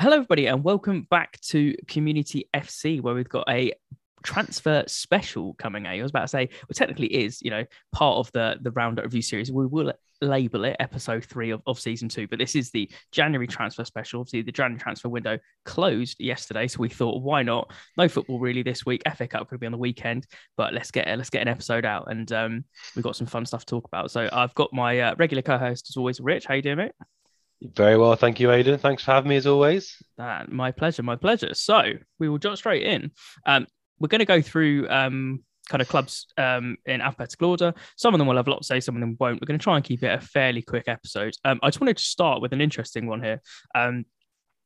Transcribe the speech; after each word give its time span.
Hello, 0.00 0.14
everybody, 0.14 0.46
and 0.46 0.62
welcome 0.62 1.08
back 1.10 1.40
to 1.40 1.74
Community 1.88 2.48
FC, 2.54 3.02
where 3.02 3.16
we've 3.16 3.28
got 3.28 3.48
a 3.48 3.72
transfer 4.22 4.84
special 4.86 5.54
coming 5.54 5.88
out. 5.88 5.94
I 5.94 6.02
was 6.02 6.12
about 6.12 6.22
to 6.22 6.28
say, 6.28 6.48
well, 6.52 6.68
technically 6.72 7.08
is, 7.08 7.42
you 7.42 7.50
know, 7.50 7.64
part 7.90 8.18
of 8.18 8.30
the 8.30 8.58
the 8.62 8.70
roundup 8.70 9.06
review 9.06 9.22
series. 9.22 9.50
We 9.50 9.66
will 9.66 9.92
label 10.20 10.66
it 10.66 10.76
episode 10.78 11.24
three 11.24 11.50
of, 11.50 11.62
of 11.66 11.80
season 11.80 12.08
two, 12.08 12.28
but 12.28 12.38
this 12.38 12.54
is 12.54 12.70
the 12.70 12.88
January 13.10 13.48
transfer 13.48 13.84
special. 13.84 14.20
Obviously, 14.20 14.42
the 14.42 14.52
January 14.52 14.80
transfer 14.80 15.08
window 15.08 15.36
closed 15.64 16.14
yesterday, 16.20 16.68
so 16.68 16.78
we 16.78 16.88
thought, 16.88 17.20
why 17.20 17.42
not? 17.42 17.72
No 17.96 18.08
football 18.08 18.38
really 18.38 18.62
this 18.62 18.86
week. 18.86 19.02
FA 19.16 19.26
Cup 19.26 19.48
could 19.48 19.58
be 19.58 19.66
on 19.66 19.72
the 19.72 19.78
weekend, 19.78 20.28
but 20.56 20.74
let's 20.74 20.92
get 20.92 21.08
let's 21.08 21.30
get 21.30 21.42
an 21.42 21.48
episode 21.48 21.84
out, 21.84 22.08
and 22.08 22.30
um, 22.30 22.64
we've 22.94 23.02
got 23.02 23.16
some 23.16 23.26
fun 23.26 23.44
stuff 23.44 23.64
to 23.64 23.74
talk 23.74 23.88
about. 23.88 24.12
So 24.12 24.28
I've 24.32 24.54
got 24.54 24.72
my 24.72 25.00
uh, 25.00 25.14
regular 25.18 25.42
co-host 25.42 25.90
as 25.90 25.96
always, 25.96 26.20
Rich. 26.20 26.46
How 26.46 26.54
you 26.54 26.62
doing, 26.62 26.76
mate? 26.76 26.92
Very 27.60 27.96
well, 27.96 28.14
thank 28.14 28.38
you, 28.38 28.52
Aidan. 28.52 28.78
Thanks 28.78 29.02
for 29.02 29.10
having 29.10 29.30
me 29.30 29.36
as 29.36 29.46
always. 29.46 29.96
Uh, 30.18 30.44
my 30.48 30.70
pleasure, 30.70 31.02
my 31.02 31.16
pleasure. 31.16 31.54
So 31.54 31.92
we 32.18 32.28
will 32.28 32.38
jump 32.38 32.56
straight 32.56 32.84
in. 32.84 33.10
Um, 33.46 33.66
we're 33.98 34.08
going 34.08 34.20
to 34.20 34.24
go 34.24 34.40
through 34.40 34.88
um, 34.88 35.42
kind 35.68 35.82
of 35.82 35.88
clubs 35.88 36.26
um, 36.36 36.76
in 36.86 37.00
alphabetical 37.00 37.50
order. 37.50 37.74
Some 37.96 38.14
of 38.14 38.18
them 38.18 38.28
will 38.28 38.36
have 38.36 38.46
a 38.46 38.50
lot 38.50 38.62
to 38.62 38.64
say, 38.64 38.78
some 38.78 38.94
of 38.94 39.00
them 39.00 39.16
won't. 39.18 39.40
We're 39.40 39.46
going 39.46 39.58
to 39.58 39.62
try 39.62 39.76
and 39.76 39.84
keep 39.84 40.04
it 40.04 40.06
a 40.12 40.20
fairly 40.20 40.62
quick 40.62 40.84
episode. 40.86 41.34
Um, 41.44 41.58
I 41.62 41.68
just 41.68 41.80
wanted 41.80 41.96
to 41.96 42.02
start 42.02 42.40
with 42.40 42.52
an 42.52 42.60
interesting 42.60 43.06
one 43.06 43.22
here, 43.22 43.40
um, 43.74 44.04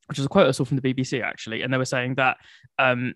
which 0.08 0.18
is 0.18 0.26
a 0.26 0.28
quote 0.28 0.48
I 0.48 0.50
saw 0.50 0.64
from 0.64 0.78
the 0.78 0.94
BBC 0.94 1.22
actually, 1.22 1.62
and 1.62 1.72
they 1.72 1.78
were 1.78 1.86
saying 1.86 2.16
that 2.16 2.36
um, 2.78 3.14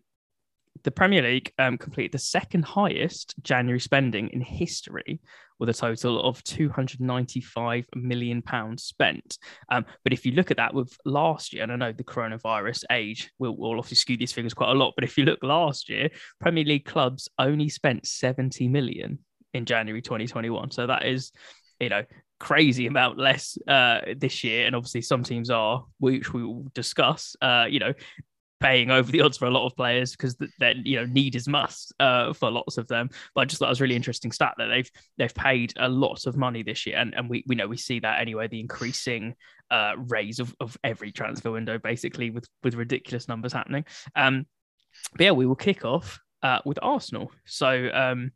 the 0.83 0.91
Premier 0.91 1.23
League 1.23 1.53
um, 1.59 1.79
completed 1.79 2.13
the 2.13 2.19
second 2.19 2.65
highest 2.65 3.35
January 3.43 3.81
spending 3.81 4.29
in 4.29 4.41
history 4.41 5.21
with 5.59 5.69
a 5.69 5.75
total 5.75 6.23
of 6.23 6.43
295 6.45 7.87
million 7.95 8.43
pounds 8.43 8.83
spent. 8.85 9.39
Um, 9.71 9.87
but 10.05 10.13
if 10.13 10.27
you 10.27 10.33
look 10.33 10.51
at 10.51 10.59
that 10.59 10.75
with 10.75 10.97
last 11.05 11.53
year, 11.53 11.63
and 11.63 11.73
I 11.73 11.77
know 11.77 11.93
the 11.93 12.05
coronavirus 12.05 12.85
age 12.91 13.31
will, 13.39 13.57
will 13.57 13.79
obviously 13.79 13.97
skew 13.97 14.17
these 14.17 14.33
figures 14.33 14.55
quite 14.55 14.71
a 14.71 14.75
lot, 14.75 14.95
but 14.95 15.05
if 15.05 15.17
you 15.17 15.25
look 15.25 15.43
last 15.43 15.89
year, 15.89 16.11
Premier 16.41 16.65
League 16.65 16.85
clubs 16.85 17.29
only 17.39 17.69
spent 17.69 18.07
70 18.07 18.69
million 18.69 19.19
in 19.55 19.65
January 19.65 20.03
2021. 20.03 20.71
So 20.71 20.87
that 20.87 21.07
is, 21.07 21.33
you 21.81 21.89
know, 21.89 22.05
crazy 22.39 22.87
amount 22.87 23.19
less 23.19 23.57
uh, 23.67 24.01
this 24.17 24.45
year. 24.45 24.67
And 24.67 24.77
obviously, 24.77 25.03
some 25.03 25.23
teams 25.23 25.51
are, 25.51 25.85
which 25.99 26.33
we 26.33 26.45
will 26.45 26.67
discuss, 26.75 27.35
uh, 27.41 27.67
you 27.69 27.79
know, 27.79 27.95
paying 28.61 28.91
over 28.91 29.11
the 29.13 29.21
odds 29.21 29.37
for 29.37 29.47
a 29.47 29.51
lot 29.51 29.67
of 29.67 29.77
players 29.77 30.13
because 30.13 30.37
then 30.59 30.83
you 30.85 30.97
know 30.97 31.07
need 31.07 31.35
is 31.35 31.47
must 31.47 31.93
uh, 32.01 32.33
for 32.33 32.51
lots 32.51 32.79
of 32.79 32.87
them. 32.89 33.11
But 33.35 33.43
I 33.43 33.45
just 33.45 33.59
thought 33.59 33.67
it 33.67 33.71
was 33.71 33.81
really 33.81 33.97
interesting 33.97 34.33
stat 34.33 34.55
that 34.59 34.69
they've 34.69 34.91
they've 35.19 35.35
paid 35.35 35.73
a 35.77 35.89
lot 35.89 36.27
of 36.27 36.37
money 36.37 36.63
this 36.63 36.87
year, 36.87 36.97
and, 36.97 37.15
and 37.15 37.29
we 37.29 37.45
we 37.47 37.55
know 37.55 37.67
we 37.67 37.77
see 37.77 38.01
that 38.01 38.21
anyway. 38.21 38.49
The 38.49 38.61
increasing 38.61 39.35
uh, 39.71 39.93
raise 39.97 40.41
of, 40.41 40.55
of 40.61 40.77
every 40.85 41.13
transfer 41.13 41.51
window, 41.51 41.79
basically 41.79 42.31
with 42.31 42.49
with 42.63 42.75
ridiculous 42.75 43.29
numbers 43.29 43.53
happening. 43.53 43.85
Um, 44.15 44.47
but 45.13 45.25
yeah, 45.25 45.33
we 45.33 45.47
will 45.47 45.57
kick 45.57 45.85
off 45.85 46.19
uh, 46.43 46.61
with 46.65 46.79
Arsenal. 46.83 47.31
So 47.45 47.91
um, 47.93 48.33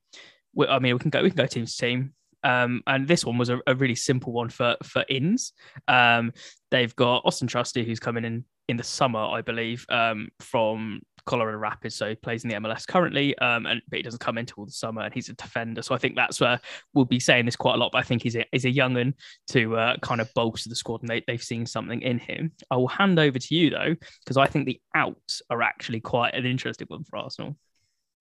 we, 0.54 0.66
I 0.66 0.78
mean, 0.78 0.94
we 0.94 0.98
can 0.98 1.10
go 1.10 1.22
we 1.22 1.30
can 1.30 1.36
go 1.36 1.46
team 1.46 1.66
to 1.66 1.76
team. 1.76 2.14
Um, 2.42 2.82
and 2.86 3.06
this 3.06 3.24
one 3.24 3.36
was 3.36 3.50
a, 3.50 3.60
a, 3.66 3.74
really 3.74 3.94
simple 3.94 4.32
one 4.32 4.48
for 4.48 4.76
for 4.82 5.04
ins. 5.10 5.52
Um, 5.88 6.32
they've 6.70 6.94
got 6.96 7.22
Austin 7.26 7.48
Trusty, 7.48 7.84
who's 7.84 8.00
coming 8.00 8.24
in 8.24 8.44
in 8.70 8.76
the 8.76 8.84
summer, 8.84 9.20
I 9.20 9.42
believe, 9.42 9.84
um, 9.88 10.28
from 10.38 11.02
Colorado 11.26 11.58
Rapids. 11.58 11.94
So 11.94 12.08
he 12.08 12.14
plays 12.14 12.44
in 12.44 12.50
the 12.50 12.56
MLS 12.56 12.86
currently, 12.86 13.36
um, 13.38 13.66
and 13.66 13.82
but 13.88 13.98
he 13.98 14.02
doesn't 14.02 14.20
come 14.20 14.38
until 14.38 14.64
the 14.64 14.72
summer, 14.72 15.02
and 15.02 15.12
he's 15.12 15.28
a 15.28 15.34
defender. 15.34 15.82
So 15.82 15.94
I 15.94 15.98
think 15.98 16.16
that's 16.16 16.40
where 16.40 16.60
we'll 16.94 17.04
be 17.04 17.20
saying 17.20 17.44
this 17.44 17.56
quite 17.56 17.74
a 17.74 17.78
lot. 17.78 17.92
But 17.92 17.98
I 17.98 18.02
think 18.02 18.22
he's 18.22 18.36
a 18.36 18.44
he's 18.52 18.64
a 18.64 19.12
to 19.48 19.76
uh, 19.76 19.96
kind 19.98 20.20
of 20.20 20.32
bolster 20.34 20.68
the 20.68 20.76
squad, 20.76 21.02
and 21.02 21.08
they, 21.08 21.22
they've 21.26 21.42
seen 21.42 21.66
something 21.66 22.00
in 22.02 22.18
him. 22.18 22.52
I 22.70 22.76
will 22.76 22.88
hand 22.88 23.18
over 23.18 23.38
to 23.38 23.54
you 23.54 23.70
though, 23.70 23.94
because 24.24 24.36
I 24.36 24.46
think 24.46 24.66
the 24.66 24.80
outs 24.94 25.42
are 25.50 25.62
actually 25.62 26.00
quite 26.00 26.34
an 26.34 26.46
interesting 26.46 26.86
one 26.88 27.04
for 27.04 27.18
Arsenal. 27.18 27.56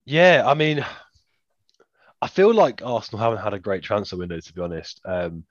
Yeah, 0.04 0.44
I 0.46 0.54
mean, 0.54 0.84
I 2.20 2.26
feel 2.26 2.52
like 2.52 2.82
Arsenal 2.84 3.22
haven't 3.22 3.44
had 3.44 3.54
a 3.54 3.58
great 3.58 3.82
transfer 3.82 4.16
window 4.16 4.40
to 4.40 4.52
be 4.52 4.60
honest. 4.60 5.00
Um, 5.04 5.44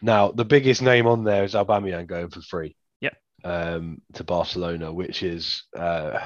now 0.00 0.32
the 0.32 0.44
biggest 0.44 0.82
name 0.82 1.06
on 1.06 1.24
there 1.24 1.44
is 1.44 1.54
Aubameyang 1.54 2.06
going 2.06 2.28
for 2.28 2.40
free 2.40 2.76
um, 3.44 4.02
to 4.14 4.24
Barcelona, 4.24 4.92
which 4.92 5.22
is 5.22 5.64
uh, 5.76 6.18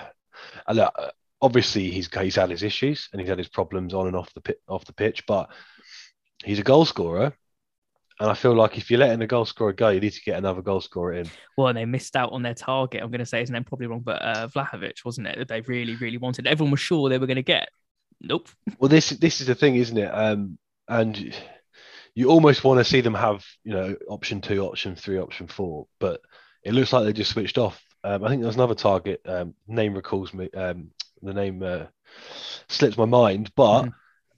obviously 1.41 1.91
he's 1.91 2.09
he's 2.15 2.37
had 2.37 2.51
his 2.51 2.63
issues 2.63 3.09
and 3.13 3.21
he's 3.21 3.29
had 3.29 3.39
his 3.39 3.49
problems 3.49 3.95
on 3.95 4.07
and 4.07 4.17
off 4.17 4.33
the 4.35 4.41
pit, 4.41 4.61
off 4.69 4.85
the 4.85 4.93
pitch, 4.93 5.27
but 5.27 5.51
he's 6.45 6.59
a 6.59 6.65
goal 6.65 6.85
scorer. 6.85 7.33
And 8.19 8.31
I 8.31 8.35
feel 8.35 8.55
like 8.55 8.79
if 8.79 8.91
you're 8.91 9.01
letting 9.01 9.21
a 9.21 9.27
goal 9.27 9.45
scorer 9.45 9.75
go, 9.75 9.91
you 9.91 10.01
need 10.01 10.15
to 10.15 10.23
get 10.23 10.39
another 10.39 10.63
goal 10.63 10.81
scorer 10.81 11.13
in. 11.13 11.31
Well, 11.59 11.75
they 11.75 11.85
missed 11.85 12.17
out 12.17 12.33
on 12.33 12.43
their 12.43 12.55
target. 12.55 13.03
I'm 13.03 13.11
going 13.11 13.19
to 13.19 13.27
say 13.27 13.41
his 13.41 13.51
name 13.51 13.65
probably 13.65 13.89
wrong, 13.89 14.01
but 14.01 14.23
uh, 14.23 14.49
Vlahovic, 14.49 15.05
wasn't 15.05 15.27
it? 15.27 15.37
That 15.37 15.49
they 15.49 15.61
really, 15.61 15.97
really 15.97 16.17
wanted. 16.17 16.47
Everyone 16.47 16.71
was 16.71 16.81
sure 16.81 17.11
they 17.11 17.19
were 17.19 17.27
going 17.27 17.37
to 17.37 17.43
get. 17.43 17.69
Nope. 18.23 18.49
Well, 18.79 18.89
this 18.89 19.11
this 19.11 19.43
is 19.43 19.49
the 19.49 19.55
thing, 19.55 19.77
isn't 19.77 19.99
it? 19.99 20.09
Um, 20.09 20.57
and 20.89 21.35
you 22.15 22.31
almost 22.31 22.65
want 22.65 22.81
to 22.81 22.85
see 22.85 23.03
them 23.03 23.13
have, 23.13 23.45
you 23.65 23.75
know, 23.75 23.95
option 24.09 24.41
two, 24.41 24.65
option 24.65 24.97
three, 24.97 25.19
option 25.19 25.47
four, 25.47 25.87
but 26.01 26.23
it 26.67 26.75
looks 26.75 26.93
like 26.93 27.05
they 27.05 27.13
just 27.13 27.31
switched 27.31 27.59
off. 27.59 27.81
Um, 28.03 28.25
I 28.25 28.29
think 28.29 28.43
there's 28.43 28.57
another 28.57 28.75
target. 28.75 29.21
Um, 29.25 29.55
name 29.69 29.95
recalls 29.95 30.35
me. 30.35 30.51
Um, 30.51 30.91
the 31.23 31.33
name 31.33 31.63
uh, 31.63 31.85
slips 32.69 32.99
my 32.99 33.05
mind, 33.05 33.53
but 33.55 33.85
mm. 33.85 33.93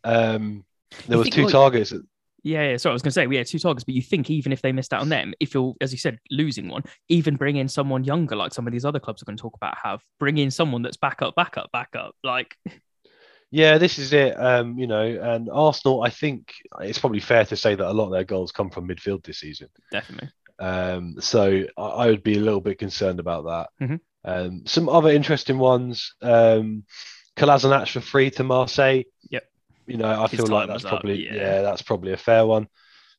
um, 0.05 0.65
there 1.07 1.17
was 1.17 1.31
two 1.31 1.45
like, 1.45 1.53
targets. 1.53 1.95
Yeah, 2.43 2.71
yeah. 2.71 2.77
So 2.77 2.91
I 2.91 2.93
was 2.93 3.01
going 3.01 3.11
to 3.11 3.15
say 3.15 3.27
we 3.27 3.37
had 3.37 3.47
two 3.47 3.59
targets, 3.59 3.85
but 3.85 3.95
you 3.95 4.03
think 4.03 4.29
even 4.29 4.53
if 4.53 4.61
they 4.61 4.73
missed 4.73 4.93
out 4.93 5.01
on 5.01 5.09
them, 5.09 5.33
if 5.41 5.55
you're, 5.55 5.75
as 5.81 5.91
you 5.91 5.99
said, 5.99 6.19
losing 6.31 6.69
one, 6.69 6.85
even 7.09 7.37
bring 7.37 7.57
in 7.57 7.67
someone 7.67 8.05
younger, 8.05 8.37
like 8.37 8.53
some 8.53 8.67
of 8.67 8.75
these 8.75 8.85
other 8.85 9.01
clubs 9.01 9.23
are 9.23 9.25
going 9.25 9.39
to 9.39 9.43
talk 9.43 9.57
about, 9.57 9.79
have 9.83 10.03
bring 10.21 10.37
in 10.37 10.51
someone 10.51 10.83
that's 10.83 10.99
back 10.99 11.23
up, 11.23 11.35
back 11.35 11.57
up, 11.57 11.73
back 11.73 11.97
up, 11.97 12.15
like. 12.23 12.57
Yeah, 13.51 13.79
this 13.79 13.99
is 13.99 14.13
it. 14.13 14.39
Um, 14.39 14.79
you 14.79 14.87
know, 14.87 15.01
and 15.01 15.49
Arsenal, 15.51 16.03
I 16.03 16.11
think 16.11 16.53
it's 16.83 16.99
probably 16.99 17.21
fair 17.21 17.47
to 17.47 17.57
say 17.57 17.75
that 17.75 17.91
a 17.91 17.95
lot 17.95 18.05
of 18.05 18.13
their 18.13 18.25
goals 18.25 18.53
come 18.53 18.69
from 18.69 18.87
midfield 18.87 19.25
this 19.25 19.39
season. 19.39 19.69
Definitely. 19.91 20.29
Um, 20.59 21.17
so 21.21 21.65
I, 21.77 21.83
I, 21.83 22.07
would 22.07 22.23
be 22.23 22.37
a 22.37 22.41
little 22.41 22.61
bit 22.61 22.79
concerned 22.79 23.21
about 23.21 23.45
that. 23.45 23.85
Mm-hmm. 23.85 23.97
Um, 24.25 24.63
some 24.67 24.89
other 24.89 25.11
interesting 25.11 25.59
ones. 25.59 26.15
Um, 26.21 26.85
Kolasinac 27.37 27.93
for 27.93 28.01
free 28.01 28.31
to 28.33 28.45
Marseille. 28.45 29.05
Yep. 29.31 29.45
You 29.87 29.97
know, 29.97 30.09
I 30.09 30.27
His 30.27 30.41
feel 30.41 30.49
like 30.49 30.69
that's 30.69 30.83
probably 30.83 31.25
yeah. 31.25 31.35
yeah. 31.35 31.63
that's 31.63 31.83
probably 31.83 32.13
a 32.13 32.17
fair 32.17 32.45
one. 32.45 32.69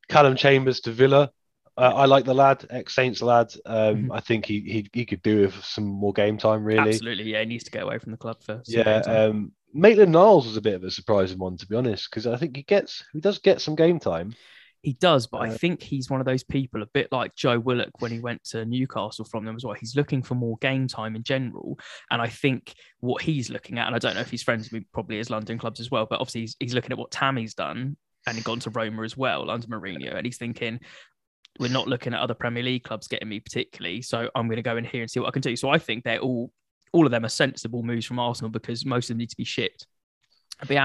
Callum 0.10 0.36
Chambers 0.36 0.82
to 0.82 0.92
Villa. 0.92 1.32
Uh, 1.78 1.94
I 1.96 2.06
like 2.08 2.26
the 2.26 2.34
lad, 2.34 2.66
ex 2.70 2.94
Saints 2.94 3.22
lad. 3.22 3.54
Um, 3.66 3.96
mm-hmm. 3.96 4.12
I 4.12 4.20
think 4.20 4.46
he, 4.46 4.60
he 4.60 4.90
he 4.92 5.06
could 5.06 5.22
do 5.22 5.42
with 5.42 5.64
some 5.64 5.86
more 5.86 6.12
game 6.12 6.38
time. 6.38 6.66
Really, 6.66 6.90
absolutely. 6.90 7.32
Yeah, 7.32 7.40
he 7.40 7.46
needs 7.46 7.64
to 7.64 7.72
get 7.72 7.84
away 7.84 8.00
from 8.00 8.12
the 8.12 8.18
club 8.18 8.44
first. 8.44 8.70
Yeah. 8.70 9.00
Um, 9.08 9.54
Maitland 9.74 10.12
Niles 10.12 10.46
was 10.46 10.58
a 10.58 10.62
bit 10.62 10.74
of 10.74 10.84
a 10.84 10.92
surprising 10.92 11.38
one, 11.38 11.56
to 11.58 11.68
be 11.68 11.76
honest, 11.76 12.10
because 12.10 12.28
I 12.28 12.36
think 12.36 12.56
he 12.56 12.64
gets 12.64 13.04
he 13.14 13.22
does 13.22 13.40
get 13.40 13.62
some 13.62 13.76
game 13.76 14.00
time. 14.00 14.36
He 14.82 14.94
does, 14.94 15.28
but 15.28 15.40
I 15.40 15.50
uh, 15.50 15.58
think 15.58 15.82
he's 15.82 16.10
one 16.10 16.22
of 16.22 16.26
those 16.26 16.44
people, 16.44 16.82
a 16.82 16.86
bit 16.86 17.12
like 17.12 17.36
Joe 17.36 17.60
Willock 17.60 17.90
when 18.00 18.12
he 18.12 18.20
went 18.20 18.44
to 18.46 18.66
Newcastle 18.66 19.26
from 19.26 19.44
them 19.44 19.56
as 19.56 19.66
well. 19.66 19.74
He's 19.74 19.96
looking 19.96 20.22
for 20.22 20.36
more 20.36 20.58
game 20.62 20.88
time 20.88 21.18
in 21.18 21.24
general. 21.24 21.78
And 22.12 22.22
I 22.22 22.28
think 22.28 22.74
what 23.02 23.22
he's 23.22 23.50
looking 23.50 23.78
at, 23.78 23.88
and 23.88 23.96
I 23.96 24.00
don't 24.00 24.16
know 24.16 24.22
if 24.22 24.32
he's 24.32 24.44
friends 24.44 24.72
with 24.72 24.84
probably 24.94 25.18
his 25.18 25.30
London 25.30 25.58
clubs 25.58 25.82
as 25.82 25.92
well, 25.92 26.08
but 26.10 26.22
obviously 26.22 26.42
he's, 26.42 26.56
he's 26.60 26.74
looking 26.74 26.92
at 26.92 26.98
what 26.98 27.12
Tammy's 27.12 27.54
done 27.54 27.98
and 28.26 28.36
he's 28.36 28.44
gone 28.46 28.60
to 28.60 28.70
Roma 28.70 29.04
as 29.04 29.18
well 29.18 29.50
under 29.52 29.68
Mourinho. 29.68 30.16
And 30.16 30.26
he's 30.26 30.38
thinking, 30.38 30.80
we're 31.60 31.70
not 31.70 31.88
looking 31.88 32.14
at 32.14 32.22
other 32.22 32.34
Premier 32.34 32.64
League 32.64 32.84
clubs 32.84 33.08
getting 33.08 33.28
me 33.28 33.42
particularly. 33.42 34.02
So 34.02 34.30
I'm 34.34 34.48
going 34.48 34.58
to 34.58 34.64
go 34.64 34.78
in 34.78 34.86
here 34.86 35.02
and 35.02 35.12
see 35.12 35.20
what 35.20 35.28
I 35.28 35.32
can 35.32 35.42
do. 35.42 35.58
So 35.58 35.70
I 35.70 35.78
think 35.78 36.06
they're 36.06 36.20
all, 36.20 36.52
all 36.94 37.06
of 37.06 37.12
them 37.12 37.26
are 37.26 37.30
sensible 37.30 37.84
moves 37.84 38.06
from 38.06 38.18
Arsenal 38.18 38.50
because 38.50 38.86
most 38.86 39.06
of 39.06 39.10
them 39.10 39.18
need 39.18 39.30
to 39.30 39.38
be 39.38 39.44
shipped. 39.44 39.88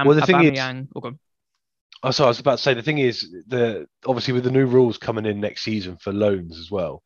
Well, 0.05 0.15
the 0.15 0.25
thing 0.25 0.43
is, 0.43 0.57
Oh, 0.95 1.13
so 2.11 2.25
I 2.25 2.27
was 2.27 2.39
about 2.39 2.57
to 2.57 2.63
say 2.63 2.73
the 2.73 2.81
thing 2.81 2.97
is 2.99 3.33
the 3.47 3.87
obviously 4.05 4.33
with 4.33 4.43
the 4.43 4.51
new 4.51 4.65
rules 4.65 4.97
coming 4.97 5.25
in 5.25 5.39
next 5.39 5.63
season 5.63 5.97
for 5.97 6.11
loans 6.13 6.59
as 6.59 6.69
well, 6.69 7.01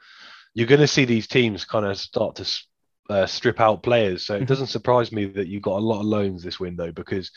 you're 0.53 0.67
going 0.67 0.81
to 0.81 0.87
see 0.87 1.05
these 1.05 1.27
teams 1.27 1.65
kind 1.65 1.85
of 1.85 1.97
start 1.97 2.35
to 2.37 2.63
uh, 3.09 3.25
strip 3.25 3.59
out 3.59 3.83
players. 3.83 4.25
So 4.25 4.35
it 4.35 4.37
mm-hmm. 4.39 4.45
doesn't 4.45 4.67
surprise 4.67 5.11
me 5.11 5.25
that 5.25 5.47
you've 5.47 5.63
got 5.63 5.77
a 5.77 5.85
lot 5.85 5.99
of 5.99 6.05
loans 6.05 6.43
this 6.43 6.59
window 6.59 6.91
because 6.91 7.31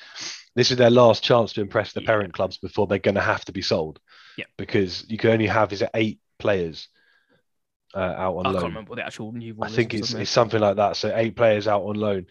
this 0.54 0.70
is 0.70 0.76
their 0.76 0.90
last 0.90 1.22
chance 1.22 1.52
to 1.54 1.60
impress 1.60 1.92
the 1.92 2.02
yeah. 2.02 2.06
parent 2.06 2.34
clubs 2.34 2.58
before 2.58 2.86
they're 2.86 2.98
going 2.98 3.14
to 3.14 3.20
have 3.20 3.44
to 3.46 3.52
be 3.52 3.62
sold. 3.62 3.98
Yeah. 4.36 4.44
Because 4.56 5.04
you 5.08 5.18
can 5.18 5.30
only 5.30 5.46
have 5.46 5.72
is 5.72 5.82
it 5.82 5.90
eight 5.94 6.20
players 6.38 6.88
uh, 7.94 7.98
out 7.98 8.36
on 8.36 8.46
I 8.46 8.50
loan. 8.50 8.56
I 8.56 8.60
can't 8.60 8.72
remember 8.72 8.90
what 8.90 8.96
the 8.96 9.06
actual 9.06 9.32
new. 9.32 9.56
I 9.60 9.68
think 9.68 9.94
it's, 9.94 10.12
it's 10.14 10.30
something 10.30 10.60
like 10.60 10.76
that. 10.76 10.96
So 10.96 11.12
eight 11.14 11.36
players 11.36 11.68
out 11.68 11.82
on 11.82 11.96
loan. 11.96 12.26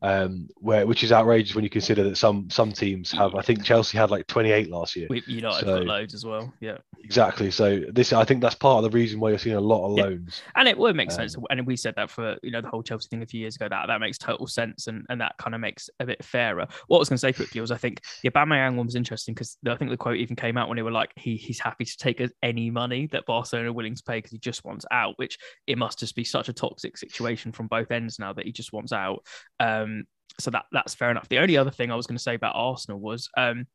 Um, 0.00 0.48
where 0.56 0.86
which 0.86 1.02
is 1.02 1.10
outrageous 1.10 1.54
when 1.54 1.64
you 1.64 1.70
consider 1.70 2.04
that 2.04 2.16
some 2.16 2.48
some 2.50 2.70
teams 2.70 3.10
have. 3.12 3.34
I 3.34 3.42
think 3.42 3.64
Chelsea 3.64 3.98
had 3.98 4.10
like 4.10 4.26
28 4.28 4.70
last 4.70 4.94
year. 4.94 5.08
We, 5.10 5.22
United 5.26 5.66
so, 5.66 5.78
got 5.78 5.86
loads 5.86 6.14
as 6.14 6.24
well. 6.24 6.52
Yeah, 6.60 6.78
exactly. 7.02 7.50
So 7.50 7.80
this, 7.90 8.12
I 8.12 8.24
think 8.24 8.40
that's 8.40 8.54
part 8.54 8.84
of 8.84 8.90
the 8.90 8.96
reason 8.96 9.18
why 9.18 9.30
you're 9.30 9.38
seeing 9.38 9.56
a 9.56 9.60
lot 9.60 9.86
of 9.86 9.92
loans. 9.92 10.40
And 10.54 10.68
it 10.68 10.78
would 10.78 10.94
make 10.94 11.10
um, 11.10 11.16
sense. 11.16 11.36
And 11.50 11.66
we 11.66 11.76
said 11.76 11.94
that 11.96 12.10
for 12.10 12.36
you 12.42 12.52
know 12.52 12.60
the 12.60 12.68
whole 12.68 12.82
Chelsea 12.82 13.08
thing 13.08 13.22
a 13.22 13.26
few 13.26 13.40
years 13.40 13.56
ago. 13.56 13.68
That 13.68 13.86
that 13.88 14.00
makes 14.00 14.18
total 14.18 14.46
sense, 14.46 14.86
and 14.86 15.04
and 15.08 15.20
that 15.20 15.34
kind 15.38 15.54
of 15.54 15.60
makes 15.60 15.90
a 15.98 16.06
bit 16.06 16.24
fairer. 16.24 16.68
What 16.86 16.98
I 16.98 17.00
was 17.00 17.08
going 17.08 17.16
to 17.16 17.20
say 17.20 17.32
quickly 17.32 17.60
was 17.60 17.72
I 17.72 17.76
think 17.76 18.00
the 18.22 18.30
Aubameyang 18.30 18.76
one 18.76 18.86
was 18.86 18.94
interesting 18.94 19.34
because 19.34 19.56
I 19.66 19.74
think 19.74 19.90
the 19.90 19.96
quote 19.96 20.18
even 20.18 20.36
came 20.36 20.56
out 20.56 20.68
when 20.68 20.76
they 20.76 20.82
were 20.82 20.92
like 20.92 21.10
he 21.16 21.36
he's 21.36 21.58
happy 21.58 21.84
to 21.84 21.96
take 21.96 22.22
any 22.42 22.70
money 22.70 23.08
that 23.10 23.26
Barcelona 23.26 23.70
are 23.70 23.72
willing 23.72 23.96
to 23.96 24.02
pay 24.04 24.18
because 24.18 24.32
he 24.32 24.38
just 24.38 24.64
wants 24.64 24.86
out. 24.92 25.14
Which 25.18 25.38
it 25.66 25.76
must 25.76 25.98
just 25.98 26.14
be 26.14 26.24
such 26.24 26.48
a 26.48 26.52
toxic 26.52 26.96
situation 26.96 27.50
from 27.50 27.66
both 27.66 27.90
ends 27.90 28.20
now 28.20 28.32
that 28.32 28.44
he 28.44 28.52
just 28.52 28.72
wants 28.72 28.92
out. 28.92 29.24
Um, 29.58 29.87
so 30.40 30.50
that 30.50 30.66
that's 30.72 30.94
fair 30.94 31.10
enough. 31.10 31.28
The 31.28 31.38
only 31.38 31.56
other 31.56 31.70
thing 31.70 31.90
I 31.90 31.96
was 31.96 32.06
going 32.06 32.16
to 32.16 32.22
say 32.22 32.34
about 32.34 32.54
Arsenal 32.54 33.00
was 33.00 33.28
um, 33.36 33.66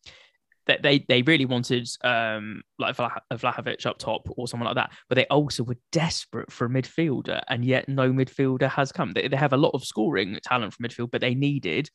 that 0.67 0.81
they 0.81 1.05
they 1.07 1.21
really 1.21 1.45
wanted 1.45 1.87
um, 2.03 2.63
like 2.79 2.95
Vlah- 2.95 3.19
Vlahovic 3.33 3.85
up 3.85 3.97
top 3.97 4.27
or 4.37 4.47
someone 4.47 4.67
like 4.67 4.75
that, 4.75 4.91
but 5.09 5.15
they 5.15 5.27
also 5.27 5.63
were 5.63 5.77
desperate 5.91 6.51
for 6.51 6.65
a 6.65 6.69
midfielder, 6.69 7.41
and 7.49 7.65
yet 7.65 7.89
no 7.89 8.11
midfielder 8.11 8.69
has 8.69 8.91
come. 8.91 9.11
They, 9.11 9.27
they 9.27 9.37
have 9.37 9.53
a 9.53 9.57
lot 9.57 9.71
of 9.73 9.83
scoring 9.83 10.39
talent 10.43 10.73
from 10.73 10.85
midfield, 10.85 11.11
but 11.11 11.21
they 11.21 11.35
needed 11.35 11.89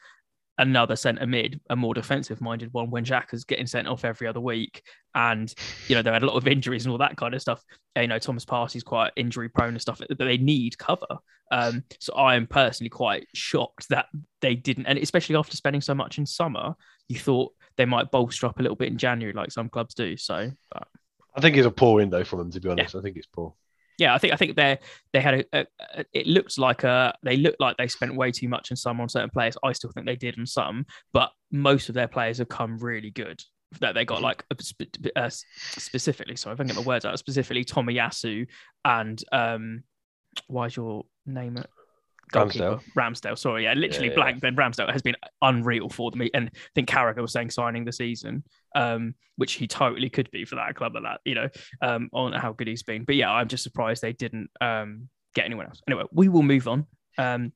another 0.58 0.96
centre 0.96 1.26
mid, 1.26 1.60
a 1.70 1.76
more 1.76 1.94
defensive 1.94 2.40
minded 2.40 2.72
one 2.72 2.90
when 2.90 3.04
Xhaka's 3.04 3.44
getting 3.44 3.66
sent 3.66 3.88
off 3.88 4.04
every 4.04 4.26
other 4.26 4.40
week. 4.40 4.82
And, 5.14 5.52
you 5.86 5.94
know, 5.94 6.02
they 6.02 6.10
had 6.10 6.22
a 6.22 6.26
lot 6.26 6.36
of 6.36 6.46
injuries 6.46 6.84
and 6.84 6.92
all 6.92 6.98
that 6.98 7.16
kind 7.16 7.34
of 7.34 7.40
stuff. 7.40 7.62
You 7.96 8.08
know, 8.08 8.18
Thomas 8.18 8.44
Partey's 8.44 8.82
quite 8.82 9.12
injury 9.16 9.48
prone 9.48 9.70
and 9.70 9.80
stuff, 9.80 10.00
but 10.06 10.18
they 10.18 10.38
need 10.38 10.76
cover. 10.78 11.06
Um, 11.50 11.84
so 11.98 12.12
I 12.14 12.34
am 12.34 12.46
personally 12.46 12.90
quite 12.90 13.26
shocked 13.34 13.88
that 13.88 14.06
they 14.42 14.54
didn't, 14.54 14.86
and 14.86 14.98
especially 14.98 15.36
after 15.36 15.56
spending 15.56 15.80
so 15.80 15.94
much 15.94 16.18
in 16.18 16.26
summer, 16.26 16.74
you 17.08 17.18
thought 17.18 17.52
they 17.76 17.86
might 17.86 18.10
bolster 18.10 18.46
up 18.46 18.58
a 18.58 18.62
little 18.62 18.76
bit 18.76 18.88
in 18.88 18.98
January, 18.98 19.32
like 19.32 19.50
some 19.50 19.68
clubs 19.68 19.94
do. 19.94 20.16
So, 20.16 20.50
but... 20.70 20.86
I 21.34 21.40
think 21.40 21.56
it's 21.56 21.66
a 21.66 21.70
poor 21.70 21.96
window 21.96 22.22
for 22.24 22.36
them, 22.36 22.50
to 22.50 22.60
be 22.60 22.68
honest. 22.68 22.94
Yeah. 22.94 23.00
I 23.00 23.02
think 23.02 23.16
it's 23.16 23.26
poor 23.26 23.54
yeah, 23.98 24.14
I 24.14 24.18
think 24.18 24.32
I 24.32 24.36
think 24.36 24.56
they 24.56 24.78
they 25.12 25.20
had 25.20 25.34
a, 25.34 25.44
a, 25.52 25.66
a, 25.96 26.04
it 26.12 26.26
looked 26.26 26.56
like 26.56 26.84
a 26.84 27.14
they 27.22 27.36
looked 27.36 27.60
like 27.60 27.76
they 27.76 27.88
spent 27.88 28.14
way 28.14 28.30
too 28.30 28.48
much 28.48 28.70
on 28.70 28.76
some 28.76 29.00
on 29.00 29.08
certain 29.08 29.30
players. 29.30 29.56
I 29.62 29.72
still 29.72 29.90
think 29.90 30.06
they 30.06 30.16
did 30.16 30.38
on 30.38 30.46
some, 30.46 30.86
but 31.12 31.30
most 31.50 31.88
of 31.88 31.94
their 31.94 32.08
players 32.08 32.38
have 32.38 32.48
come 32.48 32.78
really 32.78 33.10
good. 33.10 33.42
That 33.80 33.94
they 33.94 34.04
got 34.04 34.22
mm-hmm. 34.22 34.24
like 34.24 34.44
uh, 35.16 35.28
specifically, 35.30 36.36
sorry, 36.36 36.54
if 36.54 36.60
I 36.60 36.64
can 36.64 36.68
get 36.68 36.76
my 36.76 36.82
words 36.82 37.04
out, 37.04 37.18
specifically 37.18 37.64
Tomiyasu 37.64 38.46
and 38.84 39.22
um, 39.30 39.82
why 40.46 40.66
is 40.66 40.76
your 40.76 41.04
name 41.26 41.58
goalkeeper 42.30 42.80
Ramsdale. 42.94 42.94
Ramsdale. 42.96 43.38
Sorry, 43.38 43.64
yeah, 43.64 43.74
literally 43.74 44.08
yeah, 44.08 44.14
blank. 44.14 44.36
Yeah. 44.36 44.50
Ben 44.50 44.56
Ramsdale 44.56 44.92
has 44.92 45.02
been 45.02 45.16
unreal 45.42 45.88
for 45.88 46.10
them, 46.10 46.22
and 46.34 46.50
I 46.54 46.58
think 46.74 46.88
Carragher 46.88 47.20
was 47.20 47.32
saying 47.32 47.50
signing 47.50 47.84
the 47.84 47.92
season, 47.92 48.44
um, 48.74 49.14
which 49.36 49.54
he 49.54 49.66
totally 49.66 50.10
could 50.10 50.30
be 50.30 50.44
for 50.44 50.56
that 50.56 50.74
club. 50.74 50.96
At 50.96 51.02
that, 51.02 51.20
you 51.24 51.34
know, 51.34 51.48
um, 51.82 52.08
on 52.12 52.32
how 52.32 52.52
good 52.52 52.68
he's 52.68 52.82
been. 52.82 53.04
But 53.04 53.16
yeah, 53.16 53.30
I'm 53.30 53.48
just 53.48 53.62
surprised 53.62 54.02
they 54.02 54.12
didn't 54.12 54.50
um 54.60 55.08
get 55.34 55.44
anyone 55.44 55.66
else. 55.66 55.82
Anyway, 55.88 56.04
we 56.12 56.28
will 56.28 56.42
move 56.42 56.68
on. 56.68 56.86
Um, 57.16 57.52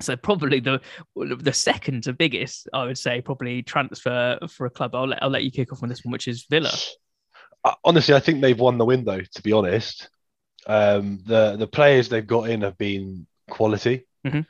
so 0.00 0.16
probably 0.16 0.60
the 0.60 0.80
the 1.14 1.52
second 1.52 2.04
to 2.04 2.12
biggest, 2.12 2.68
I 2.72 2.84
would 2.84 2.98
say, 2.98 3.20
probably 3.20 3.62
transfer 3.62 4.38
for 4.48 4.66
a 4.66 4.70
club. 4.70 4.94
I'll 4.94 5.08
let 5.08 5.22
I'll 5.22 5.30
let 5.30 5.44
you 5.44 5.50
kick 5.50 5.72
off 5.72 5.82
on 5.82 5.88
this 5.88 6.04
one, 6.04 6.12
which 6.12 6.28
is 6.28 6.46
Villa. 6.48 6.72
Uh, 7.64 7.74
honestly, 7.84 8.14
I 8.14 8.20
think 8.20 8.40
they've 8.40 8.58
won 8.58 8.78
the 8.78 8.84
window. 8.84 9.20
To 9.20 9.42
be 9.42 9.52
honest, 9.52 10.08
um, 10.66 11.20
the 11.26 11.56
the 11.56 11.66
players 11.66 12.08
they've 12.08 12.26
got 12.26 12.48
in 12.48 12.62
have 12.62 12.78
been 12.78 13.26
quality. 13.50 14.06
Mm-hmm. 14.26 14.40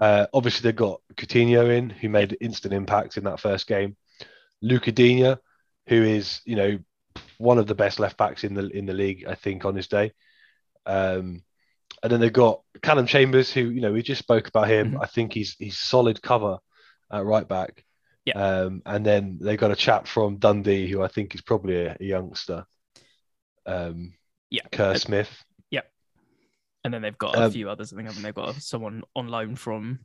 Uh, 0.00 0.26
obviously, 0.32 0.62
they've 0.68 0.76
got 0.76 1.00
Coutinho 1.14 1.76
in, 1.76 1.90
who 1.90 2.08
made 2.08 2.36
instant 2.40 2.74
impact 2.74 3.16
in 3.16 3.24
that 3.24 3.40
first 3.40 3.66
game. 3.66 3.96
Lucas 4.60 4.94
Digne, 4.94 5.36
who 5.86 6.02
is 6.02 6.40
you 6.44 6.56
know 6.56 6.78
one 7.38 7.58
of 7.58 7.66
the 7.66 7.74
best 7.74 7.98
left 7.98 8.16
backs 8.16 8.44
in 8.44 8.54
the 8.54 8.68
in 8.68 8.86
the 8.86 8.92
league, 8.92 9.24
I 9.26 9.34
think, 9.34 9.64
on 9.64 9.74
his 9.74 9.88
day. 9.88 10.12
Um, 10.84 11.42
and 12.02 12.12
then 12.12 12.20
they've 12.20 12.32
got 12.32 12.62
Callum 12.82 13.06
Chambers, 13.06 13.52
who 13.52 13.70
you 13.70 13.80
know 13.80 13.92
we 13.92 14.02
just 14.02 14.22
spoke 14.22 14.48
about 14.48 14.68
him. 14.68 14.92
Mm-hmm. 14.92 15.02
I 15.02 15.06
think 15.06 15.32
he's 15.32 15.56
he's 15.58 15.78
solid 15.78 16.20
cover 16.22 16.58
at 17.10 17.24
right 17.24 17.48
back. 17.48 17.84
Yeah. 18.24 18.34
Um, 18.34 18.82
and 18.84 19.06
then 19.06 19.38
they've 19.40 19.58
got 19.58 19.70
a 19.70 19.76
chap 19.76 20.08
from 20.08 20.38
Dundee 20.38 20.90
who 20.90 21.00
I 21.00 21.08
think 21.08 21.34
is 21.34 21.42
probably 21.42 21.86
a, 21.86 21.96
a 21.98 22.04
youngster. 22.04 22.66
Um, 23.64 24.14
yeah. 24.50 24.62
Kerr 24.72 24.96
Smith. 24.96 25.30
And 26.86 26.94
then 26.94 27.02
they've 27.02 27.18
got 27.18 27.36
a 27.36 27.44
um, 27.46 27.50
few 27.50 27.68
others. 27.68 27.92
I 27.92 27.96
think 27.96 28.08
haven't 28.08 28.22
they 28.22 28.32
got 28.32 28.54
someone 28.56 29.02
on 29.16 29.26
loan 29.26 29.56
from 29.56 29.98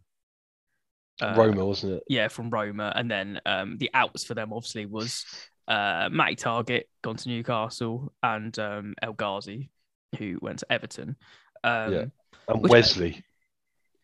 uh, 1.22 1.36
Roma, 1.38 1.64
wasn't 1.64 1.94
it? 1.94 2.04
Yeah, 2.10 2.28
from 2.28 2.50
Roma. 2.50 2.92
And 2.96 3.10
then 3.10 3.40
um, 3.46 3.78
the 3.78 3.92
outs 3.94 4.24
for 4.24 4.34
them 4.34 4.52
obviously 4.52 4.88
was 4.88 5.24
uh, 5.68 6.10
Matty 6.12 6.36
Targett 6.36 6.86
gone 7.04 7.18
to 7.18 7.30
Newcastle 7.30 8.12
and 8.24 8.58
um, 8.58 8.96
El 9.02 9.14
Ghazi 9.14 9.70
who 10.18 10.40
went 10.42 10.60
to 10.60 10.72
Everton. 10.72 11.16
Um, 11.64 11.94
yeah, 11.94 12.06
and 12.48 12.68
Wesley. 12.68 13.24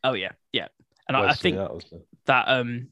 oh 0.04 0.14
yeah, 0.14 0.34
yeah. 0.54 0.68
And 1.10 1.18
Wesley, 1.18 1.28
I, 1.28 1.32
I 1.32 1.34
think 1.34 1.56
that, 1.58 1.90
the... 1.90 2.04
that 2.28 2.46
um 2.48 2.88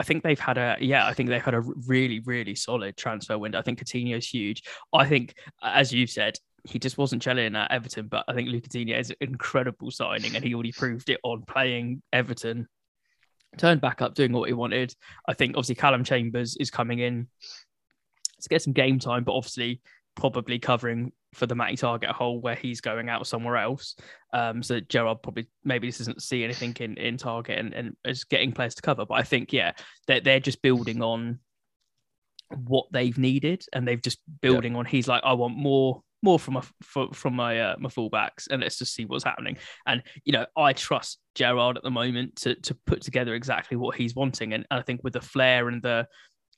I 0.00 0.04
think 0.04 0.22
they've 0.22 0.40
had 0.40 0.58
a 0.58 0.76
yeah, 0.80 1.06
I 1.06 1.12
think 1.12 1.28
they've 1.28 1.42
had 1.42 1.54
a 1.54 1.60
really 1.60 2.20
really 2.20 2.54
solid 2.54 2.96
transfer 2.96 3.38
window. 3.38 3.58
I 3.58 3.62
think 3.62 3.78
Coutinho's 3.82 4.26
huge. 4.26 4.62
I 4.92 5.06
think, 5.06 5.34
as 5.62 5.92
you've 5.92 6.10
said, 6.10 6.36
he 6.66 6.78
just 6.78 6.98
wasn't 6.98 7.22
gelling 7.22 7.56
at 7.56 7.70
Everton, 7.70 8.08
but 8.08 8.24
I 8.28 8.34
think 8.34 8.48
Lucas 8.48 8.68
Digne 8.68 8.92
is 8.92 9.10
an 9.10 9.16
incredible 9.20 9.90
signing, 9.90 10.34
and 10.34 10.44
he 10.44 10.54
already 10.54 10.72
proved 10.72 11.08
it 11.10 11.20
on 11.22 11.42
playing 11.46 12.02
Everton. 12.12 12.68
Turned 13.56 13.80
back 13.80 14.02
up, 14.02 14.14
doing 14.14 14.32
what 14.32 14.48
he 14.48 14.52
wanted. 14.52 14.94
I 15.28 15.34
think 15.34 15.56
obviously 15.56 15.76
Callum 15.76 16.04
Chambers 16.04 16.56
is 16.56 16.70
coming 16.70 16.98
in 16.98 17.28
to 18.42 18.48
get 18.48 18.62
some 18.62 18.72
game 18.72 18.98
time, 18.98 19.24
but 19.24 19.34
obviously 19.34 19.80
probably 20.14 20.58
covering 20.58 21.12
for 21.34 21.46
the 21.46 21.54
Matty 21.54 21.76
Targett 21.76 22.10
hole 22.10 22.40
where 22.40 22.54
he's 22.54 22.80
going 22.80 23.08
out 23.08 23.26
somewhere 23.26 23.56
else. 23.56 23.94
Um, 24.32 24.62
so 24.62 24.80
Gerrard 24.80 25.22
probably 25.22 25.46
maybe 25.64 25.88
this 25.88 25.98
doesn't 25.98 26.22
see 26.22 26.42
anything 26.42 26.74
in, 26.80 26.96
in 26.96 27.16
Targett 27.16 27.58
and, 27.58 27.74
and 27.74 27.96
is 28.04 28.24
getting 28.24 28.52
players 28.52 28.74
to 28.76 28.82
cover. 28.82 29.04
But 29.06 29.14
I 29.14 29.22
think, 29.22 29.52
yeah, 29.52 29.72
they're, 30.06 30.20
they're 30.20 30.40
just 30.40 30.62
building 30.62 31.02
on 31.02 31.38
what 32.54 32.86
they've 32.92 33.18
needed 33.18 33.64
and 33.72 33.86
they've 33.86 34.00
just 34.00 34.18
building 34.40 34.72
yeah. 34.72 34.78
on 34.78 34.86
he's 34.86 35.08
like, 35.08 35.22
I 35.24 35.34
want 35.34 35.56
more 35.56 36.02
more 36.22 36.38
from 36.38 36.54
my 36.54 36.62
from 37.12 37.34
my 37.34 37.60
uh, 37.60 37.76
my 37.78 37.88
fullbacks, 37.88 38.48
and 38.50 38.62
let's 38.62 38.78
just 38.78 38.94
see 38.94 39.04
what's 39.04 39.24
happening. 39.24 39.56
And 39.86 40.02
you 40.24 40.32
know, 40.32 40.46
I 40.56 40.72
trust 40.72 41.18
Gerrard 41.34 41.76
at 41.76 41.82
the 41.82 41.90
moment 41.90 42.36
to 42.36 42.54
to 42.54 42.74
put 42.86 43.02
together 43.02 43.34
exactly 43.34 43.76
what 43.76 43.96
he's 43.96 44.14
wanting, 44.14 44.52
and, 44.52 44.66
and 44.70 44.80
I 44.80 44.82
think 44.82 45.02
with 45.04 45.12
the 45.12 45.20
flair 45.20 45.68
and 45.68 45.82
the 45.82 46.06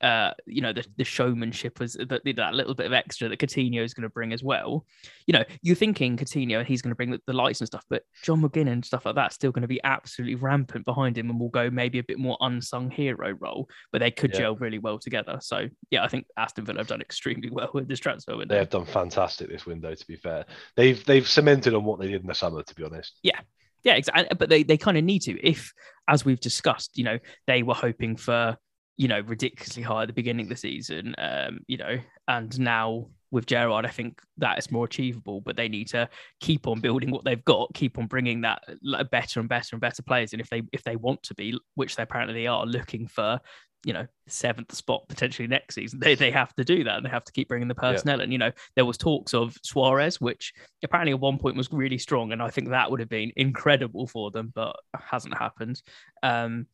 uh, 0.00 0.32
you 0.46 0.60
know, 0.60 0.72
the, 0.72 0.86
the 0.96 1.04
showmanship 1.04 1.80
was 1.80 1.94
that, 1.94 2.22
that 2.24 2.54
little 2.54 2.74
bit 2.74 2.86
of 2.86 2.92
extra 2.92 3.28
that 3.28 3.38
Coutinho 3.38 3.82
is 3.82 3.94
going 3.94 4.04
to 4.04 4.08
bring 4.08 4.32
as 4.32 4.42
well. 4.42 4.86
You 5.26 5.32
know, 5.32 5.44
you're 5.62 5.76
thinking 5.76 6.16
Coutinho 6.16 6.58
and 6.58 6.68
he's 6.68 6.82
going 6.82 6.92
to 6.92 6.96
bring 6.96 7.10
the, 7.10 7.20
the, 7.26 7.32
lights 7.32 7.60
and 7.60 7.66
stuff, 7.66 7.84
but 7.90 8.02
John 8.22 8.42
McGinn 8.42 8.70
and 8.70 8.84
stuff 8.84 9.06
like 9.06 9.16
that 9.16 9.32
still 9.32 9.50
going 9.50 9.62
to 9.62 9.68
be 9.68 9.80
absolutely 9.82 10.36
rampant 10.36 10.84
behind 10.84 11.18
him 11.18 11.30
and 11.30 11.40
will 11.40 11.48
go 11.48 11.70
maybe 11.70 11.98
a 11.98 12.04
bit 12.04 12.18
more 12.18 12.36
unsung 12.40 12.90
hero 12.90 13.32
role, 13.40 13.68
but 13.92 13.98
they 13.98 14.10
could 14.10 14.32
yeah. 14.34 14.40
gel 14.40 14.56
really 14.56 14.78
well 14.78 14.98
together. 14.98 15.38
So 15.40 15.68
yeah, 15.90 16.04
I 16.04 16.08
think 16.08 16.26
Aston 16.36 16.64
Villa 16.64 16.78
have 16.78 16.88
done 16.88 17.00
extremely 17.00 17.50
well 17.52 17.70
with 17.74 17.88
this 17.88 18.00
transfer 18.00 18.36
window. 18.36 18.54
They 18.54 18.60
have 18.60 18.70
done 18.70 18.86
fantastic 18.86 19.48
this 19.50 19.66
window. 19.66 19.94
To 19.94 20.06
be 20.06 20.16
fair, 20.16 20.44
they've 20.76 21.04
they've 21.04 21.28
cemented 21.28 21.74
on 21.74 21.84
what 21.84 21.98
they 21.98 22.08
did 22.08 22.20
in 22.20 22.28
the 22.28 22.34
summer. 22.34 22.62
To 22.62 22.74
be 22.74 22.84
honest, 22.84 23.18
yeah, 23.22 23.40
yeah, 23.82 23.94
exactly. 23.94 24.28
But 24.38 24.48
they 24.48 24.62
they 24.62 24.76
kind 24.76 24.96
of 24.96 25.04
need 25.04 25.22
to. 25.22 25.38
If, 25.44 25.72
as 26.06 26.24
we've 26.24 26.40
discussed, 26.40 26.96
you 26.96 27.04
know, 27.04 27.18
they 27.46 27.62
were 27.62 27.74
hoping 27.74 28.16
for 28.16 28.56
you 28.98 29.08
know, 29.08 29.20
ridiculously 29.20 29.82
high 29.82 30.02
at 30.02 30.08
the 30.08 30.12
beginning 30.12 30.46
of 30.46 30.50
the 30.50 30.56
season, 30.56 31.14
um, 31.18 31.60
you 31.68 31.78
know, 31.78 31.98
and 32.26 32.58
now 32.60 33.06
with 33.30 33.46
Gerrard, 33.46 33.86
I 33.86 33.90
think 33.90 34.20
that 34.38 34.58
is 34.58 34.72
more 34.72 34.84
achievable, 34.84 35.40
but 35.40 35.56
they 35.56 35.68
need 35.68 35.88
to 35.88 36.08
keep 36.40 36.66
on 36.66 36.80
building 36.80 37.10
what 37.10 37.24
they've 37.24 37.44
got, 37.44 37.72
keep 37.74 37.96
on 37.98 38.06
bringing 38.06 38.40
that 38.42 38.62
better 39.10 39.40
and 39.40 39.48
better 39.48 39.68
and 39.72 39.80
better 39.80 40.02
players. 40.02 40.32
And 40.32 40.40
if 40.40 40.50
they 40.50 40.62
if 40.72 40.82
they 40.82 40.96
want 40.96 41.22
to 41.24 41.34
be, 41.34 41.58
which 41.74 41.96
they 41.96 42.02
apparently 42.02 42.46
are, 42.46 42.66
looking 42.66 43.06
for, 43.06 43.38
you 43.84 43.92
know, 43.92 44.06
seventh 44.26 44.74
spot 44.74 45.08
potentially 45.08 45.46
next 45.46 45.74
season, 45.74 46.00
they, 46.02 46.14
they 46.14 46.30
have 46.30 46.54
to 46.54 46.64
do 46.64 46.84
that 46.84 46.96
and 46.96 47.06
they 47.06 47.10
have 47.10 47.24
to 47.24 47.32
keep 47.32 47.48
bringing 47.48 47.68
the 47.68 47.74
personnel. 47.74 48.18
Yeah. 48.18 48.24
And 48.24 48.32
you 48.32 48.38
know, 48.38 48.52
there 48.74 48.86
was 48.86 48.96
talks 48.96 49.34
of 49.34 49.56
Suarez, 49.62 50.20
which 50.20 50.52
apparently 50.82 51.12
at 51.12 51.20
one 51.20 51.38
point 51.38 51.56
was 51.56 51.70
really 51.70 51.98
strong, 51.98 52.32
and 52.32 52.42
I 52.42 52.48
think 52.48 52.70
that 52.70 52.90
would 52.90 53.00
have 53.00 53.10
been 53.10 53.32
incredible 53.36 54.06
for 54.06 54.30
them, 54.30 54.52
but 54.54 54.74
hasn't 54.94 55.36
happened. 55.36 55.82
Um, 56.22 56.66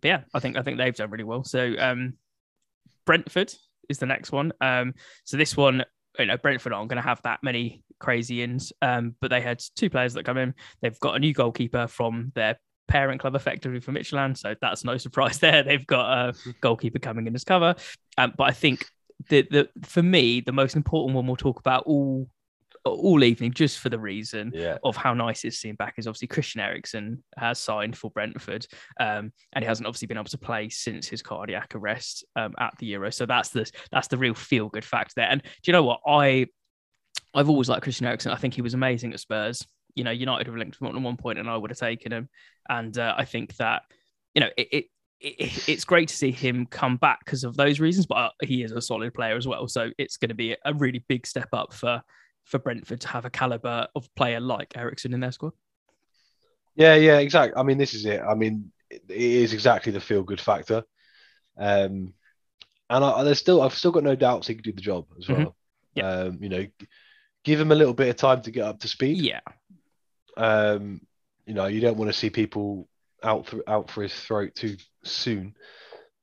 but 0.00 0.08
yeah, 0.08 0.20
I 0.34 0.40
think 0.40 0.56
I 0.56 0.62
think 0.62 0.78
they've 0.78 0.94
done 0.94 1.10
really 1.10 1.24
well. 1.24 1.44
So 1.44 1.74
um, 1.78 2.14
Brentford 3.04 3.52
is 3.88 3.98
the 3.98 4.06
next 4.06 4.32
one. 4.32 4.52
Um, 4.60 4.94
so 5.24 5.36
this 5.36 5.56
one, 5.56 5.84
you 6.18 6.26
know, 6.26 6.36
Brentford 6.36 6.72
aren't 6.72 6.88
going 6.88 7.02
to 7.02 7.08
have 7.08 7.22
that 7.22 7.40
many 7.42 7.82
crazy 8.00 8.42
ins, 8.42 8.72
um, 8.82 9.14
but 9.20 9.30
they 9.30 9.40
had 9.40 9.62
two 9.76 9.90
players 9.90 10.14
that 10.14 10.24
come 10.24 10.38
in. 10.38 10.54
They've 10.82 10.98
got 11.00 11.16
a 11.16 11.18
new 11.18 11.32
goalkeeper 11.32 11.86
from 11.86 12.32
their 12.34 12.58
parent 12.86 13.20
club, 13.20 13.34
effectively 13.34 13.80
from 13.80 13.94
Midtjylland, 13.94 14.38
so 14.38 14.54
that's 14.60 14.84
no 14.84 14.96
surprise 14.98 15.38
there. 15.38 15.62
They've 15.62 15.86
got 15.86 16.10
a 16.10 16.34
goalkeeper 16.60 16.98
coming 16.98 17.26
in 17.26 17.34
as 17.34 17.44
cover, 17.44 17.74
um, 18.16 18.34
but 18.36 18.44
I 18.44 18.52
think 18.52 18.86
the 19.28 19.46
the 19.50 19.68
for 19.82 20.02
me 20.02 20.40
the 20.40 20.52
most 20.52 20.76
important 20.76 21.16
one 21.16 21.26
we'll 21.26 21.34
talk 21.34 21.58
about 21.58 21.82
all 21.86 22.28
all 22.84 23.24
evening 23.24 23.52
just 23.52 23.78
for 23.78 23.88
the 23.88 23.98
reason 23.98 24.52
yeah. 24.54 24.76
of 24.84 24.96
how 24.96 25.14
nice 25.14 25.44
it's 25.44 25.58
seen 25.58 25.74
back 25.74 25.94
is 25.98 26.06
obviously 26.06 26.28
Christian 26.28 26.60
Eriksen 26.60 27.22
has 27.36 27.58
signed 27.58 27.96
for 27.96 28.10
Brentford 28.10 28.66
um, 29.00 29.32
and 29.52 29.62
he 29.62 29.66
hasn't 29.66 29.86
obviously 29.86 30.06
been 30.06 30.16
able 30.16 30.24
to 30.26 30.38
play 30.38 30.68
since 30.68 31.08
his 31.08 31.22
cardiac 31.22 31.74
arrest 31.74 32.24
um, 32.36 32.54
at 32.58 32.74
the 32.78 32.86
Euro. 32.86 33.10
So 33.10 33.26
that's 33.26 33.50
the 33.50 33.70
that's 33.90 34.08
the 34.08 34.18
real 34.18 34.34
feel 34.34 34.68
good 34.68 34.84
fact 34.84 35.14
there. 35.14 35.28
And 35.28 35.42
do 35.42 35.48
you 35.66 35.72
know 35.72 35.84
what? 35.84 36.00
I 36.06 36.46
I've 37.34 37.48
always 37.48 37.68
liked 37.68 37.82
Christian 37.82 38.06
Eriksen. 38.06 38.32
I 38.32 38.36
think 38.36 38.54
he 38.54 38.62
was 38.62 38.74
amazing 38.74 39.12
at 39.12 39.20
Spurs. 39.20 39.66
You 39.94 40.04
know 40.04 40.10
United 40.10 40.46
have 40.46 40.56
linked 40.56 40.80
him 40.80 40.86
at 40.88 41.00
one 41.00 41.16
point 41.16 41.38
and 41.38 41.48
I 41.48 41.56
would 41.56 41.70
have 41.70 41.78
taken 41.78 42.12
him. 42.12 42.28
And 42.68 42.96
uh, 42.98 43.14
I 43.16 43.24
think 43.24 43.56
that 43.56 43.82
you 44.34 44.40
know 44.40 44.50
it, 44.56 44.68
it 44.70 44.84
it's 45.20 45.84
great 45.84 46.08
to 46.08 46.16
see 46.16 46.30
him 46.30 46.66
come 46.66 46.96
back 46.96 47.24
because 47.24 47.42
of 47.42 47.56
those 47.56 47.80
reasons, 47.80 48.06
but 48.06 48.32
he 48.42 48.62
is 48.62 48.72
a 48.72 48.80
solid 48.80 49.12
player 49.14 49.36
as 49.36 49.48
well. 49.48 49.66
So 49.66 49.90
it's 49.98 50.16
going 50.16 50.28
to 50.28 50.34
be 50.34 50.56
a 50.64 50.72
really 50.74 51.04
big 51.08 51.26
step 51.26 51.48
up 51.52 51.72
for 51.72 52.02
for 52.48 52.58
Brentford 52.58 53.02
to 53.02 53.08
have 53.08 53.24
a 53.24 53.30
caliber 53.30 53.86
of 53.94 54.12
player 54.14 54.40
like 54.40 54.76
Eriksen 54.76 55.12
in 55.12 55.20
their 55.20 55.32
squad. 55.32 55.52
Yeah, 56.74 56.94
yeah, 56.94 57.18
exactly. 57.18 57.58
I 57.58 57.62
mean, 57.62 57.76
this 57.76 57.94
is 57.94 58.06
it. 58.06 58.20
I 58.20 58.34
mean, 58.34 58.72
it 58.90 59.02
is 59.08 59.52
exactly 59.52 59.92
the 59.92 60.00
feel 60.00 60.22
good 60.22 60.40
factor. 60.40 60.84
Um, 61.56 62.14
and 62.88 63.04
I, 63.04 63.22
there's 63.24 63.38
still, 63.38 63.60
I've 63.60 63.74
still 63.74 63.90
got 63.90 64.02
no 64.02 64.14
doubts 64.14 64.46
he 64.46 64.54
can 64.54 64.62
do 64.62 64.72
the 64.72 64.80
job 64.80 65.06
as 65.18 65.26
mm-hmm. 65.26 65.34
well. 65.34 65.56
Mm-hmm. 65.96 66.00
Yeah. 66.00 66.10
Um, 66.10 66.38
you 66.40 66.48
know, 66.48 66.66
give 67.44 67.60
him 67.60 67.72
a 67.72 67.74
little 67.74 67.94
bit 67.94 68.08
of 68.08 68.16
time 68.16 68.40
to 68.42 68.50
get 68.50 68.64
up 68.64 68.80
to 68.80 68.88
speed. 68.88 69.18
Yeah. 69.18 69.40
Um, 70.36 71.00
you 71.46 71.54
know, 71.54 71.66
you 71.66 71.80
don't 71.80 71.98
want 71.98 72.08
to 72.08 72.18
see 72.18 72.30
people 72.30 72.88
out 73.22 73.48
th- 73.48 73.62
out 73.66 73.90
for 73.90 74.02
his 74.02 74.14
throat 74.14 74.54
too 74.54 74.76
soon. 75.02 75.54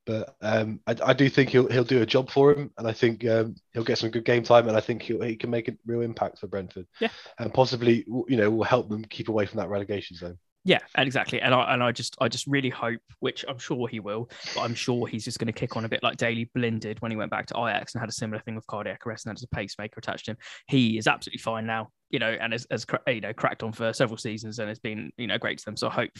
But 0.06 0.36
um, 0.40 0.80
I, 0.86 0.96
I, 1.04 1.12
do 1.12 1.28
think 1.28 1.50
he'll 1.50 1.68
he'll 1.68 1.84
do 1.84 2.00
a 2.00 2.06
job 2.06 2.30
for 2.30 2.52
him, 2.52 2.70
and 2.78 2.86
I 2.86 2.92
think 2.92 3.26
um, 3.26 3.56
he'll 3.74 3.84
get 3.84 3.98
some 3.98 4.10
good 4.10 4.24
game 4.24 4.44
time, 4.44 4.68
and 4.68 4.76
I 4.76 4.80
think 4.80 5.02
he 5.02 5.18
he 5.18 5.36
can 5.36 5.50
make 5.50 5.68
a 5.68 5.76
real 5.84 6.00
impact 6.00 6.38
for 6.38 6.46
Brentford. 6.46 6.86
Yeah, 7.00 7.08
and 7.38 7.52
possibly 7.52 8.04
you 8.28 8.36
know 8.36 8.50
will 8.50 8.64
help 8.64 8.88
them 8.88 9.04
keep 9.04 9.28
away 9.28 9.46
from 9.46 9.58
that 9.58 9.68
relegation 9.68 10.16
zone. 10.16 10.38
Yeah, 10.66 10.80
exactly. 10.98 11.40
And 11.40 11.54
I 11.54 11.74
and 11.74 11.80
I 11.80 11.92
just 11.92 12.16
I 12.20 12.26
just 12.26 12.44
really 12.48 12.70
hope, 12.70 13.00
which 13.20 13.44
I'm 13.48 13.58
sure 13.58 13.86
he 13.86 14.00
will, 14.00 14.28
but 14.52 14.62
I'm 14.62 14.74
sure 14.74 15.06
he's 15.06 15.24
just 15.24 15.38
going 15.38 15.46
to 15.46 15.52
kick 15.52 15.76
on 15.76 15.84
a 15.84 15.88
bit 15.88 16.02
like 16.02 16.16
Daley 16.16 16.50
Blind 16.56 16.80
did 16.80 17.00
when 17.00 17.12
he 17.12 17.16
went 17.16 17.30
back 17.30 17.46
to 17.46 17.54
Ajax 17.56 17.94
and 17.94 18.00
had 18.00 18.08
a 18.08 18.12
similar 18.12 18.40
thing 18.40 18.56
with 18.56 18.66
cardiac 18.66 19.06
arrest 19.06 19.26
and 19.26 19.38
had 19.38 19.44
a 19.44 19.54
pacemaker 19.54 20.00
attached 20.00 20.24
to 20.24 20.32
him. 20.32 20.38
He 20.66 20.98
is 20.98 21.06
absolutely 21.06 21.38
fine 21.38 21.66
now, 21.66 21.90
you 22.10 22.18
know, 22.18 22.30
and 22.30 22.52
has, 22.52 22.66
has 22.68 22.84
you 23.06 23.20
know 23.20 23.32
cracked 23.32 23.62
on 23.62 23.72
for 23.72 23.92
several 23.92 24.16
seasons 24.16 24.58
and 24.58 24.68
has 24.68 24.80
been 24.80 25.12
you 25.16 25.28
know 25.28 25.38
great 25.38 25.58
to 25.58 25.64
them. 25.64 25.76
So 25.76 25.86
I 25.86 25.92
hope 25.92 26.10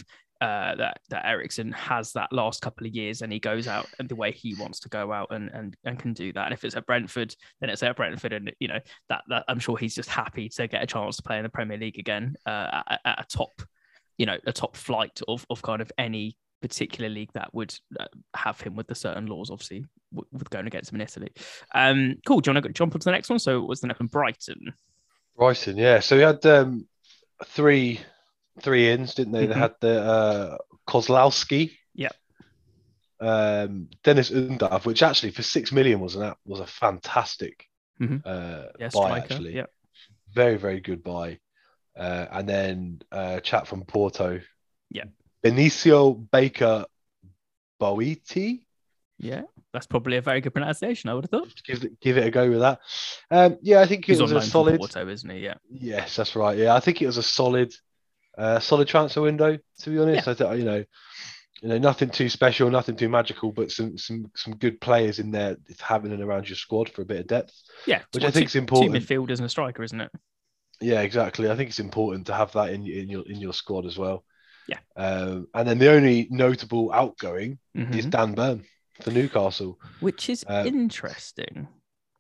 uh, 0.41 0.75
that 0.77 1.01
that 1.11 1.27
Eriksen 1.27 1.73
has 1.73 2.13
that 2.13 2.33
last 2.33 2.61
couple 2.63 2.87
of 2.87 2.95
years 2.95 3.23
and 3.23 3.33
he 3.33 3.39
goes 3.39 3.67
out 3.67 3.87
and 3.99 4.09
the 4.09 4.17
way 4.17 4.33
he 4.33 4.55
wants 4.55 4.81
to 4.81 4.89
go 4.89 5.13
out 5.13 5.29
and 5.31 5.51
and 5.53 5.77
and 5.85 5.99
can 5.99 6.13
do 6.13 6.33
that. 6.33 6.47
And 6.47 6.55
if 6.55 6.65
it's 6.65 6.77
at 6.77 6.87
Brentford, 6.87 7.35
then 7.61 7.71
it's 7.71 7.83
at 7.83 7.97
Brentford, 7.97 8.33
and 8.33 8.53
you 8.61 8.69
know 8.69 8.81
that 9.09 9.23
that 9.29 9.45
I'm 9.49 9.59
sure 9.59 9.77
he's 9.77 9.95
just 9.95 10.09
happy 10.09 10.49
to 10.51 10.69
get 10.69 10.83
a 10.83 10.87
chance 10.87 11.17
to 11.17 11.23
play 11.23 11.39
in 11.39 11.43
the 11.43 11.49
Premier 11.49 11.79
League 11.79 11.99
again 11.99 12.37
uh, 12.47 12.83
at, 12.89 13.01
at 13.05 13.21
a 13.21 13.25
top 13.29 13.63
you 14.19 14.27
know 14.27 14.37
a 14.47 14.53
top 14.53 14.77
flight 14.77 15.21
of 15.29 15.47
of 15.51 15.63
kind 15.63 15.81
of 15.81 15.91
any 15.99 16.37
particular 16.63 17.09
league 17.09 17.31
that 17.35 17.53
would 17.55 17.75
uh, 17.99 18.07
have 18.35 18.61
him 18.61 18.75
with 18.77 18.87
the 18.87 18.95
certain 18.95 19.27
laws, 19.27 19.51
obviously, 19.51 19.85
with 20.13 20.51
going 20.51 20.67
against 20.67 20.91
him 20.91 20.97
in 20.97 21.03
Italy. 21.03 21.31
Um, 21.75 22.17
cool. 22.27 22.41
Do 22.41 22.51
you 22.51 22.55
want 22.55 22.65
to 22.65 22.73
jump 22.73 22.95
on 22.95 23.01
to 23.01 23.05
the 23.05 23.13
next 23.13 23.29
one? 23.29 23.39
So, 23.39 23.61
was 23.61 23.81
the 23.81 23.89
next 23.89 24.01
one 24.01 24.09
Brighton? 24.09 24.73
Brighton, 25.37 25.77
yeah. 25.77 26.01
So 26.01 26.17
we 26.17 26.23
had 26.23 26.45
um, 26.47 26.89
three 27.45 28.01
three 28.61 28.91
ins, 28.91 29.15
didn't 29.15 29.33
they? 29.33 29.45
Mm-hmm. 29.45 29.53
They 29.53 29.59
had 29.59 29.75
the 29.81 30.03
uh, 30.03 30.59
Kozlowski, 30.89 31.73
yeah, 31.95 32.11
um, 33.21 33.89
Deniz 34.03 34.31
Undav, 34.31 34.85
which 34.85 35.03
actually 35.03 35.33
for 35.33 35.43
six 35.43 35.73
million 35.73 36.01
was 36.01 36.17
an 36.17 36.35
was 36.45 36.61
a 36.61 36.67
fantastic 36.67 37.67
mm-hmm. 38.01 38.19
uh, 38.25 38.65
yeah, 38.79 38.89
buy. 38.93 39.19
Actually, 39.19 39.55
yeah, 39.55 39.67
very 40.33 40.57
very 40.57 40.81
good 40.81 41.03
buy. 41.03 41.39
Uh, 41.99 42.27
and 42.31 42.47
then 42.47 43.01
uh, 43.11 43.41
chat 43.41 43.67
from 43.67 43.83
Porto. 43.83 44.39
Yeah. 44.91 45.05
Benicio 45.43 46.31
Baker 46.31 46.85
Boaitey. 47.81 48.67
Yeah, 49.19 49.43
that's 49.73 49.87
probably 49.87 50.19
a 50.19 50.21
very 50.21 50.43
good 50.43 50.53
pronunciation. 50.53 51.09
I 51.09 51.15
would 51.15 51.25
have 51.25 51.31
thought. 51.31 51.55
Give 51.65 51.85
it, 51.85 51.99
give 52.01 52.19
it 52.19 52.27
a 52.27 52.31
go 52.31 52.51
with 52.51 52.61
that. 52.61 52.81
Um, 53.31 53.57
yeah, 53.63 53.81
I 53.81 53.87
think 53.87 54.07
it 54.07 54.13
He's 54.13 54.21
was 54.21 54.33
a 54.33 54.43
solid. 54.43 54.79
Porto, 54.79 55.09
isn't 55.09 55.31
he? 55.31 55.39
Yeah. 55.39 55.55
Yes, 55.71 56.17
that's 56.17 56.37
right. 56.37 56.59
Yeah, 56.59 56.75
I 56.75 56.81
think 56.81 57.01
it 57.01 57.07
was 57.07 57.17
a 57.17 57.23
solid, 57.23 57.73
uh, 58.37 58.61
solid 58.61 58.89
transfer 58.89 59.23
window. 59.23 59.59
To 59.81 59.91
be 59.91 59.99
honest, 59.99 60.27
yeah. 60.27 60.33
I 60.33 60.35
thought 60.35 60.59
you 60.59 60.65
know, 60.65 60.85
you 61.63 61.69
know, 61.69 61.79
nothing 61.79 62.11
too 62.11 62.29
special, 62.29 62.71
nothing 62.71 62.97
too 62.97 63.09
magical, 63.09 63.53
but 63.53 63.71
some 63.71 63.97
some 63.99 64.31
some 64.35 64.57
good 64.57 64.81
players 64.81 65.19
in 65.19 65.31
there 65.31 65.57
having 65.81 66.13
and 66.13 66.23
around 66.23 66.49
your 66.49 66.57
squad 66.57 66.89
for 66.89 67.03
a 67.03 67.07
bit 67.07 67.21
of 67.21 67.27
depth. 67.27 67.55
Yeah, 67.87 68.03
which 68.13 68.25
I 68.25 68.31
think 68.31 68.47
is 68.47 68.57
important. 68.57 68.95
Two 68.95 69.01
midfielders 69.01 69.39
and 69.39 69.47
a 69.47 69.49
striker, 69.49 69.83
isn't 69.83 70.01
it? 70.01 70.11
Yeah, 70.81 71.01
exactly. 71.01 71.51
I 71.51 71.57
think 71.57 71.71
it's 71.71 71.79
important 71.79 72.27
to 72.27 72.35
have 72.35 72.53
that 72.53 72.71
in 72.71 72.87
in 72.87 73.09
your 73.09 73.23
in 73.27 73.41
your 73.41 73.55
squad 73.55 73.87
as 73.87 73.97
well. 73.97 74.25
Yeah. 74.69 74.79
Um, 74.97 75.47
and 75.55 75.69
then 75.69 75.79
the 75.79 75.91
only 75.91 76.27
notable 76.31 76.93
outgoing 76.93 77.59
mm-hmm. 77.77 77.95
is 77.95 78.07
Dan 78.07 78.35
Burn 78.35 78.65
for 79.01 79.11
Newcastle, 79.11 79.79
which 80.01 80.29
is 80.29 80.45
uh, 80.49 80.65
interesting. 80.67 81.69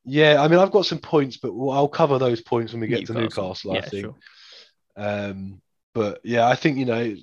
Yeah, 0.04 0.40
I 0.40 0.46
mean, 0.46 0.60
I've 0.60 0.70
got 0.70 0.86
some 0.86 0.98
points, 1.00 1.36
but 1.36 1.48
I'll 1.48 1.88
cover 1.88 2.18
those 2.18 2.40
points 2.40 2.72
when 2.72 2.80
we 2.80 2.86
get 2.86 3.00
Newcastle. 3.00 3.14
to 3.14 3.20
Newcastle. 3.20 3.72
I 3.72 3.80
think. 3.80 4.04
Sure. 4.04 4.14
Um, 4.96 5.60
but 5.96 6.20
yeah, 6.22 6.46
I 6.46 6.54
think 6.56 6.76
you 6.76 6.84
know 6.84 7.16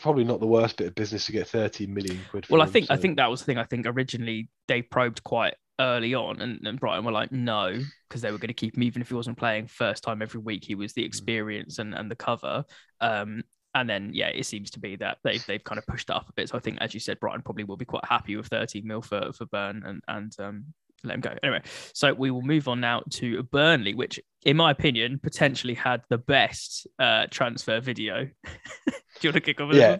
probably 0.00 0.24
not 0.24 0.40
the 0.40 0.48
worst 0.48 0.76
bit 0.78 0.88
of 0.88 0.96
business 0.96 1.26
to 1.26 1.32
get 1.32 1.46
13 1.46 1.94
million 1.94 2.18
quid. 2.28 2.44
well, 2.50 2.60
I 2.60 2.64
him, 2.64 2.72
think 2.72 2.86
so. 2.86 2.94
I 2.94 2.96
think 2.96 3.18
that 3.18 3.30
was 3.30 3.40
the 3.40 3.46
thing. 3.46 3.56
I 3.56 3.62
think 3.62 3.86
originally 3.86 4.48
they 4.66 4.82
probed 4.82 5.22
quite 5.22 5.54
early 5.78 6.12
on, 6.12 6.40
and, 6.40 6.66
and 6.66 6.80
Brighton 6.80 7.04
were 7.04 7.12
like, 7.12 7.30
no, 7.30 7.78
because 8.08 8.22
they 8.22 8.32
were 8.32 8.38
going 8.38 8.48
to 8.48 8.54
keep 8.54 8.76
him 8.76 8.82
even 8.82 9.00
if 9.00 9.10
he 9.10 9.14
wasn't 9.14 9.38
playing 9.38 9.68
first 9.68 10.02
time 10.02 10.22
every 10.22 10.40
week. 10.40 10.64
He 10.64 10.74
was 10.74 10.92
the 10.92 11.02
mm. 11.02 11.06
experience 11.06 11.78
and, 11.78 11.94
and 11.94 12.10
the 12.10 12.16
cover. 12.16 12.64
Um, 13.00 13.44
and 13.76 13.88
then 13.88 14.10
yeah, 14.12 14.28
it 14.28 14.44
seems 14.44 14.72
to 14.72 14.80
be 14.80 14.96
that 14.96 15.18
they've 15.22 15.46
they've 15.46 15.62
kind 15.62 15.78
of 15.78 15.86
pushed 15.86 16.10
it 16.10 16.16
up 16.16 16.28
a 16.28 16.32
bit. 16.32 16.48
So 16.48 16.56
I 16.56 16.60
think, 16.60 16.78
as 16.80 16.94
you 16.94 16.98
said, 16.98 17.20
Brighton 17.20 17.42
probably 17.42 17.62
will 17.62 17.76
be 17.76 17.84
quite 17.84 18.06
happy 18.06 18.34
with 18.34 18.48
13 18.48 18.84
mil 18.84 19.02
for 19.02 19.32
for 19.32 19.46
Burn 19.46 19.84
and 19.86 20.02
and 20.08 20.32
um, 20.40 20.64
let 21.04 21.14
him 21.14 21.20
go. 21.20 21.34
Anyway, 21.42 21.62
so 21.92 22.12
we 22.12 22.30
will 22.30 22.42
move 22.42 22.68
on 22.68 22.80
now 22.80 23.02
to 23.10 23.42
Burnley, 23.44 23.94
which, 23.94 24.20
in 24.44 24.56
my 24.56 24.70
opinion, 24.70 25.18
potentially 25.22 25.74
had 25.74 26.02
the 26.08 26.18
best 26.18 26.86
uh, 26.98 27.26
transfer 27.30 27.80
video. 27.80 28.24
Do 28.86 28.92
you 29.22 29.28
want 29.28 29.34
to 29.34 29.40
kick 29.40 29.60
off? 29.60 29.74
Yeah, 29.74 29.98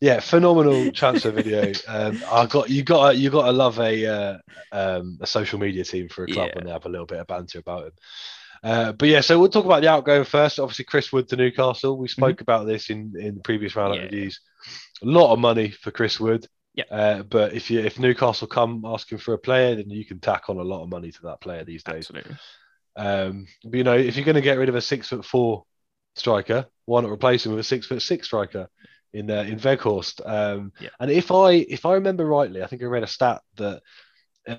yeah, 0.00 0.20
phenomenal 0.20 0.90
transfer 0.92 1.30
video. 1.30 1.72
Um, 1.88 2.22
I 2.30 2.46
got 2.46 2.70
you 2.70 2.82
got 2.84 3.16
you 3.16 3.30
got 3.30 3.46
to 3.46 3.52
love 3.52 3.80
a 3.80 4.06
uh, 4.06 4.38
um, 4.72 5.18
a 5.20 5.26
social 5.26 5.58
media 5.58 5.84
team 5.84 6.08
for 6.08 6.24
a 6.24 6.26
club 6.26 6.48
yeah. 6.48 6.54
when 6.54 6.64
they 6.64 6.70
have 6.70 6.86
a 6.86 6.88
little 6.88 7.06
bit 7.06 7.18
of 7.18 7.26
banter 7.26 7.58
about 7.58 7.86
it. 7.86 7.94
Uh, 8.62 8.92
but 8.92 9.08
yeah, 9.08 9.20
so 9.20 9.38
we'll 9.38 9.48
talk 9.48 9.64
about 9.64 9.82
the 9.82 9.88
outgoing 9.88 10.24
first. 10.24 10.60
Obviously, 10.60 10.84
Chris 10.84 11.12
Wood 11.12 11.28
to 11.28 11.36
Newcastle. 11.36 11.96
We 11.96 12.08
spoke 12.08 12.36
mm-hmm. 12.36 12.42
about 12.42 12.66
this 12.66 12.90
in 12.90 13.14
in 13.18 13.36
the 13.36 13.40
previous 13.40 13.74
round 13.74 13.94
yeah. 13.94 14.02
reviews. 14.02 14.40
A 15.02 15.06
lot 15.06 15.32
of 15.32 15.38
money 15.38 15.70
for 15.70 15.90
Chris 15.90 16.20
Wood. 16.20 16.46
Yeah. 16.74 16.84
Uh, 16.90 17.22
but 17.22 17.52
if 17.52 17.70
you 17.70 17.80
if 17.80 17.98
Newcastle 17.98 18.46
come 18.46 18.84
asking 18.84 19.18
for 19.18 19.34
a 19.34 19.38
player, 19.38 19.74
then 19.74 19.90
you 19.90 20.04
can 20.04 20.20
tack 20.20 20.48
on 20.48 20.56
a 20.56 20.62
lot 20.62 20.82
of 20.82 20.88
money 20.88 21.10
to 21.10 21.22
that 21.22 21.40
player 21.40 21.64
these 21.64 21.82
days. 21.82 22.10
Absolutely. 22.10 22.36
Um, 22.96 23.46
but 23.64 23.76
you 23.76 23.84
know, 23.84 23.96
if 23.96 24.16
you're 24.16 24.24
going 24.24 24.36
to 24.36 24.40
get 24.40 24.58
rid 24.58 24.68
of 24.68 24.74
a 24.74 24.80
six 24.80 25.08
foot 25.08 25.24
four 25.24 25.64
striker, 26.14 26.66
why 26.84 27.00
not 27.00 27.10
replace 27.10 27.44
him 27.44 27.52
with 27.52 27.60
a 27.60 27.64
six 27.64 27.86
foot 27.86 28.02
six 28.02 28.26
striker? 28.26 28.68
in 29.12 29.30
uh, 29.30 29.42
in 29.42 29.58
Weghorst. 29.58 30.20
Um, 30.24 30.72
yeah. 30.80 30.90
And 30.98 31.10
if 31.10 31.30
I 31.30 31.52
if 31.52 31.86
I 31.86 31.94
remember 31.94 32.24
rightly, 32.24 32.62
I 32.62 32.66
think 32.66 32.82
I 32.82 32.86
read 32.86 33.02
a 33.02 33.08
stat 33.08 33.42
that 33.56 33.82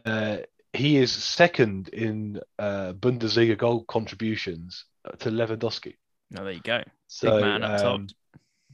uh, 0.06 0.38
he 0.74 0.98
is 0.98 1.12
second 1.12 1.90
in 1.90 2.40
uh, 2.60 2.94
Bundesliga 2.94 3.58
goal 3.58 3.84
contributions 3.86 4.86
to 5.20 5.30
Lewandowski. 5.30 5.96
No, 6.32 6.42
oh, 6.42 6.44
there 6.46 6.54
you 6.54 6.62
go. 6.62 6.84
So, 7.08 7.32
big 7.32 7.42
man 7.42 7.64
up 7.64 7.72
um, 7.72 8.08
top. 8.08 8.18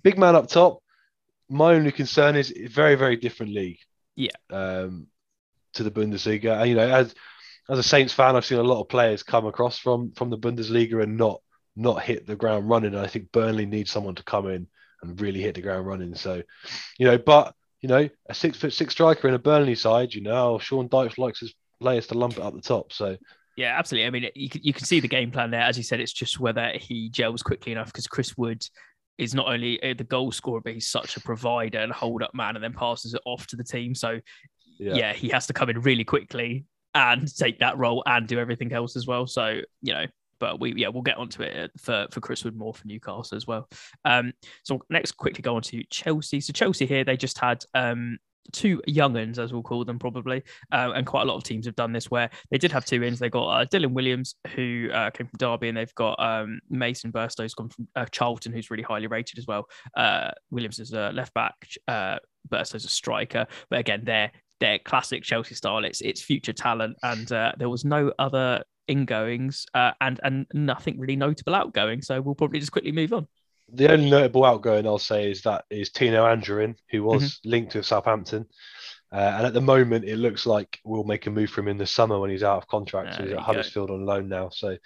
Big 0.03 0.17
man 0.17 0.35
up 0.35 0.47
top. 0.47 0.83
My 1.49 1.73
only 1.75 1.91
concern 1.91 2.35
is 2.35 2.53
very 2.69 2.95
very 2.95 3.15
different 3.15 3.53
league. 3.53 3.79
Yeah. 4.15 4.31
Um, 4.49 5.07
to 5.73 5.83
the 5.83 5.91
Bundesliga, 5.91 6.59
and, 6.59 6.69
you 6.69 6.75
know, 6.75 6.89
as 6.89 7.13
as 7.69 7.79
a 7.79 7.83
Saints 7.83 8.13
fan, 8.13 8.35
I've 8.35 8.45
seen 8.45 8.57
a 8.57 8.63
lot 8.63 8.81
of 8.81 8.89
players 8.89 9.23
come 9.23 9.45
across 9.45 9.77
from 9.77 10.11
from 10.13 10.29
the 10.29 10.37
Bundesliga 10.37 11.03
and 11.03 11.17
not 11.17 11.41
not 11.75 12.01
hit 12.01 12.25
the 12.25 12.35
ground 12.35 12.69
running. 12.69 12.95
And 12.95 13.05
I 13.05 13.07
think 13.07 13.31
Burnley 13.31 13.65
needs 13.65 13.91
someone 13.91 14.15
to 14.15 14.23
come 14.23 14.47
in 14.49 14.67
and 15.03 15.21
really 15.21 15.41
hit 15.41 15.55
the 15.55 15.61
ground 15.61 15.85
running. 15.85 16.15
So, 16.15 16.41
you 16.97 17.05
know, 17.05 17.17
but 17.17 17.53
you 17.81 17.89
know, 17.89 18.09
a 18.27 18.33
six 18.33 18.57
foot 18.57 18.73
six 18.73 18.93
striker 18.93 19.27
in 19.27 19.35
a 19.35 19.39
Burnley 19.39 19.75
side, 19.75 20.13
you 20.13 20.21
know, 20.21 20.57
Sean 20.57 20.89
Dyche 20.89 21.17
likes 21.17 21.39
his 21.39 21.53
players 21.79 22.07
to 22.07 22.17
lump 22.17 22.37
it 22.37 22.43
up 22.43 22.55
the 22.55 22.61
top. 22.61 22.91
So 22.91 23.17
yeah, 23.55 23.75
absolutely. 23.77 24.07
I 24.07 24.09
mean, 24.11 24.29
you 24.35 24.49
can, 24.49 24.61
you 24.63 24.73
can 24.73 24.85
see 24.85 24.99
the 24.99 25.07
game 25.07 25.31
plan 25.31 25.51
there. 25.51 25.61
As 25.61 25.77
you 25.77 25.83
said, 25.83 25.99
it's 25.99 26.13
just 26.13 26.39
whether 26.39 26.71
he 26.75 27.09
gels 27.09 27.43
quickly 27.43 27.71
enough 27.71 27.87
because 27.87 28.07
Chris 28.07 28.37
Wood 28.37 28.63
is 29.17 29.33
not 29.33 29.47
only 29.47 29.81
uh, 29.83 29.93
the 29.97 30.03
goal 30.03 30.31
scorer, 30.31 30.61
but 30.61 30.73
he's 30.73 30.87
such 30.87 31.17
a 31.17 31.21
provider 31.21 31.79
and 31.79 31.91
hold 31.91 32.23
up 32.23 32.33
man 32.33 32.55
and 32.55 32.63
then 32.63 32.73
passes 32.73 33.13
it 33.13 33.21
off 33.25 33.47
to 33.47 33.55
the 33.55 33.63
team. 33.63 33.95
So 33.95 34.19
yeah. 34.79 34.95
yeah, 34.95 35.13
he 35.13 35.29
has 35.29 35.47
to 35.47 35.53
come 35.53 35.69
in 35.69 35.81
really 35.81 36.03
quickly 36.03 36.65
and 36.93 37.33
take 37.35 37.59
that 37.59 37.77
role 37.77 38.03
and 38.05 38.27
do 38.27 38.39
everything 38.39 38.73
else 38.73 38.95
as 38.95 39.07
well. 39.07 39.27
So, 39.27 39.61
you 39.81 39.93
know, 39.93 40.05
but 40.39 40.59
we 40.59 40.73
yeah 40.75 40.87
we'll 40.87 41.01
get 41.01 41.17
onto 41.17 41.41
it 41.41 41.71
for 41.79 42.07
for 42.11 42.21
Chris 42.21 42.43
Wood 42.43 42.55
more 42.55 42.73
for 42.73 42.87
Newcastle 42.87 43.35
as 43.35 43.47
well. 43.47 43.67
Um, 44.05 44.33
so 44.63 44.81
next 44.89 45.13
quickly 45.13 45.41
go 45.41 45.55
on 45.55 45.61
to 45.63 45.83
Chelsea. 45.89 46.39
So 46.41 46.53
Chelsea 46.53 46.85
here 46.85 47.03
they 47.03 47.17
just 47.17 47.39
had 47.39 47.63
um 47.73 48.17
two 48.51 48.81
younguns, 48.87 49.37
as 49.37 49.53
we'll 49.53 49.63
call 49.63 49.85
them, 49.85 49.99
probably. 49.99 50.43
Uh, 50.71 50.91
and 50.95 51.05
quite 51.05 51.23
a 51.23 51.25
lot 51.25 51.35
of 51.35 51.43
teams 51.43 51.65
have 51.65 51.75
done 51.75 51.93
this 51.93 52.09
where 52.09 52.29
they 52.51 52.57
did 52.57 52.71
have 52.71 52.85
two 52.85 53.03
ins. 53.03 53.19
They 53.19 53.29
got 53.29 53.47
uh, 53.47 53.65
Dylan 53.65 53.93
Williams, 53.93 54.35
who 54.55 54.89
uh, 54.93 55.09
came 55.11 55.27
from 55.27 55.37
Derby, 55.37 55.69
and 55.69 55.77
they've 55.77 55.95
got 55.95 56.15
um, 56.19 56.59
Mason 56.69 57.11
Burstow's 57.11 57.53
gone 57.53 57.69
from 57.69 57.87
uh, 57.95 58.05
Charlton, 58.11 58.53
who's 58.53 58.69
really 58.69 58.83
highly 58.83 59.07
rated 59.07 59.37
as 59.37 59.47
well. 59.47 59.65
Uh, 59.95 60.31
Williams 60.51 60.79
is 60.79 60.93
a 60.93 61.11
left 61.11 61.33
back, 61.33 61.55
uh, 61.87 62.17
Burstow's 62.49 62.85
a 62.85 62.89
striker. 62.89 63.47
But 63.69 63.79
again, 63.79 64.01
they're 64.03 64.31
they're 64.59 64.79
classic 64.79 65.23
Chelsea 65.23 65.55
style. 65.55 65.85
It's 65.85 66.01
it's 66.01 66.21
future 66.21 66.53
talent, 66.53 66.97
and 67.03 67.31
uh, 67.31 67.51
there 67.57 67.69
was 67.69 67.85
no 67.85 68.11
other 68.19 68.63
ingoings 68.87 69.65
and 69.73 70.19
and 70.23 70.47
nothing 70.53 70.99
really 70.99 71.15
notable 71.15 71.55
outgoing. 71.55 72.01
So 72.01 72.21
we'll 72.21 72.35
probably 72.35 72.59
just 72.59 72.71
quickly 72.71 72.91
move 72.91 73.13
on. 73.13 73.27
The 73.73 73.91
only 73.91 74.09
notable 74.09 74.45
outgoing 74.45 74.87
I'll 74.87 74.97
say 74.97 75.29
is 75.29 75.41
that 75.41 75.65
is 75.69 75.89
Tino 75.89 76.25
Anjorin, 76.25 76.75
who 76.89 77.03
was 77.03 77.23
mm-hmm. 77.23 77.49
linked 77.49 77.75
with 77.75 77.85
Southampton. 77.85 78.45
Uh, 79.11 79.33
and 79.37 79.45
at 79.45 79.53
the 79.53 79.61
moment, 79.61 80.05
it 80.05 80.17
looks 80.17 80.45
like 80.45 80.79
we'll 80.83 81.03
make 81.03 81.27
a 81.27 81.31
move 81.31 81.49
for 81.49 81.61
him 81.61 81.69
in 81.69 81.77
the 81.77 81.85
summer 81.85 82.19
when 82.19 82.29
he's 82.29 82.43
out 82.43 82.57
of 82.57 82.67
contract. 82.67 83.21
he's 83.21 83.31
at 83.31 83.39
Huddersfield 83.39 83.89
go. 83.89 83.95
on 83.95 84.05
loan 84.05 84.27
now, 84.27 84.49
so 84.49 84.77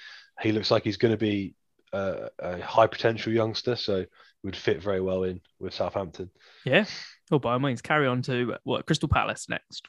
he 0.41 0.51
looks 0.51 0.69
like 0.69 0.83
he's 0.83 0.97
going 0.97 1.13
to 1.13 1.17
be 1.17 1.55
uh, 1.91 2.29
a 2.39 2.59
high 2.61 2.87
potential 2.87 3.33
youngster. 3.33 3.75
So 3.75 4.05
would 4.43 4.55
fit 4.55 4.81
very 4.81 5.01
well 5.01 5.23
in 5.23 5.41
with 5.59 5.73
Southampton. 5.73 6.29
Yeah. 6.65 6.85
Well, 7.29 7.39
by 7.39 7.53
all 7.53 7.59
means, 7.59 7.81
carry 7.81 8.07
on 8.07 8.21
to 8.23 8.55
what 8.63 8.85
Crystal 8.85 9.09
Palace 9.09 9.47
next. 9.49 9.87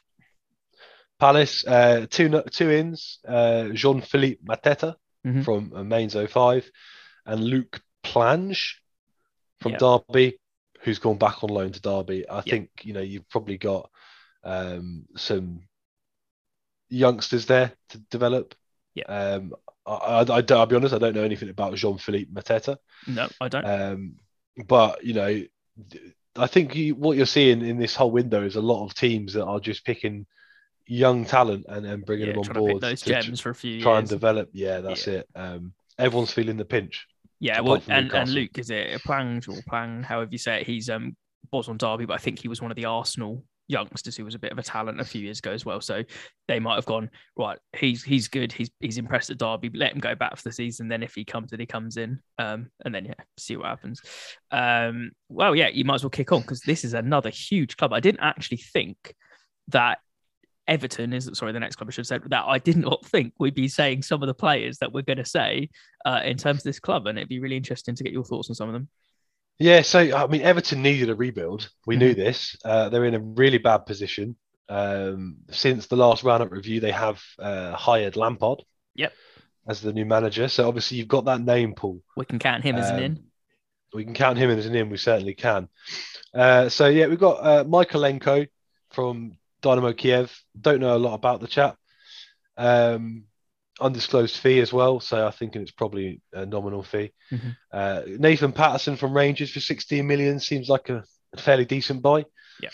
Palace, 1.19 1.65
uh, 1.65 2.05
two 2.09 2.41
two 2.51 2.71
ins, 2.71 3.19
uh, 3.27 3.69
Jean 3.69 4.01
Philippe 4.01 4.43
Mateta 4.43 4.95
mm-hmm. 5.25 5.41
from 5.43 5.87
Mainz 5.87 6.15
05 6.15 6.69
and 7.25 7.43
Luke 7.43 7.81
Plange 8.03 8.81
from 9.63 9.71
yep. 9.73 9.79
Derby, 9.79 10.39
who's 10.81 10.99
gone 10.99 11.17
back 11.17 11.43
on 11.43 11.49
loan 11.49 11.71
to 11.71 11.81
Derby. 11.81 12.27
I 12.29 12.37
yep. 12.37 12.45
think 12.45 12.69
you 12.83 12.93
know 12.93 13.01
you've 13.01 13.27
probably 13.29 13.57
got 13.57 13.89
um, 14.43 15.05
some 15.15 15.61
youngsters 16.89 17.45
there 17.45 17.73
to 17.89 17.97
develop. 18.11 18.55
Yeah. 18.93 19.05
Um, 19.05 19.53
I, 19.85 19.91
I, 19.91 20.21
I, 20.21 20.41
will 20.41 20.65
be 20.65 20.75
honest, 20.75 20.93
I 20.93 20.99
don't 20.99 21.15
know 21.15 21.23
anything 21.23 21.49
about 21.49 21.75
Jean 21.75 21.97
Philippe 21.97 22.31
Mateta. 22.31 22.77
No, 23.07 23.27
I 23.41 23.47
don't. 23.47 23.65
Um, 23.65 24.15
but 24.67 25.03
you 25.03 25.13
know, 25.13 25.43
I 26.35 26.47
think 26.47 26.75
you, 26.75 26.95
what 26.95 27.17
you're 27.17 27.25
seeing 27.25 27.65
in 27.65 27.77
this 27.77 27.95
whole 27.95 28.11
window 28.11 28.43
is 28.43 28.55
a 28.55 28.61
lot 28.61 28.85
of 28.85 28.93
teams 28.93 29.33
that 29.33 29.45
are 29.45 29.59
just 29.59 29.85
picking 29.85 30.25
young 30.85 31.25
talent 31.25 31.65
and 31.69 31.85
then 31.85 32.01
bringing 32.01 32.27
yeah, 32.27 32.33
them 32.33 32.43
on 32.43 32.53
board. 32.53 32.73
To 32.81 32.87
those 32.87 33.01
gems 33.01 33.39
for 33.39 33.49
a 33.49 33.55
few 33.55 33.81
try 33.81 33.93
years. 33.93 33.99
and 33.99 34.09
develop. 34.09 34.49
Yeah, 34.53 34.81
that's 34.81 35.07
yeah. 35.07 35.13
it. 35.13 35.29
Um, 35.35 35.73
everyone's 35.97 36.31
feeling 36.31 36.57
the 36.57 36.65
pinch. 36.65 37.07
Yeah, 37.43 37.59
well, 37.59 37.83
and, 37.89 38.09
and 38.13 38.29
Luke 38.29 38.57
is 38.57 38.69
it 38.69 39.01
Plange 39.03 39.49
or 39.49 39.61
Plang, 39.69 40.01
however 40.01 40.29
you 40.31 40.37
say 40.37 40.61
it. 40.61 40.65
He's 40.65 40.89
um 40.89 41.17
was 41.51 41.67
on 41.67 41.75
Derby, 41.75 42.05
but 42.05 42.13
I 42.13 42.17
think 42.17 42.39
he 42.39 42.47
was 42.47 42.61
one 42.61 42.71
of 42.71 42.77
the 42.77 42.85
Arsenal 42.85 43.43
youngsters 43.67 44.15
who 44.15 44.23
was 44.23 44.33
a 44.33 44.39
bit 44.39 44.53
of 44.53 44.57
a 44.57 44.63
talent 44.63 45.01
a 45.01 45.05
few 45.05 45.19
years 45.19 45.39
ago 45.39 45.51
as 45.51 45.65
well. 45.65 45.81
So 45.81 46.03
they 46.47 46.61
might 46.61 46.75
have 46.75 46.85
gone 46.85 47.09
right. 47.37 47.59
He's 47.75 48.01
he's 48.01 48.29
good. 48.29 48.53
He's 48.53 48.71
he's 48.79 48.97
impressed 48.97 49.29
at 49.29 49.39
Derby. 49.39 49.69
Let 49.73 49.91
him 49.91 49.99
go 49.99 50.15
back 50.15 50.37
for 50.37 50.43
the 50.43 50.53
season. 50.53 50.87
Then 50.87 51.03
if 51.03 51.15
he 51.15 51.25
comes 51.25 51.51
in, 51.51 51.59
he 51.59 51.65
comes 51.65 51.97
in. 51.97 52.21
Um, 52.39 52.69
and 52.85 52.95
then 52.95 53.03
yeah, 53.03 53.13
see 53.37 53.57
what 53.57 53.67
happens. 53.67 54.01
Um, 54.49 55.11
well, 55.27 55.53
yeah, 55.53 55.67
you 55.67 55.83
might 55.83 55.95
as 55.95 56.03
well 56.03 56.11
kick 56.11 56.31
on 56.31 56.43
because 56.43 56.61
this 56.61 56.85
is 56.85 56.93
another 56.93 57.29
huge 57.29 57.75
club. 57.75 57.91
I 57.91 57.99
didn't 57.99 58.21
actually 58.21 58.61
think 58.71 59.13
that 59.67 59.97
Everton 60.67 61.13
is 61.13 61.29
sorry, 61.33 61.51
the 61.51 61.59
next 61.59 61.75
club 61.75 61.89
I 61.89 61.91
should 61.91 62.01
have 62.01 62.07
said 62.07 62.23
that 62.29 62.45
I 62.45 62.57
did 62.57 62.77
not 62.77 63.05
think 63.05 63.33
we'd 63.39 63.55
be 63.55 63.67
saying 63.67 64.03
some 64.03 64.23
of 64.23 64.27
the 64.27 64.33
players 64.33 64.77
that 64.79 64.93
we're 64.93 65.01
going 65.01 65.17
to 65.17 65.25
say 65.25 65.69
uh, 66.05 66.21
in 66.23 66.37
terms 66.37 66.59
of 66.59 66.63
this 66.63 66.79
club, 66.79 67.07
and 67.07 67.17
it'd 67.17 67.29
be 67.29 67.39
really 67.39 67.57
interesting 67.57 67.95
to 67.95 68.03
get 68.03 68.13
your 68.13 68.23
thoughts 68.23 68.49
on 68.49 68.55
some 68.55 68.69
of 68.69 68.73
them. 68.73 68.87
Yeah, 69.59 69.81
so 69.81 69.99
I 69.99 70.27
mean, 70.27 70.41
Everton 70.41 70.81
needed 70.81 71.09
a 71.09 71.15
rebuild. 71.15 71.69
We 71.85 71.95
mm-hmm. 71.95 71.99
knew 71.99 72.13
this. 72.15 72.55
Uh, 72.63 72.89
they're 72.89 73.05
in 73.05 73.15
a 73.15 73.19
really 73.19 73.57
bad 73.59 73.85
position. 73.85 74.35
Um, 74.69 75.37
since 75.51 75.87
the 75.87 75.97
last 75.97 76.23
roundup 76.23 76.51
review, 76.51 76.79
they 76.79 76.91
have 76.91 77.21
uh, 77.39 77.73
hired 77.73 78.15
Lampard. 78.15 78.63
Yep. 78.95 79.13
As 79.65 79.81
the 79.81 79.93
new 79.93 80.05
manager, 80.05 80.49
so 80.49 80.67
obviously 80.67 80.97
you've 80.97 81.07
got 81.07 81.23
that 81.25 81.39
name 81.39 81.73
pool. 81.73 82.01
We 82.17 82.25
can 82.25 82.37
count 82.37 82.63
him 82.63 82.75
um, 82.75 82.81
as 82.81 82.89
an 82.89 82.99
in. 82.99 83.11
Um, 83.13 83.23
we 83.93 84.03
can 84.03 84.13
count 84.13 84.37
him 84.37 84.49
as 84.49 84.65
an 84.65 84.75
in. 84.75 84.89
We 84.89 84.97
certainly 84.97 85.35
can. 85.35 85.69
Uh, 86.33 86.67
so 86.67 86.87
yeah, 86.87 87.07
we've 87.07 87.19
got 87.19 87.35
uh, 87.35 87.63
Mykolenko 87.63 88.47
from 88.91 89.37
Dynamo 89.63 89.93
Kiev. 89.93 90.31
Don't 90.59 90.81
know 90.81 90.95
a 90.95 90.99
lot 90.99 91.15
about 91.15 91.41
the 91.41 91.47
chap. 91.47 91.77
Um, 92.55 93.23
undisclosed 93.81 94.37
fee 94.37 94.59
as 94.59 94.71
well, 94.71 94.99
so 94.99 95.25
I 95.25 95.31
think 95.31 95.55
it's 95.55 95.71
probably 95.71 96.21
a 96.31 96.45
nominal 96.45 96.83
fee. 96.83 97.11
Mm-hmm. 97.31 97.49
Uh, 97.71 98.01
Nathan 98.05 98.51
Patterson 98.51 98.97
from 98.97 99.15
Rangers 99.15 99.51
for 99.51 99.59
16 99.59 100.05
million 100.05 100.39
seems 100.39 100.69
like 100.69 100.89
a 100.89 101.03
fairly 101.37 101.65
decent 101.65 102.03
buy. 102.03 102.25
Yeah. 102.61 102.69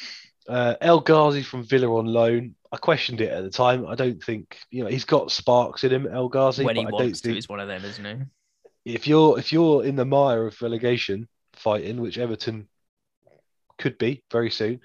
Uh, 0.47 0.75
El 0.81 0.99
Ghazi 0.99 1.43
from 1.43 1.63
Villa 1.63 1.95
on 1.95 2.05
loan. 2.05 2.55
I 2.71 2.77
questioned 2.77 3.21
it 3.21 3.31
at 3.31 3.43
the 3.43 3.49
time. 3.49 3.87
I 3.87 3.95
don't 3.95 4.21
think 4.21 4.57
you 4.69 4.83
know 4.83 4.89
he's 4.89 5.05
got 5.05 5.31
sparks 5.31 5.83
in 5.83 5.91
him. 5.91 6.07
El 6.07 6.27
Ghazi 6.27 6.63
when 6.63 6.75
he 6.75 6.85
I 6.85 6.89
wants 6.89 7.21
to, 7.21 7.33
he's 7.33 7.47
one 7.47 7.59
of 7.59 7.67
them, 7.67 7.85
isn't 7.85 8.05
he? 8.05 8.93
If 8.93 9.07
you're 9.07 9.39
if 9.39 9.53
you're 9.53 9.85
in 9.85 9.95
the 9.95 10.05
mire 10.05 10.47
of 10.47 10.61
relegation 10.61 11.27
fighting, 11.53 12.01
which 12.01 12.17
Everton 12.17 12.67
could 13.77 13.97
be 13.97 14.23
very 14.31 14.49
soon, 14.51 14.81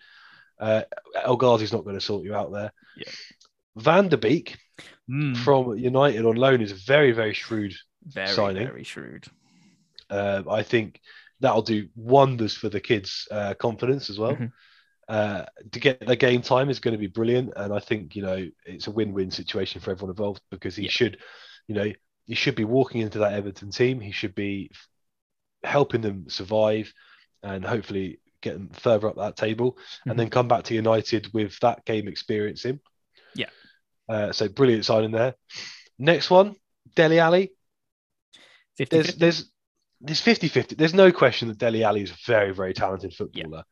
uh, 0.58 0.82
El 1.22 1.38
Ghazi's 1.38 1.72
not 1.72 1.84
going 1.84 1.96
to 1.96 2.04
sort 2.04 2.24
you 2.24 2.34
out 2.34 2.52
there. 2.52 2.72
Yeah. 2.96 3.10
Van 3.76 4.08
der 4.08 4.16
Beek 4.16 4.56
mm. 5.10 5.36
from 5.36 5.76
United 5.76 6.24
on 6.24 6.36
loan 6.36 6.60
is 6.60 6.72
a 6.72 6.76
very, 6.76 7.12
very 7.12 7.34
shrewd 7.34 7.74
very, 8.04 8.28
signing. 8.28 8.66
Very 8.66 8.84
shrewd. 8.84 9.26
Uh, 10.10 10.42
I 10.48 10.62
think 10.62 11.00
that'll 11.40 11.62
do 11.62 11.88
wonders 11.96 12.54
for 12.54 12.68
the 12.68 12.80
kids' 12.80 13.26
uh, 13.30 13.54
confidence 13.54 14.10
as 14.10 14.18
well. 14.18 14.34
Mm-hmm. 14.34 14.46
Uh, 15.06 15.44
to 15.72 15.80
get 15.80 16.06
the 16.06 16.16
game 16.16 16.40
time 16.40 16.70
is 16.70 16.80
going 16.80 16.92
to 16.92 16.98
be 16.98 17.08
brilliant, 17.08 17.52
and 17.56 17.74
I 17.74 17.78
think 17.78 18.16
you 18.16 18.22
know 18.22 18.46
it's 18.64 18.86
a 18.86 18.90
win-win 18.90 19.30
situation 19.30 19.80
for 19.80 19.90
everyone 19.90 20.10
involved 20.10 20.40
because 20.50 20.76
he 20.76 20.84
yeah. 20.84 20.90
should, 20.90 21.18
you 21.66 21.74
know, 21.74 21.92
he 22.24 22.34
should 22.34 22.54
be 22.54 22.64
walking 22.64 23.02
into 23.02 23.18
that 23.18 23.34
Everton 23.34 23.70
team. 23.70 24.00
He 24.00 24.12
should 24.12 24.34
be 24.34 24.70
helping 25.62 26.00
them 26.00 26.30
survive, 26.30 26.92
and 27.42 27.64
hopefully 27.64 28.20
get 28.44 28.54
them 28.54 28.70
further 28.72 29.08
up 29.08 29.16
that 29.16 29.36
table, 29.36 29.72
mm-hmm. 29.72 30.10
and 30.10 30.18
then 30.18 30.30
come 30.30 30.48
back 30.48 30.64
to 30.64 30.74
United 30.74 31.32
with 31.32 31.58
that 31.60 31.84
game 31.84 32.08
experience 32.08 32.64
in. 32.64 32.80
Yeah. 33.34 33.50
Uh, 34.08 34.32
so 34.32 34.48
brilliant 34.48 34.84
signing 34.84 35.10
there. 35.10 35.34
Next 35.98 36.30
one, 36.30 36.56
Dele 36.94 37.18
Alli. 37.18 37.52
50, 38.76 38.96
there's 38.96 39.06
50. 39.06 39.20
there's 39.20 39.50
there's 40.00 40.20
50 40.20 40.48
50. 40.48 40.74
There's 40.74 40.94
no 40.94 41.10
question 41.10 41.48
that 41.48 41.58
Dele 41.58 41.84
Alli 41.84 42.02
is 42.02 42.10
a 42.10 42.16
very, 42.26 42.52
very 42.52 42.74
talented 42.74 43.14
footballer 43.14 43.64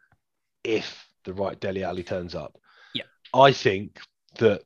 yeah. 0.64 0.76
if 0.76 1.06
the 1.24 1.34
right 1.34 1.58
Dele 1.58 1.84
Alli 1.84 2.02
turns 2.02 2.34
up. 2.34 2.56
Yeah. 2.94 3.04
I 3.34 3.52
think 3.52 4.00
that 4.38 4.62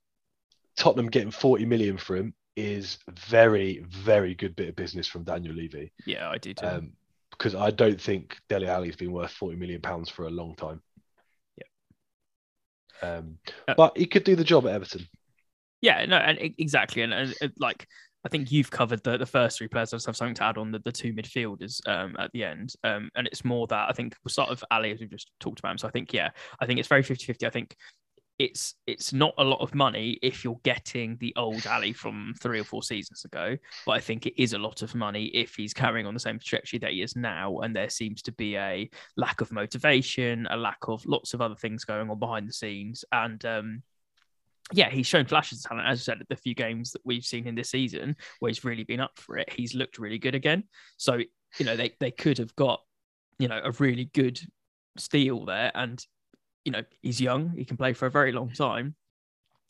Tottenham 0.76 1.08
getting 1.08 1.30
40 1.30 1.64
million 1.64 1.96
for 1.96 2.16
him 2.16 2.34
is 2.54 2.98
very, 3.10 3.84
very 3.88 4.34
good 4.34 4.54
bit 4.54 4.68
of 4.68 4.76
business 4.76 5.06
from 5.06 5.24
Daniel 5.24 5.54
Levy. 5.54 5.92
Yeah, 6.06 6.28
I 6.28 6.38
do 6.38 6.54
too. 6.54 6.66
Um, 6.66 6.92
because 7.38 7.54
I 7.54 7.70
don't 7.70 8.00
think 8.00 8.38
Dele 8.48 8.68
Alli's 8.68 8.96
been 8.96 9.12
worth 9.12 9.32
40 9.32 9.56
million 9.56 9.80
pounds 9.80 10.08
for 10.08 10.26
a 10.26 10.30
long 10.30 10.54
time. 10.54 10.80
Yeah. 11.56 13.08
Um, 13.08 13.38
uh, 13.68 13.74
but 13.76 13.96
he 13.96 14.06
could 14.06 14.24
do 14.24 14.36
the 14.36 14.44
job 14.44 14.66
at 14.66 14.72
Everton. 14.72 15.06
Yeah, 15.82 16.04
no, 16.06 16.16
and 16.16 16.38
exactly, 16.58 17.02
and, 17.02 17.12
and, 17.12 17.34
and 17.40 17.52
like 17.58 17.86
I 18.26 18.28
think 18.28 18.50
you've 18.50 18.72
covered 18.72 19.04
the, 19.04 19.16
the 19.16 19.24
first 19.24 19.56
three 19.56 19.68
players. 19.68 19.92
I 19.92 19.96
just 19.96 20.06
have 20.06 20.16
something 20.16 20.34
to 20.34 20.44
add 20.44 20.58
on 20.58 20.72
the, 20.72 20.80
the 20.80 20.90
two 20.90 21.12
midfielders 21.12 21.80
um, 21.86 22.16
at 22.18 22.32
the 22.32 22.42
end. 22.42 22.74
Um, 22.82 23.08
and 23.14 23.28
it's 23.28 23.44
more 23.44 23.68
that 23.68 23.88
I 23.88 23.92
think 23.92 24.16
we'll 24.24 24.30
start 24.30 24.50
with 24.50 24.64
Alli 24.72 24.90
as 24.90 24.98
we've 24.98 25.08
just 25.08 25.30
talked 25.38 25.60
about 25.60 25.70
him. 25.70 25.78
So 25.78 25.86
I 25.86 25.92
think, 25.92 26.12
yeah, 26.12 26.30
I 26.58 26.66
think 26.66 26.80
it's 26.80 26.88
very 26.88 27.04
50 27.04 27.24
50. 27.24 27.46
I 27.46 27.50
think 27.50 27.76
it's 28.38 28.74
it's 28.86 29.12
not 29.12 29.32
a 29.38 29.44
lot 29.44 29.60
of 29.60 29.74
money 29.74 30.18
if 30.22 30.44
you're 30.44 30.60
getting 30.62 31.16
the 31.20 31.32
old 31.36 31.66
Alli 31.66 31.92
from 31.92 32.34
three 32.40 32.60
or 32.60 32.64
four 32.64 32.82
seasons 32.82 33.24
ago, 33.24 33.56
but 33.86 33.92
I 33.92 34.00
think 34.00 34.26
it 34.26 34.40
is 34.40 34.52
a 34.52 34.58
lot 34.58 34.82
of 34.82 34.94
money 34.94 35.26
if 35.26 35.54
he's 35.54 35.72
carrying 35.72 36.06
on 36.06 36.14
the 36.14 36.20
same 36.20 36.38
trajectory 36.38 36.78
that 36.80 36.92
he 36.92 37.02
is 37.02 37.16
now, 37.16 37.58
and 37.60 37.74
there 37.74 37.88
seems 37.88 38.22
to 38.22 38.32
be 38.32 38.56
a 38.56 38.90
lack 39.16 39.40
of 39.40 39.52
motivation, 39.52 40.46
a 40.50 40.56
lack 40.56 40.78
of 40.88 41.04
lots 41.06 41.32
of 41.32 41.40
other 41.40 41.54
things 41.54 41.84
going 41.84 42.10
on 42.10 42.18
behind 42.18 42.48
the 42.48 42.52
scenes, 42.52 43.04
and 43.12 43.44
um, 43.46 43.82
yeah, 44.72 44.90
he's 44.90 45.06
shown 45.06 45.24
flashes 45.24 45.64
of 45.64 45.70
talent. 45.70 45.88
As 45.88 46.00
I 46.00 46.02
said, 46.02 46.20
at 46.20 46.28
the 46.28 46.36
few 46.36 46.54
games 46.54 46.92
that 46.92 47.02
we've 47.04 47.24
seen 47.24 47.46
in 47.46 47.54
this 47.54 47.70
season 47.70 48.16
where 48.40 48.50
he's 48.50 48.64
really 48.64 48.84
been 48.84 49.00
up 49.00 49.12
for 49.16 49.38
it, 49.38 49.50
he's 49.50 49.74
looked 49.74 49.98
really 49.98 50.18
good 50.18 50.34
again. 50.34 50.64
So 50.98 51.20
you 51.58 51.64
know 51.64 51.76
they 51.76 51.92
they 52.00 52.10
could 52.10 52.38
have 52.38 52.54
got 52.56 52.80
you 53.38 53.48
know 53.48 53.60
a 53.64 53.70
really 53.78 54.10
good 54.12 54.38
steal 54.98 55.44
there, 55.46 55.72
and 55.74 56.04
you 56.66 56.72
know, 56.72 56.82
he's 57.00 57.20
young, 57.20 57.54
he 57.56 57.64
can 57.64 57.76
play 57.76 57.92
for 57.92 58.06
a 58.06 58.10
very 58.10 58.32
long 58.32 58.50
time, 58.50 58.96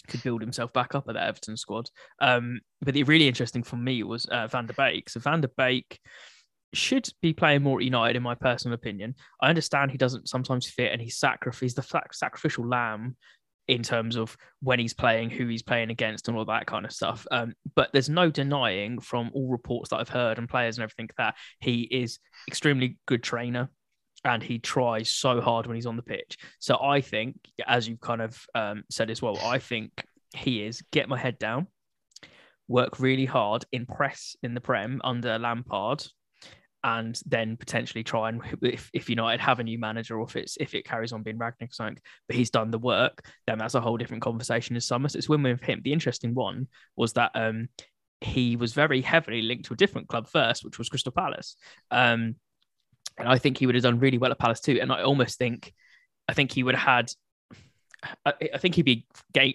could 0.08 0.22
build 0.22 0.40
himself 0.40 0.72
back 0.72 0.94
up 0.94 1.08
at 1.08 1.14
the 1.14 1.22
Everton 1.22 1.56
squad. 1.56 1.90
Um, 2.20 2.60
but 2.80 2.94
the 2.94 3.02
really 3.02 3.28
interesting 3.28 3.62
for 3.62 3.76
me 3.76 4.02
was 4.02 4.24
uh, 4.24 4.46
Van 4.48 4.66
der 4.66 4.72
Beek. 4.72 5.10
So 5.10 5.20
Van 5.20 5.42
der 5.42 5.50
Beek 5.56 6.00
should 6.72 7.08
be 7.20 7.34
playing 7.34 7.62
more 7.62 7.78
at 7.78 7.84
United, 7.84 8.16
in 8.16 8.22
my 8.22 8.34
personal 8.34 8.74
opinion. 8.74 9.14
I 9.40 9.50
understand 9.50 9.90
he 9.90 9.98
doesn't 9.98 10.28
sometimes 10.28 10.66
fit, 10.66 10.90
and 10.90 11.02
he's 11.02 11.18
the 11.20 12.06
sacrificial 12.12 12.66
lamb 12.66 13.16
in 13.68 13.82
terms 13.82 14.16
of 14.16 14.36
when 14.62 14.78
he's 14.78 14.94
playing, 14.94 15.28
who 15.28 15.48
he's 15.48 15.62
playing 15.62 15.90
against, 15.90 16.28
and 16.28 16.36
all 16.36 16.46
that 16.46 16.66
kind 16.66 16.86
of 16.86 16.92
stuff. 16.92 17.26
Um, 17.30 17.52
but 17.74 17.90
there's 17.92 18.08
no 18.08 18.30
denying 18.30 19.00
from 19.00 19.30
all 19.34 19.50
reports 19.50 19.90
that 19.90 19.98
I've 19.98 20.08
heard 20.08 20.38
and 20.38 20.48
players 20.48 20.78
and 20.78 20.84
everything 20.84 21.10
that 21.18 21.34
he 21.60 21.82
is 21.82 22.20
extremely 22.48 22.96
good 23.06 23.22
trainer 23.22 23.68
and 24.26 24.42
he 24.42 24.58
tries 24.58 25.08
so 25.08 25.40
hard 25.40 25.66
when 25.66 25.76
he's 25.76 25.86
on 25.86 25.96
the 25.96 26.02
pitch. 26.02 26.36
So 26.58 26.78
I 26.82 27.00
think, 27.00 27.36
as 27.66 27.88
you've 27.88 28.00
kind 28.00 28.20
of 28.20 28.38
um, 28.54 28.82
said 28.90 29.08
as 29.08 29.22
well, 29.22 29.38
I 29.38 29.58
think 29.58 29.90
he 30.34 30.64
is 30.64 30.82
get 30.90 31.08
my 31.08 31.16
head 31.16 31.38
down, 31.38 31.68
work 32.66 32.98
really 32.98 33.24
hard, 33.24 33.64
impress 33.70 34.36
in 34.42 34.54
the 34.54 34.60
Prem 34.60 35.00
under 35.04 35.38
Lampard, 35.38 36.04
and 36.82 37.20
then 37.24 37.56
potentially 37.56 38.04
try 38.04 38.28
and 38.28 38.40
if, 38.62 38.90
if 38.92 39.08
United 39.08 39.40
have 39.40 39.60
a 39.60 39.64
new 39.64 39.78
manager 39.78 40.18
or 40.18 40.26
if 40.26 40.36
it's 40.36 40.56
if 40.60 40.74
it 40.74 40.84
carries 40.84 41.12
on 41.12 41.22
being 41.22 41.38
Rangnick 41.38 41.70
or 41.70 41.72
something, 41.72 41.98
but 42.26 42.36
he's 42.36 42.50
done 42.50 42.70
the 42.70 42.78
work, 42.78 43.24
then 43.46 43.58
that's 43.58 43.74
a 43.74 43.80
whole 43.80 43.96
different 43.96 44.22
conversation 44.22 44.74
this 44.74 44.86
summer. 44.86 45.08
So 45.08 45.18
it's 45.18 45.28
win-win 45.28 45.56
for 45.56 45.64
him. 45.66 45.80
The 45.84 45.92
interesting 45.92 46.34
one 46.34 46.66
was 46.96 47.12
that 47.12 47.30
um, 47.34 47.68
he 48.20 48.56
was 48.56 48.72
very 48.72 49.02
heavily 49.02 49.42
linked 49.42 49.66
to 49.66 49.74
a 49.74 49.76
different 49.76 50.08
club 50.08 50.28
first, 50.28 50.64
which 50.64 50.78
was 50.78 50.88
Crystal 50.88 51.12
Palace. 51.12 51.56
Um, 51.90 52.36
and 53.18 53.28
I 53.28 53.38
think 53.38 53.58
he 53.58 53.66
would 53.66 53.74
have 53.74 53.84
done 53.84 53.98
really 53.98 54.18
well 54.18 54.30
at 54.30 54.38
Palace 54.38 54.60
too. 54.60 54.78
And 54.80 54.92
I 54.92 55.02
almost 55.02 55.38
think, 55.38 55.72
I 56.28 56.34
think 56.34 56.52
he 56.52 56.62
would 56.62 56.74
have 56.74 56.86
had 56.86 57.12
I, 58.24 58.32
I 58.54 58.58
think 58.58 58.74
he'd 58.74 58.82
be 58.82 59.06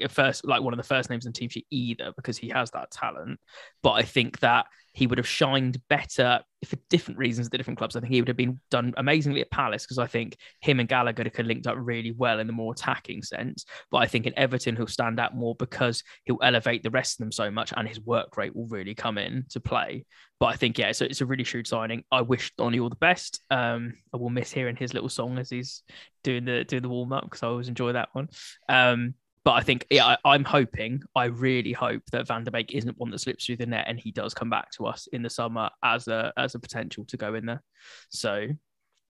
first, 0.10 0.46
like 0.46 0.62
one 0.62 0.74
of 0.74 0.78
the 0.78 0.84
first 0.84 1.10
names 1.10 1.26
in 1.26 1.34
team 1.34 1.50
sheet 1.50 1.68
either, 1.70 2.12
because 2.16 2.38
he 2.38 2.50
has 2.50 2.72
that 2.72 2.92
talent. 2.92 3.40
But 3.84 3.92
I 3.92 4.04
think 4.04 4.40
that 4.40 4.66
he 4.94 5.08
would 5.08 5.18
have 5.18 5.28
shined 5.28 5.82
better 5.90 6.42
for 6.66 6.76
different 6.90 7.18
reasons 7.18 7.48
at 7.48 7.52
the 7.52 7.58
different 7.58 7.78
clubs. 7.78 7.96
I 7.96 8.02
think 8.02 8.14
he 8.14 8.22
would 8.22 8.28
have 8.28 8.38
been 8.38 8.60
done 8.70 8.94
amazingly 8.98 9.42
at 9.42 9.50
Palace 9.50 9.84
because 9.84 9.98
I 9.98 10.08
think 10.08 10.38
him 10.60 10.80
and 10.80 10.90
Gallagher 10.90 11.24
could 11.24 11.38
have 11.38 11.46
linked 11.48 11.68
up 11.68 11.78
really 11.80 12.12
well 12.12 12.40
in 12.40 12.48
the 12.48 12.54
more 12.54 12.74
attacking 12.74 13.24
sense. 13.24 13.66
But 13.90 14.00
I 14.00 14.08
think 14.08 14.26
in 14.26 14.38
Everton 14.38 14.76
he'll 14.76 14.88
stand 14.88 15.20
out 15.20 15.36
more 15.36 15.56
because 15.56 16.04
he'll 16.26 16.40
elevate 16.42 16.84
the 16.84 16.90
rest 16.90 17.16
of 17.16 17.26
them 17.26 17.32
so 17.32 17.50
much 17.50 17.74
and 17.76 17.88
his 17.88 18.02
work 18.02 18.38
rate 18.38 18.56
will 18.56 18.68
really 18.68 18.94
come 18.94 19.18
in 19.18 19.46
to 19.50 19.60
play. 19.60 20.06
But 20.40 20.48
I 20.48 20.56
think 20.56 20.78
yeah, 20.78 20.92
so 20.92 21.06
it's 21.06 21.22
a 21.22 21.26
really 21.26 21.44
shrewd 21.44 21.68
signing. 21.68 22.04
I 22.12 22.22
wish 22.22 22.52
Donny 22.58 22.80
all 22.80 22.90
the 22.90 22.96
best. 22.96 23.42
Um, 23.50 23.94
I 24.14 24.18
will 24.18 24.30
miss 24.30 24.52
hearing 24.52 24.76
his 24.76 24.94
little 24.94 25.10
song 25.10 25.38
as 25.38 25.50
he's 25.50 25.84
doing 26.24 26.46
the 26.46 26.64
doing 26.64 26.82
the 26.82 26.90
warm 26.90 27.14
up 27.14 27.24
because 27.24 27.44
I 27.44 27.48
always 27.48 27.68
enjoy 27.68 27.94
that 27.94 28.10
one. 28.14 28.30
Um, 28.68 29.14
but 29.44 29.54
I 29.54 29.62
think, 29.62 29.88
yeah, 29.90 30.18
I, 30.24 30.36
am 30.36 30.44
hoping, 30.44 31.02
I 31.16 31.26
really 31.26 31.72
hope 31.72 32.04
that 32.12 32.28
Van 32.28 32.44
der 32.44 32.52
Beek 32.52 32.76
isn't 32.76 32.98
one 32.98 33.10
that 33.10 33.20
slips 33.20 33.46
through 33.46 33.58
the 33.58 33.66
net 33.66 33.86
and 33.88 34.00
he 34.00 34.12
does 34.12 34.36
come 34.36 34.52
back 34.52 34.70
to 34.74 34.86
us 34.86 35.08
in 35.12 35.24
the 35.24 35.32
summer 35.32 35.70
as 35.84 36.08
a 36.08 36.32
as 36.38 36.54
a 36.54 36.60
potential 36.60 37.06
to 37.06 37.18
go 37.18 37.34
in 37.34 37.48
there. 37.48 37.64
So, 38.10 38.48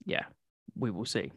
yeah, 0.05 0.25
we 0.77 0.93
will 0.93 1.05
see. 1.05 1.33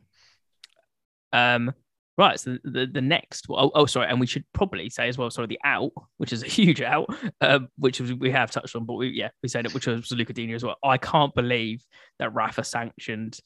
Um, 1.33 1.73
right. 2.15 2.39
So 2.39 2.59
the 2.63 2.85
the 2.85 3.01
next, 3.01 3.47
oh, 3.49 3.71
oh 3.73 3.87
sorry, 3.87 4.07
and 4.07 4.19
we 4.19 4.27
should 4.27 4.45
probably 4.53 4.91
say 4.91 5.07
as 5.07 5.17
well, 5.17 5.31
sorry, 5.31 5.47
the 5.47 5.59
out, 5.63 5.91
which 6.17 6.31
is 6.31 6.43
a 6.43 6.47
huge 6.47 6.81
out, 6.81 7.07
um, 7.41 7.69
which 7.79 7.99
we 7.99 8.29
have 8.29 8.51
touched 8.51 8.75
on, 8.75 8.85
but 8.85 8.93
we 8.93 9.09
yeah, 9.09 9.29
we 9.41 9.49
said 9.49 9.65
it, 9.65 9.73
which 9.73 9.87
was 9.87 10.11
Lucas 10.11 10.35
Digne 10.35 10.53
as 10.53 10.63
well. 10.63 10.77
I 10.83 10.99
can't 10.99 11.33
believe 11.33 11.83
that 12.19 12.35
Rafa 12.35 12.63
sanctioned 12.63 13.39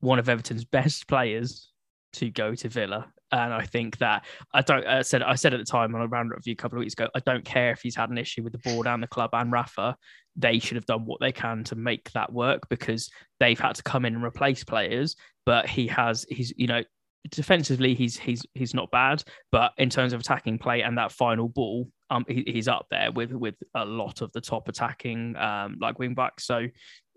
one 0.00 0.18
of 0.18 0.30
Everton's 0.30 0.64
best 0.78 1.06
players 1.06 1.70
to 2.14 2.30
go 2.30 2.54
to 2.54 2.68
Villa 2.70 3.12
and 3.32 3.52
I 3.52 3.64
think 3.64 3.98
that 3.98 4.24
I 4.54 4.62
don't. 4.62 4.86
I 4.86 5.02
said 5.02 5.22
I 5.22 5.34
said 5.34 5.52
at 5.52 5.58
the 5.58 5.64
time 5.64 5.94
on 5.94 6.00
a 6.00 6.06
round 6.06 6.30
review 6.30 6.52
a 6.52 6.56
couple 6.56 6.78
of 6.78 6.80
weeks 6.80 6.94
ago. 6.94 7.08
I 7.14 7.20
don't 7.20 7.44
care 7.44 7.72
if 7.72 7.82
he's 7.82 7.96
had 7.96 8.10
an 8.10 8.18
issue 8.18 8.42
with 8.42 8.52
the 8.52 8.58
board 8.58 8.86
and 8.86 9.02
the 9.02 9.08
club 9.08 9.30
and 9.32 9.50
Rafa. 9.50 9.96
They 10.36 10.58
should 10.58 10.76
have 10.76 10.86
done 10.86 11.06
what 11.06 11.20
they 11.20 11.32
can 11.32 11.64
to 11.64 11.76
make 11.76 12.10
that 12.12 12.32
work 12.32 12.68
because 12.68 13.10
they've 13.40 13.58
had 13.58 13.76
to 13.76 13.82
come 13.82 14.04
in 14.04 14.14
and 14.14 14.24
replace 14.24 14.64
players. 14.64 15.16
But 15.44 15.68
he 15.68 15.86
has. 15.88 16.26
He's 16.28 16.52
you 16.56 16.66
know 16.66 16.82
defensively 17.30 17.94
he's 17.94 18.16
he's 18.16 18.44
he's 18.54 18.74
not 18.74 18.90
bad, 18.90 19.22
but 19.50 19.72
in 19.78 19.90
terms 19.90 20.12
of 20.12 20.20
attacking 20.20 20.58
play 20.58 20.82
and 20.82 20.98
that 20.98 21.12
final 21.12 21.48
ball, 21.48 21.88
um, 22.10 22.24
he, 22.28 22.44
he's 22.46 22.68
up 22.68 22.86
there 22.90 23.10
with 23.10 23.32
with 23.32 23.56
a 23.74 23.84
lot 23.84 24.20
of 24.20 24.30
the 24.32 24.40
top 24.40 24.68
attacking 24.68 25.36
um 25.36 25.76
like 25.80 25.98
wing 25.98 26.14
backs. 26.14 26.46
So 26.46 26.66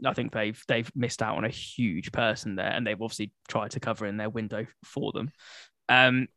I 0.05 0.13
think 0.13 0.31
they've 0.31 0.61
they've 0.67 0.91
missed 0.95 1.21
out 1.21 1.37
on 1.37 1.45
a 1.45 1.49
huge 1.49 2.11
person 2.11 2.55
there, 2.55 2.71
and 2.71 2.85
they've 2.85 3.01
obviously 3.01 3.31
tried 3.47 3.71
to 3.71 3.79
cover 3.79 4.05
in 4.05 4.17
their 4.17 4.29
window 4.29 4.65
for 4.83 5.11
them. 5.11 5.31
Um, 5.89 6.28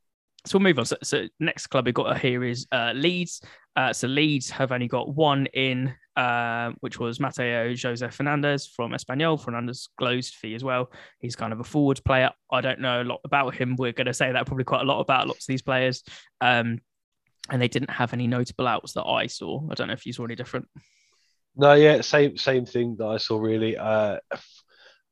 so 0.46 0.58
we'll 0.58 0.64
move 0.64 0.78
on. 0.78 0.86
So, 0.86 0.96
so 1.02 1.28
next 1.38 1.68
club 1.68 1.86
we've 1.86 1.94
got 1.94 2.18
here 2.18 2.42
is 2.42 2.66
uh, 2.72 2.92
Leeds. 2.94 3.42
Uh, 3.76 3.92
so 3.92 4.08
Leeds 4.08 4.50
have 4.50 4.72
only 4.72 4.88
got 4.88 5.14
one 5.14 5.46
in, 5.46 5.94
uh, 6.16 6.72
which 6.80 6.98
was 6.98 7.20
Mateo 7.20 7.74
Jose 7.80 8.08
Fernandez 8.08 8.66
from 8.66 8.92
Espanyol. 8.92 9.40
Fernandez 9.40 9.88
closed 9.98 10.34
fee 10.34 10.54
as 10.54 10.64
well. 10.64 10.90
He's 11.20 11.36
kind 11.36 11.52
of 11.52 11.60
a 11.60 11.64
forward 11.64 12.00
player. 12.04 12.30
I 12.50 12.60
don't 12.60 12.80
know 12.80 13.02
a 13.02 13.04
lot 13.04 13.20
about 13.24 13.54
him. 13.54 13.76
We're 13.78 13.92
going 13.92 14.08
to 14.08 14.14
say 14.14 14.32
that 14.32 14.46
probably 14.46 14.64
quite 14.64 14.82
a 14.82 14.86
lot 14.86 15.00
about 15.00 15.28
lots 15.28 15.44
of 15.44 15.46
these 15.46 15.62
players. 15.62 16.02
Um, 16.40 16.80
and 17.50 17.60
they 17.60 17.68
didn't 17.68 17.90
have 17.90 18.12
any 18.12 18.26
notable 18.26 18.66
outs 18.66 18.92
that 18.94 19.04
I 19.04 19.26
saw. 19.26 19.62
I 19.70 19.74
don't 19.74 19.88
know 19.88 19.94
if 19.94 20.06
you 20.06 20.12
saw 20.12 20.24
any 20.24 20.34
different. 20.34 20.68
No, 21.56 21.74
yeah, 21.74 22.00
same 22.00 22.36
same 22.36 22.64
thing 22.64 22.96
that 22.98 23.06
I 23.06 23.18
saw 23.18 23.38
really. 23.38 23.76
Uh, 23.76 24.18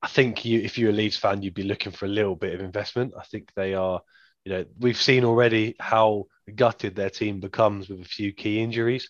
I 0.03 0.09
think 0.09 0.45
you, 0.45 0.61
if 0.61 0.79
you're 0.79 0.91
a 0.91 0.95
Leeds 0.95 1.17
fan, 1.17 1.43
you'd 1.43 1.55
be 1.55 1.65
looking 1.65 1.93
for 1.93 2.07
a 2.07 2.09
little 2.09 2.37
bit 2.37 2.55
of 2.55 2.61
investment. 2.61 3.13
I 3.19 3.25
think 3.25 3.51
they 3.55 3.75
are 3.75 4.01
you 4.45 4.53
know, 4.53 4.65
we've 4.79 5.01
seen 5.01 5.25
already 5.25 5.77
how 5.79 6.27
gutted 6.55 6.97
their 6.97 7.11
team 7.11 7.41
becomes 7.41 7.89
with 7.89 8.01
a 8.01 8.05
few 8.05 8.33
key 8.33 8.61
injuries. 8.61 9.09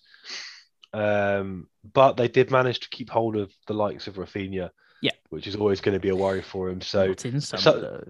Um, 0.93 1.69
but 1.93 2.16
they 2.16 2.29
did 2.29 2.51
manage 2.51 2.81
to 2.81 2.88
keep 2.88 3.11
hold 3.11 3.37
of 3.37 3.53
the 3.66 3.75
likes 3.75 4.09
of 4.09 4.16
Raphinha, 4.16 4.71
yeah, 5.01 5.12
which 5.29 5.47
is 5.47 5.57
always 5.57 5.81
going 5.81 5.95
to 5.95 6.01
be 6.01 6.09
a 6.09 6.16
worry 6.16 6.43
for 6.43 6.69
him. 6.69 6.81
So, 6.81 7.14
so 7.38 8.05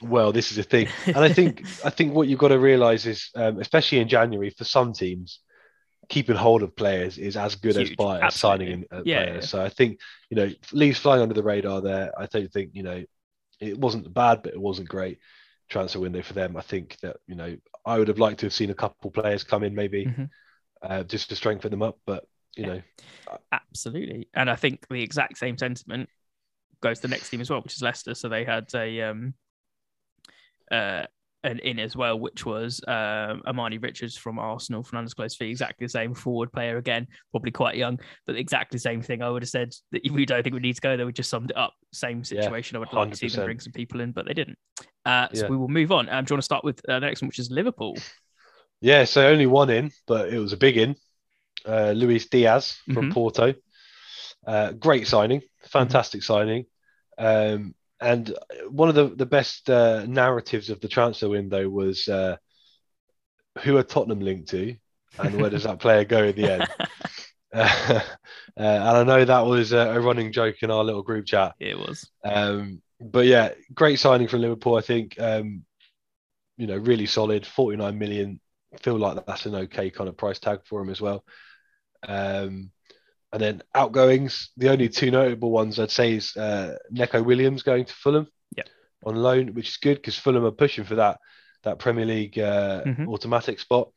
well, 0.00 0.32
this 0.32 0.50
is 0.50 0.56
the 0.56 0.62
thing, 0.62 0.88
and 1.06 1.18
I 1.18 1.32
think 1.32 1.64
I 1.84 1.90
think 1.90 2.14
what 2.14 2.26
you've 2.28 2.38
got 2.38 2.48
to 2.48 2.58
realise 2.58 3.04
is, 3.04 3.30
um, 3.34 3.60
especially 3.60 3.98
in 3.98 4.08
January, 4.08 4.50
for 4.50 4.64
some 4.64 4.94
teams, 4.94 5.40
keeping 6.08 6.34
hold 6.34 6.62
of 6.62 6.74
players 6.74 7.18
is 7.18 7.36
as 7.36 7.56
good 7.56 7.76
Huge. 7.76 7.90
as 7.90 7.96
by 7.96 8.28
signing 8.30 8.68
in 8.70 8.84
uh, 8.90 9.02
yeah, 9.04 9.24
players. 9.24 9.44
Yeah. 9.44 9.48
So 9.48 9.62
I 9.62 9.68
think 9.68 10.00
you 10.30 10.36
know, 10.36 10.50
leaves 10.72 10.98
flying 10.98 11.20
under 11.20 11.34
the 11.34 11.42
radar 11.42 11.82
there. 11.82 12.10
I 12.18 12.24
don't 12.24 12.50
think 12.50 12.70
you 12.72 12.84
know, 12.84 13.04
it 13.60 13.78
wasn't 13.78 14.12
bad, 14.14 14.42
but 14.42 14.54
it 14.54 14.60
wasn't 14.60 14.88
great 14.88 15.18
transfer 15.68 16.00
window 16.00 16.22
for 16.22 16.34
them. 16.34 16.56
I 16.56 16.62
think 16.62 16.98
that 17.02 17.16
you 17.26 17.34
know 17.34 17.56
I 17.84 17.98
would 17.98 18.08
have 18.08 18.18
liked 18.18 18.40
to 18.40 18.46
have 18.46 18.54
seen 18.54 18.70
a 18.70 18.74
couple 18.74 19.10
players 19.10 19.44
come 19.44 19.62
in 19.64 19.74
maybe 19.74 20.06
mm-hmm. 20.06 20.24
uh, 20.82 21.02
just 21.04 21.28
to 21.30 21.36
strengthen 21.36 21.70
them 21.70 21.82
up, 21.82 21.98
but 22.06 22.24
you 22.56 22.66
know, 22.66 22.82
absolutely. 23.52 24.28
And 24.34 24.48
I 24.48 24.56
think 24.56 24.86
the 24.88 25.02
exact 25.02 25.38
same 25.38 25.58
sentiment 25.58 26.08
goes 26.80 26.98
to 27.00 27.02
the 27.02 27.08
next 27.08 27.30
team 27.30 27.40
as 27.40 27.50
well, 27.50 27.60
which 27.60 27.74
is 27.74 27.82
Leicester. 27.82 28.14
So 28.14 28.28
they 28.28 28.44
had 28.44 28.66
a 28.74 29.02
um 29.02 29.34
uh 30.70 31.04
an 31.44 31.58
in 31.60 31.78
as 31.78 31.94
well, 31.94 32.18
which 32.18 32.44
was 32.44 32.80
um, 32.88 33.42
Armani 33.46 33.80
Richards 33.80 34.16
from 34.16 34.38
Arsenal, 34.38 34.82
Fernandez 34.82 35.14
close 35.14 35.36
fee, 35.36 35.50
exactly 35.50 35.84
the 35.84 35.90
same 35.90 36.14
forward 36.14 36.52
player 36.52 36.78
again, 36.78 37.06
probably 37.30 37.52
quite 37.52 37.76
young, 37.76 38.00
but 38.26 38.36
exactly 38.36 38.76
the 38.76 38.80
same 38.80 39.02
thing. 39.02 39.22
I 39.22 39.30
would 39.30 39.42
have 39.42 39.50
said 39.50 39.72
that 39.92 40.02
we 40.10 40.26
don't 40.26 40.42
think 40.42 40.54
we 40.54 40.60
need 40.60 40.74
to 40.74 40.80
go 40.80 40.96
there, 40.96 41.06
we 41.06 41.12
just 41.12 41.30
summed 41.30 41.50
it 41.50 41.56
up. 41.56 41.74
Same 41.92 42.24
situation. 42.24 42.74
Yeah, 42.74 42.78
I 42.78 42.80
would 42.80 42.92
like 42.92 43.08
100%. 43.08 43.10
to 43.12 43.16
see 43.16 43.28
them 43.28 43.44
bring 43.44 43.60
some 43.60 43.72
people 43.72 44.00
in, 44.00 44.12
but 44.12 44.26
they 44.26 44.34
didn't. 44.34 44.58
Uh, 45.04 45.28
so 45.32 45.44
yeah. 45.44 45.50
we 45.50 45.56
will 45.56 45.68
move 45.68 45.92
on. 45.92 46.08
Um, 46.08 46.24
do 46.24 46.32
you 46.32 46.34
want 46.34 46.42
to 46.42 46.42
start 46.42 46.64
with 46.64 46.80
uh, 46.88 46.98
the 46.98 47.06
next 47.06 47.22
one, 47.22 47.28
which 47.28 47.38
is 47.38 47.50
Liverpool? 47.50 47.96
Yeah, 48.80 49.04
so 49.04 49.26
only 49.26 49.46
one 49.46 49.70
in, 49.70 49.92
but 50.06 50.32
it 50.32 50.38
was 50.38 50.52
a 50.52 50.56
big 50.56 50.76
in. 50.76 50.96
Uh, 51.66 51.92
Luis 51.92 52.26
Diaz 52.26 52.76
from 52.86 52.96
mm-hmm. 52.96 53.12
Porto. 53.12 53.54
Uh, 54.46 54.72
great 54.72 55.06
signing, 55.06 55.42
fantastic 55.62 56.20
mm-hmm. 56.20 56.32
signing. 56.32 56.66
Um, 57.16 57.74
and 58.04 58.36
one 58.68 58.88
of 58.88 58.94
the 58.94 59.08
the 59.08 59.26
best 59.26 59.70
uh, 59.70 60.04
narratives 60.06 60.70
of 60.70 60.80
the 60.80 60.88
transfer 60.88 61.28
window 61.28 61.68
was 61.68 62.06
uh, 62.08 62.36
who 63.60 63.76
are 63.76 63.82
Tottenham 63.82 64.20
linked 64.20 64.50
to, 64.50 64.76
and 65.18 65.40
where 65.40 65.50
does 65.50 65.64
that 65.64 65.80
player 65.80 66.04
go 66.04 66.24
in 66.24 66.36
the 66.36 66.52
end? 66.52 66.68
uh, 67.54 68.00
and 68.56 68.82
I 68.82 69.04
know 69.04 69.24
that 69.24 69.46
was 69.46 69.72
a, 69.72 69.78
a, 69.78 70.00
running 70.00 70.32
joke 70.32 70.56
in 70.62 70.72
our 70.72 70.82
little 70.82 71.04
group 71.04 71.24
chat. 71.24 71.54
It 71.60 71.78
was. 71.78 72.10
Um, 72.24 72.82
but 73.00 73.26
yeah, 73.26 73.52
great 73.72 74.00
signing 74.00 74.26
from 74.26 74.40
Liverpool. 74.40 74.74
I 74.74 74.80
think 74.80 75.14
um, 75.20 75.64
you 76.56 76.66
know 76.66 76.76
really 76.76 77.06
solid. 77.06 77.46
Forty 77.46 77.76
nine 77.76 77.98
million. 77.98 78.40
Feel 78.82 78.98
like 78.98 79.24
that's 79.24 79.46
an 79.46 79.54
okay 79.54 79.90
kind 79.90 80.08
of 80.08 80.16
price 80.16 80.40
tag 80.40 80.60
for 80.64 80.82
him 80.82 80.90
as 80.90 81.00
well. 81.00 81.24
Um, 82.08 82.72
and 83.34 83.42
then 83.42 83.62
outgoings, 83.74 84.50
the 84.56 84.68
only 84.68 84.88
two 84.88 85.10
notable 85.10 85.50
ones 85.50 85.80
I'd 85.80 85.90
say 85.90 86.14
is 86.14 86.36
uh, 86.36 86.76
Neco 86.88 87.20
Williams 87.20 87.64
going 87.64 87.84
to 87.84 87.92
Fulham 87.92 88.28
yeah. 88.56 88.62
on 89.04 89.16
loan, 89.16 89.54
which 89.54 89.70
is 89.70 89.76
good 89.76 89.96
because 89.96 90.16
Fulham 90.16 90.44
are 90.44 90.52
pushing 90.52 90.84
for 90.84 90.94
that 90.94 91.18
that 91.64 91.80
Premier 91.80 92.06
League 92.06 92.38
uh, 92.38 92.84
mm-hmm. 92.84 93.08
automatic 93.08 93.58
spot. 93.58 93.90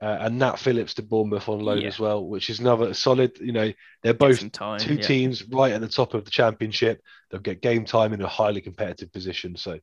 Uh, 0.00 0.16
and 0.20 0.38
Nat 0.38 0.58
Phillips 0.58 0.94
to 0.94 1.02
Bournemouth 1.02 1.46
on 1.48 1.60
loan 1.60 1.82
yeah. 1.82 1.88
as 1.88 1.98
well, 1.98 2.24
which 2.24 2.48
is 2.48 2.58
another 2.58 2.94
solid. 2.94 3.38
You 3.38 3.52
know, 3.52 3.70
they're 4.02 4.14
both 4.14 4.50
time, 4.52 4.78
two 4.78 4.94
yeah. 4.94 5.02
teams 5.02 5.46
right 5.46 5.72
at 5.72 5.82
the 5.82 5.88
top 5.88 6.14
of 6.14 6.24
the 6.24 6.30
championship. 6.30 7.02
They'll 7.30 7.40
get 7.40 7.60
game 7.60 7.84
time 7.84 8.14
in 8.14 8.22
a 8.22 8.28
highly 8.28 8.62
competitive 8.62 9.12
position. 9.12 9.56
So, 9.56 9.78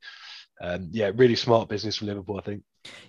um, 0.62 0.90
yeah, 0.92 1.12
really 1.16 1.36
smart 1.36 1.70
business 1.70 1.98
from 1.98 2.08
Liverpool, 2.08 2.38
I 2.38 2.42
think. 2.42 2.64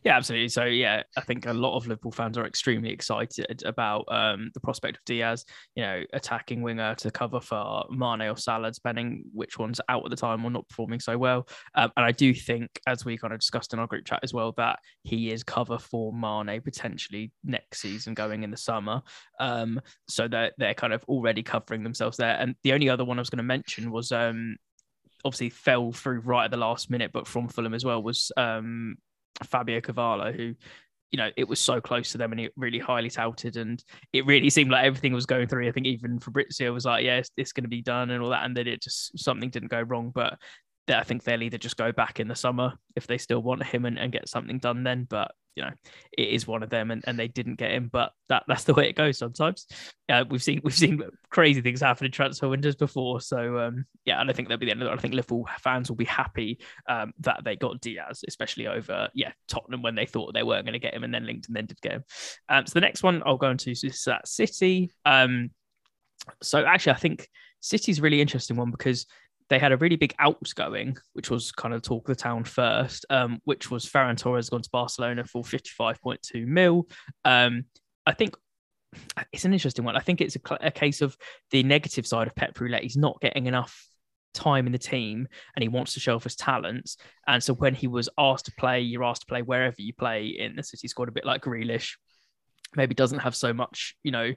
Yeah, 0.04 0.16
absolutely. 0.16 0.48
So 0.48 0.64
yeah, 0.64 1.02
I 1.16 1.20
think 1.22 1.46
a 1.46 1.52
lot 1.52 1.76
of 1.76 1.86
Liverpool 1.86 2.12
fans 2.12 2.36
are 2.36 2.46
extremely 2.46 2.90
excited 2.90 3.62
about 3.64 4.04
um, 4.08 4.50
the 4.54 4.60
prospect 4.60 4.98
of 4.98 5.04
Diaz, 5.04 5.44
you 5.74 5.82
know, 5.82 6.02
attacking 6.12 6.62
winger 6.62 6.94
to 6.96 7.10
cover 7.10 7.40
for 7.40 7.84
Mane 7.90 8.22
or 8.22 8.36
Salah, 8.36 8.70
depending 8.70 9.24
which 9.32 9.58
one's 9.58 9.80
out 9.88 10.04
at 10.04 10.10
the 10.10 10.16
time 10.16 10.44
or 10.44 10.50
not 10.50 10.68
performing 10.68 11.00
so 11.00 11.16
well. 11.16 11.46
Um, 11.74 11.90
and 11.96 12.04
I 12.04 12.12
do 12.12 12.34
think, 12.34 12.68
as 12.86 13.04
we 13.04 13.16
kind 13.16 13.32
of 13.32 13.40
discussed 13.40 13.72
in 13.72 13.78
our 13.78 13.86
group 13.86 14.04
chat 14.04 14.20
as 14.22 14.34
well, 14.34 14.52
that 14.56 14.78
he 15.04 15.30
is 15.30 15.42
cover 15.42 15.78
for 15.78 16.12
Mane 16.12 16.60
potentially 16.60 17.32
next 17.44 17.80
season 17.80 18.14
going 18.14 18.42
in 18.42 18.50
the 18.50 18.56
summer. 18.56 19.02
Um, 19.40 19.80
so 20.08 20.28
they're 20.28 20.52
they're 20.58 20.74
kind 20.74 20.92
of 20.92 21.02
already 21.04 21.42
covering 21.42 21.82
themselves 21.82 22.16
there. 22.16 22.36
And 22.38 22.56
the 22.62 22.72
only 22.72 22.88
other 22.88 23.04
one 23.04 23.18
I 23.18 23.22
was 23.22 23.30
going 23.30 23.38
to 23.38 23.42
mention 23.42 23.90
was 23.90 24.12
um, 24.12 24.56
obviously 25.24 25.50
fell 25.50 25.92
through 25.92 26.20
right 26.20 26.44
at 26.44 26.50
the 26.50 26.56
last 26.56 26.90
minute, 26.90 27.12
but 27.12 27.26
from 27.26 27.48
Fulham 27.48 27.74
as 27.74 27.84
well 27.84 28.02
was 28.02 28.32
um, 28.36 28.96
Fabio 29.44 29.80
Carvalho, 29.80 30.32
who 30.32 30.54
you 31.12 31.18
know, 31.18 31.30
it 31.36 31.46
was 31.46 31.60
so 31.60 31.78
close 31.78 32.10
to 32.10 32.18
them 32.18 32.32
and 32.32 32.40
it 32.40 32.52
really 32.56 32.78
highly 32.78 33.10
touted. 33.10 33.58
And 33.58 33.82
it 34.14 34.24
really 34.24 34.48
seemed 34.48 34.70
like 34.70 34.86
everything 34.86 35.12
was 35.12 35.26
going 35.26 35.46
through. 35.46 35.68
I 35.68 35.72
think 35.72 35.86
even 35.86 36.18
Fabrizio 36.18 36.72
was 36.72 36.86
like, 36.86 37.04
yeah, 37.04 37.18
it's, 37.18 37.30
it's 37.36 37.52
going 37.52 37.64
to 37.64 37.68
be 37.68 37.82
done 37.82 38.10
and 38.10 38.22
all 38.22 38.30
that. 38.30 38.46
And 38.46 38.56
then 38.56 38.66
it 38.66 38.82
just, 38.82 39.16
something 39.18 39.50
didn't 39.50 39.70
go 39.70 39.82
wrong. 39.82 40.10
But 40.14 40.38
I 40.88 41.04
think 41.04 41.22
they'll 41.22 41.42
either 41.42 41.58
just 41.58 41.76
go 41.76 41.92
back 41.92 42.18
in 42.18 42.28
the 42.28 42.34
summer 42.34 42.72
if 42.96 43.06
they 43.06 43.18
still 43.18 43.42
want 43.42 43.62
him 43.62 43.84
and, 43.84 43.98
and 43.98 44.10
get 44.10 44.26
something 44.26 44.58
done 44.58 44.84
then. 44.84 45.06
But 45.08 45.32
you 45.54 45.62
know, 45.62 45.70
it 46.16 46.28
is 46.28 46.46
one 46.46 46.62
of 46.62 46.70
them, 46.70 46.90
and, 46.90 47.04
and 47.06 47.18
they 47.18 47.28
didn't 47.28 47.56
get 47.56 47.72
him. 47.72 47.88
But 47.92 48.12
that 48.28 48.44
that's 48.48 48.64
the 48.64 48.74
way 48.74 48.88
it 48.88 48.96
goes 48.96 49.18
sometimes. 49.18 49.66
Uh, 50.08 50.24
we've 50.28 50.42
seen 50.42 50.60
we've 50.64 50.74
seen 50.74 51.02
crazy 51.30 51.60
things 51.60 51.80
happen 51.80 52.06
in 52.06 52.12
transfer 52.12 52.48
windows 52.48 52.76
before. 52.76 53.20
So 53.20 53.58
um, 53.58 53.86
yeah, 54.04 54.20
I 54.20 54.24
don't 54.24 54.34
think 54.34 54.48
that'll 54.48 54.60
be 54.60 54.66
the 54.66 54.72
end 54.72 54.82
of 54.82 54.88
it. 54.88 54.92
I 54.92 54.96
think 54.96 55.14
Liverpool 55.14 55.48
fans 55.60 55.88
will 55.88 55.96
be 55.96 56.04
happy 56.04 56.60
um, 56.88 57.12
that 57.20 57.42
they 57.44 57.56
got 57.56 57.80
Diaz, 57.80 58.24
especially 58.26 58.66
over 58.66 59.08
yeah 59.14 59.32
Tottenham 59.48 59.82
when 59.82 59.94
they 59.94 60.06
thought 60.06 60.34
they 60.34 60.42
weren't 60.42 60.64
going 60.64 60.74
to 60.74 60.78
get 60.78 60.94
him, 60.94 61.04
and 61.04 61.12
then 61.12 61.26
linked 61.26 61.48
and 61.48 61.56
then 61.56 61.66
did 61.66 61.80
get 61.80 61.92
him. 61.92 62.04
Um, 62.48 62.66
so 62.66 62.72
the 62.74 62.80
next 62.80 63.02
one 63.02 63.22
I'll 63.26 63.36
go 63.36 63.50
into 63.50 63.70
is 63.70 64.02
that 64.06 64.28
City. 64.28 64.92
Um, 65.04 65.50
so 66.42 66.64
actually, 66.64 66.92
I 66.92 66.98
think 66.98 67.28
City's 67.60 67.98
a 67.98 68.02
really 68.02 68.20
interesting 68.20 68.56
one 68.56 68.70
because 68.70 69.06
they 69.52 69.58
had 69.58 69.70
a 69.70 69.76
really 69.76 69.96
big 69.96 70.14
outgoing, 70.18 70.96
which 71.12 71.28
was 71.28 71.52
kind 71.52 71.74
of 71.74 71.82
talk 71.82 72.08
of 72.08 72.16
the 72.16 72.22
town 72.22 72.42
first, 72.42 73.04
um, 73.10 73.38
which 73.44 73.70
was 73.70 73.84
Ferran 73.84 74.16
Torres 74.16 74.48
gone 74.48 74.62
to 74.62 74.70
Barcelona 74.72 75.26
for 75.26 75.42
55.2 75.42 76.46
mil. 76.46 76.88
Um, 77.26 77.64
I 78.06 78.14
think 78.14 78.34
it's 79.30 79.44
an 79.44 79.52
interesting 79.52 79.84
one. 79.84 79.94
I 79.94 80.00
think 80.00 80.22
it's 80.22 80.36
a, 80.36 80.40
a, 80.62 80.70
case 80.70 81.02
of 81.02 81.14
the 81.50 81.62
negative 81.64 82.06
side 82.06 82.28
of 82.28 82.34
Pep 82.34 82.58
Roulette. 82.58 82.82
He's 82.82 82.96
not 82.96 83.20
getting 83.20 83.44
enough 83.44 83.86
time 84.32 84.64
in 84.64 84.72
the 84.72 84.78
team 84.78 85.28
and 85.54 85.62
he 85.62 85.68
wants 85.68 85.92
to 85.94 86.00
show 86.00 86.14
off 86.14 86.24
his 86.24 86.34
talents. 86.34 86.96
And 87.26 87.44
so 87.44 87.52
when 87.52 87.74
he 87.74 87.88
was 87.88 88.08
asked 88.16 88.46
to 88.46 88.52
play, 88.58 88.80
you're 88.80 89.04
asked 89.04 89.22
to 89.22 89.26
play 89.26 89.42
wherever 89.42 89.76
you 89.78 89.92
play 89.92 90.28
in 90.28 90.56
the 90.56 90.62
City 90.62 90.88
squad, 90.88 91.10
a 91.10 91.12
bit 91.12 91.26
like 91.26 91.42
Grealish 91.42 91.90
maybe 92.74 92.94
doesn't 92.94 93.18
have 93.18 93.36
so 93.36 93.52
much, 93.52 93.96
you 94.02 94.12
know, 94.12 94.32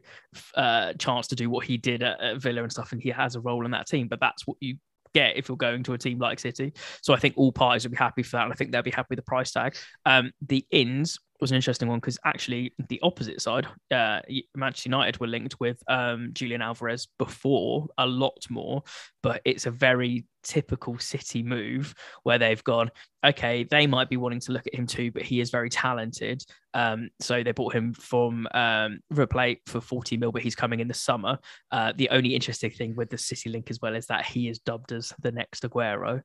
uh, 0.56 0.92
chance 1.00 1.28
to 1.28 1.36
do 1.36 1.50
what 1.50 1.66
he 1.66 1.78
did 1.78 2.04
at, 2.04 2.20
at, 2.20 2.42
Villa 2.42 2.64
and 2.64 2.72
stuff, 2.72 2.92
and 2.92 3.02
he 3.02 3.10
has 3.10 3.36
a 3.36 3.40
role 3.40 3.64
in 3.64 3.72
that 3.72 3.88
team. 3.88 4.10
But 4.10 4.20
that's 4.20 4.46
what 4.46 4.58
you 4.60 4.76
get 5.16 5.38
if 5.38 5.48
you're 5.48 5.58
going 5.58 5.82
to 5.84 5.94
a 5.94 5.98
team 5.98 6.20
like 6.20 6.40
City. 6.40 6.74
So 7.02 7.14
I 7.14 7.18
think 7.18 7.36
all 7.38 7.52
parties 7.52 7.86
will 7.86 7.92
be 7.92 7.98
happy 7.98 8.22
for 8.22 8.38
that. 8.38 8.44
And 8.44 8.54
I 8.54 8.56
think 8.56 8.72
they'll 8.72 8.84
be 8.84 8.92
happy 8.92 9.08
with 9.12 9.18
the 9.18 9.24
price 9.24 9.52
tag. 9.52 9.76
Um, 10.06 10.32
the 10.46 10.66
ins 10.70 11.18
was 11.42 11.52
an 11.52 11.56
interesting 11.56 11.88
one 11.88 12.00
because 12.00 12.18
actually 12.26 12.74
the 12.90 13.00
opposite 13.04 13.42
side, 13.42 13.68
uh, 13.92 14.22
Manchester 14.56 14.90
United 14.90 15.20
were 15.20 15.28
linked 15.28 15.60
with 15.60 15.82
um, 15.88 16.30
Julian 16.34 16.62
Alvarez 16.62 17.08
before 17.20 17.88
a 17.98 18.08
lot 18.08 18.46
more, 18.50 18.84
but 19.22 19.42
it's 19.46 19.66
a 19.66 19.72
very 19.72 20.26
typical 20.46 20.98
City 21.00 21.44
move 21.44 21.94
where 22.24 22.38
they've 22.38 22.64
gone, 22.64 22.90
okay, 23.26 23.64
they 23.64 23.88
might 23.88 24.10
be 24.10 24.18
wanting 24.18 24.40
to 24.42 24.52
look 24.52 24.68
at 24.68 24.76
him 24.76 24.88
too, 24.88 25.12
but 25.12 25.24
he 25.24 25.42
is 25.42 25.50
very 25.50 25.70
talented. 25.70 26.44
Um, 26.74 27.10
so 27.20 27.44
they 27.44 27.52
bought 27.52 27.74
him 27.74 27.94
from 27.94 28.48
um, 28.54 29.00
River 29.10 29.28
Plate 29.28 29.62
for 29.66 29.82
40 29.82 30.18
mil, 30.18 30.32
but 30.32 30.42
he's 30.42 30.56
coming 30.56 30.80
in 30.80 30.88
the 30.88 30.94
summer. 30.94 31.40
Uh, 31.72 31.94
the 31.96 32.10
only 32.10 32.36
interesting 32.36 32.72
thing 32.72 32.96
with 32.96 33.10
the 33.10 33.18
City 33.18 33.50
link 33.50 33.70
as 33.70 33.80
well 33.82 33.96
is 33.96 34.08
that 34.08 34.26
he 34.26 34.48
is 34.48 34.60
dubbed 34.60 34.92
as 34.92 35.12
the 35.22 35.32
next 35.32 35.64
Aguero. 35.64 36.22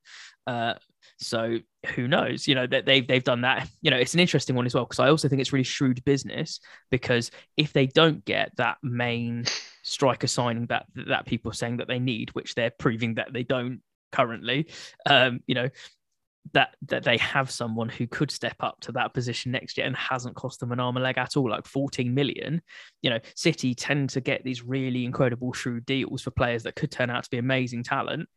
Uh, 0.46 0.74
so 1.18 1.59
who 1.94 2.09
knows? 2.09 2.48
You 2.48 2.55
know 2.55 2.66
that 2.66 2.87
they've 2.87 3.07
they've 3.07 3.24
done 3.24 3.42
that. 3.42 3.68
You 3.83 3.90
know, 3.90 3.96
it's 3.96 4.14
an 4.14 4.20
interesting 4.20 4.57
one 4.57 4.66
as 4.66 4.74
well 4.74 4.85
because 4.85 4.98
I 4.98 5.09
also 5.09 5.29
think 5.29 5.40
it's 5.40 5.53
really 5.53 5.64
shrewd 5.64 6.05
business 6.05 6.61
because 6.90 7.31
if 7.57 7.72
they 7.72 7.87
don't 7.87 8.24
get 8.24 8.53
that 8.57 8.79
main 8.83 9.44
striker 9.83 10.26
signing 10.26 10.66
that 10.66 10.87
that 11.09 11.26
people 11.26 11.50
are 11.50 11.55
saying 11.55 11.79
that 11.79 11.88
they 11.88 11.98
need, 11.98 12.31
which 12.31 12.55
they're 12.55 12.70
proving 12.70 13.14
that 13.14 13.33
they 13.33 13.42
don't 13.42 13.81
currently, 14.12 14.68
um, 15.07 15.40
you 15.46 15.55
know, 15.55 15.68
that 16.53 16.74
that 16.87 17.05
they 17.05 17.16
have 17.18 17.50
someone 17.50 17.88
who 17.88 18.07
could 18.07 18.31
step 18.31 18.57
up 18.61 18.81
to 18.81 18.92
that 18.92 19.14
position 19.14 19.53
next 19.53 19.76
year 19.76 19.87
and 19.87 19.96
hasn't 19.96 20.37
cost 20.37 20.61
them 20.61 20.72
an 20.72 20.81
arm 20.81 20.96
and 20.96 21.05
leg 21.05 21.18
at 21.18 21.37
all, 21.37 21.50
like 21.50 21.66
14 21.66 22.12
million. 22.12 22.62
You 23.03 23.11
know, 23.11 23.18
City 23.37 23.74
tend 23.74 24.11
to 24.11 24.20
get 24.20 24.42
these 24.42 24.62
really 24.62 25.05
incredible 25.05 25.53
shrewd 25.53 25.87
deals 25.87 26.22
for 26.22 26.31
players 26.31 26.62
that 26.64 26.76
could 26.76 26.90
turn 26.90 27.11
out 27.11 27.24
to 27.24 27.31
be 27.31 27.38
amazing 27.38 27.85
talent. 27.85 28.29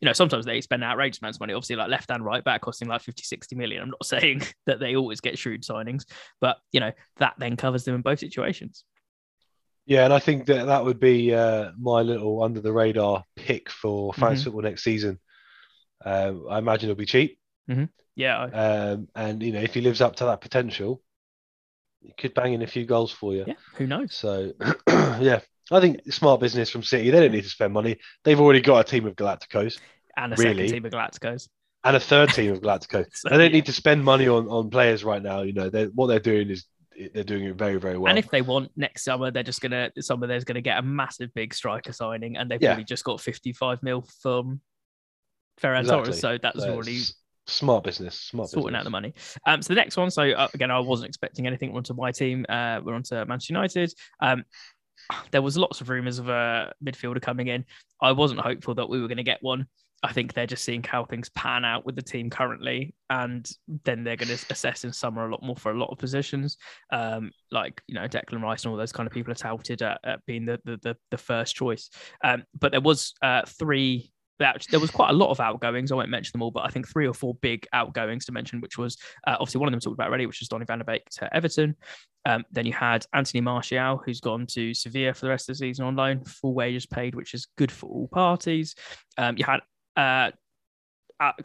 You 0.00 0.06
know, 0.06 0.12
sometimes 0.12 0.44
they 0.44 0.60
spend 0.60 0.84
outrageous 0.84 1.20
amounts 1.20 1.36
of 1.36 1.40
money, 1.40 1.54
obviously, 1.54 1.76
like 1.76 1.88
left 1.88 2.10
and 2.10 2.24
right 2.24 2.44
back 2.44 2.60
costing 2.60 2.88
like 2.88 3.00
50, 3.00 3.22
60 3.22 3.56
million. 3.56 3.82
I'm 3.82 3.90
not 3.90 4.04
saying 4.04 4.42
that 4.66 4.80
they 4.80 4.96
always 4.96 5.20
get 5.20 5.38
shrewd 5.38 5.62
signings, 5.62 6.04
but 6.40 6.58
you 6.72 6.80
know, 6.80 6.92
that 7.18 7.34
then 7.38 7.56
covers 7.56 7.84
them 7.84 7.94
in 7.94 8.02
both 8.02 8.18
situations. 8.18 8.84
Yeah, 9.86 10.04
and 10.04 10.14
I 10.14 10.18
think 10.18 10.46
that 10.46 10.66
that 10.66 10.84
would 10.84 10.98
be 10.98 11.34
uh, 11.34 11.72
my 11.78 12.00
little 12.00 12.42
under 12.42 12.60
the 12.60 12.72
radar 12.72 13.24
pick 13.36 13.70
for 13.70 14.14
France 14.14 14.40
mm-hmm. 14.40 14.44
football 14.44 14.62
next 14.62 14.82
season. 14.82 15.20
Um, 16.04 16.46
I 16.48 16.58
imagine 16.58 16.88
it'll 16.88 16.98
be 16.98 17.06
cheap. 17.06 17.38
Mm-hmm. 17.70 17.84
Yeah. 18.16 18.42
Um, 18.44 19.08
and 19.14 19.42
you 19.42 19.52
know, 19.52 19.60
if 19.60 19.74
he 19.74 19.80
lives 19.80 20.00
up 20.00 20.16
to 20.16 20.26
that 20.26 20.40
potential, 20.40 21.02
he 22.00 22.12
could 22.16 22.34
bang 22.34 22.52
in 22.52 22.62
a 22.62 22.66
few 22.66 22.86
goals 22.86 23.12
for 23.12 23.34
you. 23.34 23.44
Yeah. 23.46 23.54
Who 23.76 23.86
knows? 23.86 24.14
So, 24.14 24.52
yeah, 24.88 25.40
I 25.70 25.80
think 25.80 26.12
smart 26.12 26.40
business 26.40 26.70
from 26.70 26.82
City. 26.82 27.10
They 27.10 27.20
don't 27.20 27.32
need 27.32 27.44
to 27.44 27.50
spend 27.50 27.72
money. 27.72 27.96
They've 28.24 28.40
already 28.40 28.60
got 28.60 28.80
a 28.80 28.84
team 28.84 29.06
of 29.06 29.16
Galacticos. 29.16 29.78
And 30.16 30.32
a 30.32 30.36
really. 30.36 30.68
second 30.68 30.72
team 30.72 30.84
of 30.84 30.92
Galacticos. 30.92 31.48
And 31.84 31.96
a 31.96 32.00
third 32.00 32.30
team 32.30 32.52
of 32.52 32.60
Galacticos. 32.60 33.06
so, 33.12 33.28
they 33.28 33.36
don't 33.36 33.46
yeah. 33.46 33.48
need 33.48 33.66
to 33.66 33.72
spend 33.72 34.04
money 34.04 34.28
on, 34.28 34.48
on 34.48 34.70
players 34.70 35.04
right 35.04 35.22
now. 35.22 35.42
You 35.42 35.52
know, 35.52 35.70
they 35.70 35.86
what 35.86 36.06
they're 36.08 36.20
doing 36.20 36.50
is 36.50 36.66
they're 37.12 37.24
doing 37.24 37.44
it 37.44 37.56
very, 37.56 37.76
very 37.76 37.98
well. 37.98 38.10
And 38.10 38.18
if 38.18 38.30
they 38.30 38.42
want 38.42 38.70
next 38.76 39.04
summer, 39.04 39.30
they're 39.30 39.42
just 39.42 39.60
gonna 39.60 39.90
summer 40.00 40.26
there's 40.26 40.44
gonna 40.44 40.60
get 40.60 40.78
a 40.78 40.82
massive 40.82 41.32
big 41.34 41.54
striker 41.54 41.92
signing, 41.92 42.36
and 42.36 42.50
they've 42.50 42.62
yeah. 42.62 42.70
already 42.70 42.84
just 42.84 43.04
got 43.04 43.20
55 43.20 43.82
mil 43.82 44.06
from 44.22 44.60
Ferran 45.60 45.80
exactly. 45.80 46.04
Torres. 46.04 46.20
So 46.20 46.38
that's 46.40 46.60
already 46.60 47.02
smart 47.46 47.84
business, 47.84 48.18
smart 48.18 48.48
sorting 48.48 48.68
business. 48.68 48.80
out 48.80 48.84
the 48.84 48.90
money. 48.90 49.14
Um, 49.46 49.62
so 49.62 49.74
the 49.74 49.80
next 49.80 49.96
one. 49.96 50.10
So 50.10 50.22
uh, 50.22 50.48
again, 50.54 50.70
I 50.70 50.78
wasn't 50.78 51.08
expecting 51.08 51.46
anything 51.46 51.72
We're 51.72 51.78
onto 51.78 51.94
my 51.94 52.12
team. 52.12 52.46
Uh, 52.48 52.80
we're 52.82 52.94
onto 52.94 53.16
Manchester 53.24 53.52
United. 53.52 53.92
Um, 54.20 54.44
there 55.30 55.42
was 55.42 55.56
lots 55.56 55.80
of 55.80 55.88
rumours 55.88 56.18
of 56.18 56.28
a 56.28 56.72
midfielder 56.84 57.20
coming 57.20 57.48
in. 57.48 57.64
I 58.00 58.12
wasn't 58.12 58.40
hopeful 58.40 58.74
that 58.74 58.88
we 58.88 59.00
were 59.00 59.08
going 59.08 59.18
to 59.18 59.22
get 59.22 59.42
one. 59.42 59.66
I 60.02 60.12
think 60.12 60.34
they're 60.34 60.46
just 60.46 60.64
seeing 60.64 60.82
how 60.82 61.06
things 61.06 61.30
pan 61.30 61.64
out 61.64 61.86
with 61.86 61.96
the 61.96 62.02
team 62.02 62.28
currently, 62.28 62.94
and 63.08 63.50
then 63.84 64.04
they're 64.04 64.16
going 64.16 64.36
to 64.36 64.46
assess 64.50 64.84
in 64.84 64.92
summer 64.92 65.26
a 65.26 65.30
lot 65.30 65.42
more 65.42 65.56
for 65.56 65.72
a 65.72 65.78
lot 65.78 65.88
of 65.90 65.98
positions, 65.98 66.58
um, 66.92 67.30
like 67.50 67.80
you 67.86 67.94
know 67.94 68.06
Declan 68.06 68.42
Rice 68.42 68.64
and 68.64 68.70
all 68.70 68.76
those 68.76 68.92
kind 68.92 69.06
of 69.06 69.14
people 69.14 69.32
are 69.32 69.36
touted 69.36 69.80
at, 69.80 70.00
at 70.04 70.24
being 70.26 70.44
the, 70.44 70.60
the, 70.64 70.78
the 70.82 70.96
the 71.10 71.16
first 71.16 71.54
choice. 71.54 71.88
Um, 72.22 72.44
but 72.60 72.72
there 72.72 72.82
was 72.82 73.14
uh, 73.22 73.42
three 73.46 74.12
there 74.38 74.80
was 74.80 74.90
quite 74.90 75.10
a 75.10 75.14
lot 75.14 75.30
of 75.30 75.40
outgoings. 75.40 75.92
I 75.92 75.94
won't 75.94 76.08
mention 76.08 76.32
them 76.32 76.42
all, 76.42 76.50
but 76.50 76.64
I 76.64 76.68
think 76.68 76.88
three 76.88 77.06
or 77.06 77.14
four 77.14 77.34
big 77.34 77.66
outgoings 77.72 78.24
to 78.26 78.32
mention, 78.32 78.60
which 78.60 78.78
was 78.78 78.96
uh, 79.26 79.36
obviously 79.38 79.60
one 79.60 79.68
of 79.68 79.72
them 79.72 79.80
talked 79.80 79.94
about 79.94 80.08
already, 80.08 80.26
which 80.26 80.40
was 80.40 80.48
Donny 80.48 80.64
van 80.64 80.78
der 80.78 80.84
Beek 80.84 81.08
to 81.10 81.34
Everton. 81.34 81.76
Um, 82.26 82.44
then 82.50 82.66
you 82.66 82.72
had 82.72 83.06
Anthony 83.12 83.40
Martial, 83.40 84.02
who's 84.04 84.20
gone 84.20 84.46
to 84.48 84.74
Sevilla 84.74 85.14
for 85.14 85.26
the 85.26 85.30
rest 85.30 85.48
of 85.48 85.54
the 85.54 85.58
season 85.58 85.84
on 85.84 85.96
loan, 85.96 86.24
full 86.24 86.54
wages 86.54 86.86
paid, 86.86 87.14
which 87.14 87.34
is 87.34 87.46
good 87.56 87.70
for 87.70 87.86
all 87.86 88.08
parties. 88.08 88.74
Um, 89.18 89.36
you 89.36 89.44
had 89.44 89.60
uh, 89.96 90.30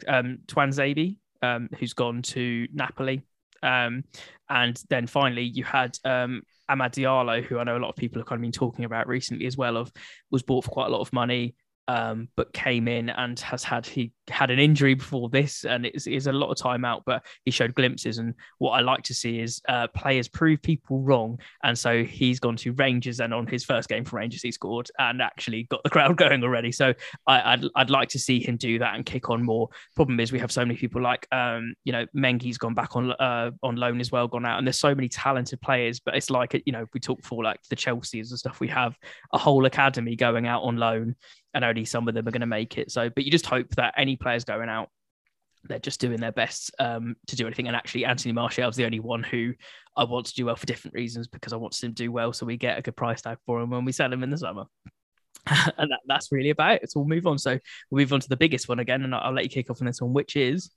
um, 0.08 0.38
Tuanzebe, 0.46 1.18
um, 1.42 1.68
who's 1.78 1.92
gone 1.92 2.22
to 2.22 2.66
Napoli. 2.72 3.22
Um, 3.62 4.04
and 4.48 4.82
then 4.88 5.06
finally, 5.06 5.44
you 5.44 5.64
had 5.64 5.98
um, 6.04 6.42
Amad 6.70 6.92
Diallo, 6.92 7.44
who 7.44 7.58
I 7.58 7.64
know 7.64 7.76
a 7.76 7.78
lot 7.78 7.90
of 7.90 7.96
people 7.96 8.20
have 8.20 8.26
kind 8.26 8.38
of 8.38 8.42
been 8.42 8.52
talking 8.52 8.84
about 8.84 9.06
recently 9.06 9.46
as 9.46 9.56
well, 9.56 9.76
of 9.76 9.92
was 10.30 10.42
bought 10.42 10.64
for 10.64 10.70
quite 10.70 10.86
a 10.86 10.90
lot 10.90 11.02
of 11.02 11.12
money 11.12 11.54
um, 11.88 12.28
but 12.36 12.52
came 12.52 12.86
in 12.88 13.10
and 13.10 13.38
has 13.40 13.64
had 13.64 13.84
he 13.86 14.12
had 14.28 14.50
an 14.50 14.58
injury 14.58 14.94
before 14.94 15.28
this, 15.28 15.64
and 15.64 15.84
it's, 15.84 16.06
it's 16.06 16.26
a 16.26 16.32
lot 16.32 16.50
of 16.50 16.56
time 16.56 16.84
out. 16.84 17.02
But 17.04 17.24
he 17.44 17.50
showed 17.50 17.74
glimpses, 17.74 18.18
and 18.18 18.34
what 18.58 18.70
I 18.70 18.80
like 18.80 19.02
to 19.04 19.14
see 19.14 19.40
is 19.40 19.60
uh, 19.68 19.88
players 19.88 20.28
prove 20.28 20.62
people 20.62 21.00
wrong. 21.00 21.38
And 21.64 21.76
so 21.76 22.04
he's 22.04 22.38
gone 22.38 22.56
to 22.56 22.72
Rangers, 22.72 23.20
and 23.20 23.34
on 23.34 23.46
his 23.46 23.64
first 23.64 23.88
game 23.88 24.04
for 24.04 24.16
Rangers, 24.16 24.42
he 24.42 24.52
scored 24.52 24.88
and 24.98 25.20
actually 25.20 25.64
got 25.64 25.82
the 25.82 25.90
crowd 25.90 26.16
going 26.16 26.44
already. 26.44 26.70
So 26.70 26.94
I, 27.26 27.56
would 27.56 27.70
I'd, 27.76 27.82
I'd 27.82 27.90
like 27.90 28.08
to 28.10 28.18
see 28.18 28.40
him 28.40 28.56
do 28.56 28.78
that 28.78 28.94
and 28.94 29.04
kick 29.04 29.30
on 29.30 29.42
more. 29.42 29.68
Problem 29.96 30.20
is, 30.20 30.32
we 30.32 30.38
have 30.38 30.52
so 30.52 30.64
many 30.64 30.78
people 30.78 31.02
like 31.02 31.26
um, 31.32 31.74
you 31.84 31.92
know 31.92 32.06
Mengi's 32.16 32.58
gone 32.58 32.74
back 32.74 32.94
on 32.94 33.12
uh, 33.12 33.50
on 33.62 33.76
loan 33.76 34.00
as 34.00 34.12
well, 34.12 34.28
gone 34.28 34.46
out, 34.46 34.58
and 34.58 34.66
there's 34.66 34.78
so 34.78 34.94
many 34.94 35.08
talented 35.08 35.60
players. 35.60 36.00
But 36.00 36.14
it's 36.14 36.30
like 36.30 36.60
you 36.64 36.72
know 36.72 36.86
we 36.94 37.00
talk 37.00 37.24
for 37.24 37.42
like 37.42 37.60
the 37.68 37.76
Chelseas 37.76 38.30
and 38.30 38.38
stuff. 38.38 38.60
We 38.60 38.68
have 38.68 38.96
a 39.32 39.38
whole 39.38 39.66
academy 39.66 40.14
going 40.14 40.46
out 40.46 40.62
on 40.62 40.76
loan 40.76 41.16
and 41.54 41.64
only 41.64 41.84
some 41.84 42.08
of 42.08 42.14
them 42.14 42.26
are 42.26 42.30
going 42.30 42.40
to 42.40 42.46
make 42.46 42.78
it. 42.78 42.90
So, 42.90 43.10
but 43.10 43.24
you 43.24 43.30
just 43.30 43.46
hope 43.46 43.68
that 43.76 43.94
any 43.96 44.16
players 44.16 44.44
going 44.44 44.68
out, 44.68 44.88
they're 45.64 45.78
just 45.78 46.00
doing 46.00 46.20
their 46.20 46.32
best 46.32 46.70
um, 46.78 47.16
to 47.26 47.36
do 47.36 47.46
anything. 47.46 47.66
And 47.66 47.76
actually, 47.76 48.04
Anthony 48.04 48.32
Martial 48.32 48.68
is 48.68 48.76
the 48.76 48.86
only 48.86 49.00
one 49.00 49.22
who 49.22 49.52
I 49.96 50.04
want 50.04 50.26
to 50.26 50.34
do 50.34 50.46
well 50.46 50.56
for 50.56 50.66
different 50.66 50.94
reasons 50.94 51.28
because 51.28 51.52
I 51.52 51.56
want 51.56 51.80
him 51.82 51.90
to 51.90 52.02
do 52.02 52.12
well, 52.12 52.32
so 52.32 52.46
we 52.46 52.56
get 52.56 52.78
a 52.78 52.82
good 52.82 52.96
price 52.96 53.22
tag 53.22 53.38
for 53.46 53.60
him 53.60 53.70
when 53.70 53.84
we 53.84 53.92
sell 53.92 54.12
him 54.12 54.22
in 54.22 54.30
the 54.30 54.38
summer. 54.38 54.64
and 55.46 55.90
that, 55.90 56.00
that's 56.06 56.32
really 56.32 56.50
about 56.50 56.82
it. 56.82 56.90
So 56.90 57.00
we'll 57.00 57.08
move 57.08 57.26
on. 57.26 57.38
So 57.38 57.58
we'll 57.90 58.02
move 58.02 58.12
on 58.12 58.20
to 58.20 58.28
the 58.28 58.36
biggest 58.36 58.68
one 58.68 58.78
again, 58.78 59.02
and 59.02 59.14
I'll, 59.14 59.22
I'll 59.22 59.32
let 59.32 59.44
you 59.44 59.50
kick 59.50 59.70
off 59.70 59.80
on 59.80 59.86
this 59.86 60.00
one, 60.00 60.12
which 60.12 60.36
is 60.36 60.70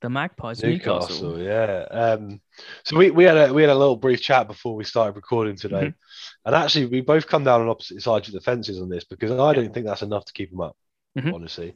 the 0.00 0.08
Magpies, 0.08 0.62
Newcastle. 0.62 1.36
Newcastle. 1.36 1.42
Yeah. 1.42 1.84
Um, 1.90 2.40
so 2.84 2.96
we, 2.96 3.10
we 3.10 3.24
had 3.24 3.36
a 3.36 3.52
we 3.52 3.62
had 3.62 3.70
a 3.70 3.74
little 3.74 3.96
brief 3.96 4.20
chat 4.20 4.48
before 4.48 4.74
we 4.74 4.84
started 4.84 5.16
recording 5.16 5.56
today, 5.56 5.76
mm-hmm. 5.76 6.46
and 6.46 6.54
actually 6.54 6.86
we 6.86 7.00
both 7.00 7.26
come 7.26 7.44
down 7.44 7.60
on 7.60 7.68
opposite 7.68 8.02
sides 8.02 8.28
of 8.28 8.34
the 8.34 8.40
fences 8.40 8.80
on 8.80 8.88
this 8.88 9.04
because 9.04 9.30
I 9.30 9.52
don't 9.52 9.72
think 9.72 9.86
that's 9.86 10.02
enough 10.02 10.24
to 10.26 10.32
keep 10.32 10.50
them 10.50 10.60
up, 10.60 10.76
mm-hmm. 11.18 11.34
honestly. 11.34 11.74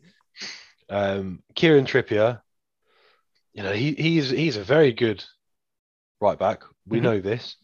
Um, 0.88 1.42
Kieran 1.54 1.86
Trippier, 1.86 2.40
you 3.52 3.62
know, 3.62 3.72
he 3.72 3.92
he's 3.92 4.30
he's 4.30 4.56
a 4.56 4.64
very 4.64 4.92
good 4.92 5.24
right 6.20 6.38
back. 6.38 6.62
We 6.86 6.98
mm-hmm. 6.98 7.04
know 7.04 7.20
this. 7.20 7.56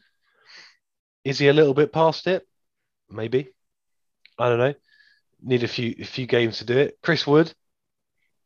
Is 1.25 1.38
he 1.38 1.49
a 1.49 1.55
little 1.55 1.75
bit 1.75 1.92
past 1.92 2.27
it? 2.27 2.46
Maybe. 3.09 3.49
I 4.38 4.49
don't 4.49 4.59
know. 4.59 4.75
Need 5.42 5.64
a 5.64 5.68
few 5.68 5.94
a 6.01 6.05
few 6.05 6.27
games 6.27 6.59
to 6.59 6.64
do 6.64 6.77
it. 6.77 6.99
Chris 7.03 7.27
Wood, 7.27 7.53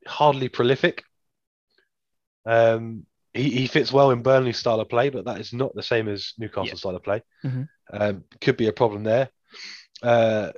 hardly 0.07 0.49
prolific. 0.49 1.03
Um, 2.47 3.07
he, 3.33 3.51
he 3.51 3.67
fits 3.67 3.93
well 3.93 4.11
in 4.11 4.23
Burnley's 4.23 4.59
style 4.59 4.81
of 4.81 4.89
play, 4.89 5.11
but 5.11 5.25
that 5.25 5.41
is 5.41 5.53
not 5.53 5.75
the 5.75 5.83
same 5.83 6.09
as 6.09 6.35
Newcastle 6.39 6.67
yeah. 6.67 6.75
style 6.75 6.97
of 6.97 7.03
play. 7.03 7.23
Mm-hmm. 7.45 7.63
Um, 7.93 8.25
could 8.41 8.57
be 8.57 8.69
a 8.69 8.73
problem 8.73 9.03
there. 9.03 9.29
Uh, 10.03 10.53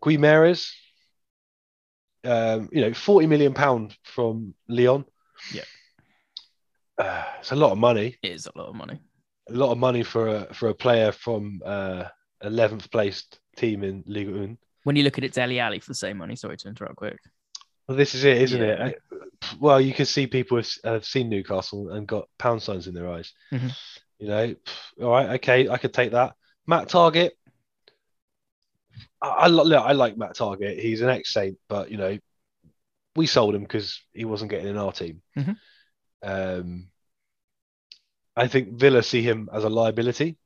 Guimaraes, 0.00 0.72
um, 2.24 2.68
you 2.72 2.80
know, 2.80 2.94
forty 2.94 3.26
million 3.26 3.52
pound 3.52 3.96
from 4.04 4.54
Lyon. 4.68 5.04
Yeah, 5.52 5.64
uh, 6.98 7.24
it's 7.40 7.52
a 7.52 7.56
lot 7.56 7.72
of 7.72 7.78
money. 7.78 8.16
It 8.22 8.32
is 8.32 8.46
a 8.46 8.58
lot 8.58 8.68
of 8.68 8.74
money. 8.74 8.98
A 9.50 9.52
lot 9.52 9.72
of 9.72 9.78
money 9.78 10.02
for 10.02 10.28
a 10.28 10.54
for 10.54 10.68
a 10.68 10.74
player 10.74 11.12
from 11.12 11.60
uh, 11.64 12.04
eleventh 12.42 12.90
placed 12.90 13.40
team 13.56 13.84
in 13.84 14.02
Ligue 14.06 14.30
1. 14.30 14.58
When 14.84 14.96
you 14.96 15.02
look 15.02 15.18
at 15.18 15.24
it, 15.24 15.32
Dele 15.32 15.60
Alli 15.60 15.78
for 15.78 15.90
the 15.90 15.94
same 15.94 16.16
money. 16.16 16.36
Sorry 16.36 16.56
to 16.56 16.68
interrupt, 16.68 16.96
quick. 16.96 17.18
Well, 17.86 17.96
this 17.96 18.14
is 18.14 18.24
it, 18.24 18.40
isn't 18.42 18.60
yeah. 18.60 18.86
it? 18.86 19.02
Well, 19.60 19.80
you 19.80 19.92
can 19.92 20.06
see 20.06 20.26
people 20.26 20.56
have, 20.56 20.68
have, 20.84 21.04
seen 21.04 21.28
Newcastle 21.28 21.90
and 21.90 22.06
got 22.06 22.28
pound 22.38 22.62
signs 22.62 22.86
in 22.86 22.94
their 22.94 23.10
eyes. 23.10 23.32
Mm-hmm. 23.52 23.68
You 24.18 24.28
know, 24.28 24.54
all 25.02 25.10
right, 25.10 25.30
okay, 25.30 25.68
I 25.68 25.78
could 25.78 25.92
take 25.92 26.12
that. 26.12 26.34
Matt 26.66 26.88
Targett. 26.88 27.30
I, 29.20 29.28
I, 29.28 29.46
look, 29.48 29.82
I 29.82 29.92
like 29.92 30.16
Matt 30.16 30.36
Targett. 30.36 30.80
He's 30.80 31.00
an 31.00 31.08
ex 31.08 31.32
Saint, 31.32 31.58
but 31.68 31.90
you 31.90 31.96
know, 31.96 32.18
we 33.16 33.26
sold 33.26 33.54
him 33.54 33.62
because 33.62 34.00
he 34.12 34.24
wasn't 34.24 34.50
getting 34.50 34.68
in 34.68 34.78
our 34.78 34.92
team. 34.92 35.22
Mm-hmm. 35.36 35.52
Um, 36.22 36.88
I 38.36 38.48
think 38.48 38.78
Villa 38.78 39.02
see 39.02 39.22
him 39.22 39.50
as 39.52 39.64
a 39.64 39.68
liability, 39.68 40.38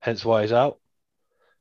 hence 0.00 0.24
why 0.24 0.42
he's 0.42 0.52
out. 0.52 0.78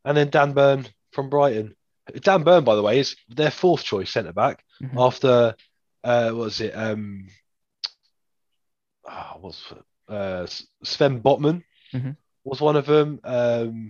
And 0.03 0.17
then 0.17 0.29
Dan 0.29 0.53
Burn 0.53 0.87
from 1.11 1.29
Brighton. 1.29 1.75
Dan 2.21 2.43
Burn, 2.43 2.63
by 2.63 2.75
the 2.75 2.83
way, 2.83 2.99
is 2.99 3.15
their 3.29 3.51
fourth 3.51 3.83
choice 3.83 4.11
centre 4.11 4.33
back 4.33 4.63
mm-hmm. 4.81 4.97
after 4.97 5.55
uh, 6.03 6.29
what 6.31 6.45
was 6.45 6.61
it? 6.61 6.71
Um, 6.71 7.27
oh, 9.09 9.37
what's 9.41 9.73
uh, 10.07 10.45
Sven 10.83 11.21
Botman 11.21 11.63
mm-hmm. 11.93 12.11
was 12.43 12.61
one 12.61 12.75
of 12.75 12.85
them. 12.85 13.19
Um, 13.23 13.89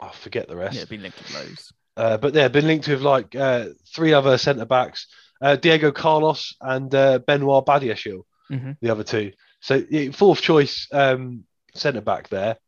I 0.00 0.10
forget 0.12 0.48
the 0.48 0.56
rest. 0.56 0.76
Yeah, 0.76 0.84
been 0.84 1.02
linked 1.02 1.18
with 1.18 1.34
loads. 1.34 1.72
Uh, 1.96 2.16
but 2.16 2.32
they've 2.32 2.52
been 2.52 2.66
linked 2.66 2.86
with 2.86 3.00
like 3.00 3.34
uh, 3.34 3.66
three 3.92 4.12
other 4.12 4.38
centre 4.38 4.66
backs, 4.66 5.08
uh, 5.40 5.56
Diego 5.56 5.90
Carlos 5.90 6.54
and 6.60 6.94
uh, 6.94 7.18
Benoit 7.18 7.66
Badiashile, 7.66 8.22
mm-hmm. 8.50 8.72
the 8.80 8.90
other 8.90 9.02
two. 9.02 9.32
So 9.60 9.82
fourth 10.12 10.40
choice 10.40 10.86
um, 10.92 11.44
centre 11.74 12.00
back 12.00 12.28
there. 12.28 12.56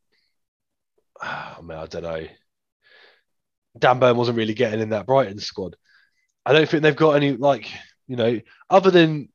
Oh, 1.22 1.60
man, 1.60 1.76
I 1.76 1.86
don't 1.86 2.02
know. 2.02 2.26
Dan 3.78 3.98
Burn 3.98 4.16
wasn't 4.16 4.38
really 4.38 4.54
getting 4.54 4.80
in 4.80 4.90
that 4.90 5.06
Brighton 5.06 5.38
squad. 5.38 5.76
I 6.44 6.52
don't 6.52 6.68
think 6.68 6.82
they've 6.82 6.96
got 6.96 7.12
any 7.12 7.32
like 7.32 7.70
you 8.06 8.16
know 8.16 8.40
other 8.68 8.90
than 8.90 9.28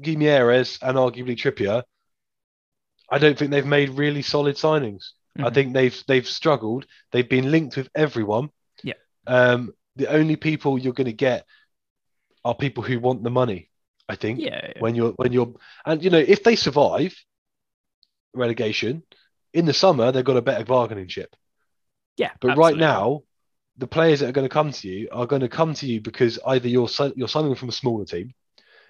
Guimaraes 0.00 0.78
and 0.82 0.96
arguably 0.96 1.36
Trippier. 1.36 1.82
I 3.10 3.18
don't 3.18 3.38
think 3.38 3.50
they've 3.50 3.66
made 3.66 3.90
really 3.90 4.22
solid 4.22 4.56
signings. 4.56 5.10
Mm-hmm. 5.36 5.46
I 5.46 5.50
think 5.50 5.72
they've 5.72 6.02
they've 6.06 6.26
struggled. 6.26 6.86
They've 7.10 7.28
been 7.28 7.50
linked 7.50 7.76
with 7.76 7.88
everyone. 7.94 8.50
Yeah. 8.82 8.94
Um, 9.26 9.74
the 9.96 10.08
only 10.08 10.36
people 10.36 10.78
you're 10.78 10.94
going 10.94 11.06
to 11.06 11.12
get 11.12 11.46
are 12.44 12.54
people 12.54 12.82
who 12.82 12.98
want 12.98 13.22
the 13.22 13.30
money. 13.30 13.68
I 14.08 14.16
think. 14.16 14.40
Yeah, 14.40 14.60
yeah. 14.62 14.80
When 14.80 14.94
you're 14.94 15.12
when 15.12 15.32
you're 15.32 15.54
and 15.86 16.02
you 16.02 16.10
know 16.10 16.18
if 16.18 16.42
they 16.42 16.56
survive 16.56 17.14
relegation 18.34 19.02
in 19.52 19.66
the 19.66 19.74
summer, 19.74 20.12
they've 20.12 20.24
got 20.24 20.36
a 20.36 20.42
better 20.42 20.64
bargaining 20.64 21.08
chip. 21.08 21.34
Yeah. 22.16 22.30
But 22.40 22.52
absolutely. 22.52 22.72
right 22.72 22.80
now, 22.80 23.22
the 23.82 23.88
players 23.88 24.20
that 24.20 24.28
are 24.28 24.32
going 24.32 24.48
to 24.48 24.54
come 24.54 24.70
to 24.70 24.88
you 24.88 25.08
are 25.10 25.26
going 25.26 25.40
to 25.40 25.48
come 25.48 25.74
to 25.74 25.86
you 25.86 26.00
because 26.00 26.38
either 26.46 26.68
you're 26.68 26.88
you're 27.16 27.26
signing 27.26 27.48
them 27.48 27.56
from 27.56 27.68
a 27.68 27.72
smaller 27.72 28.04
team, 28.04 28.32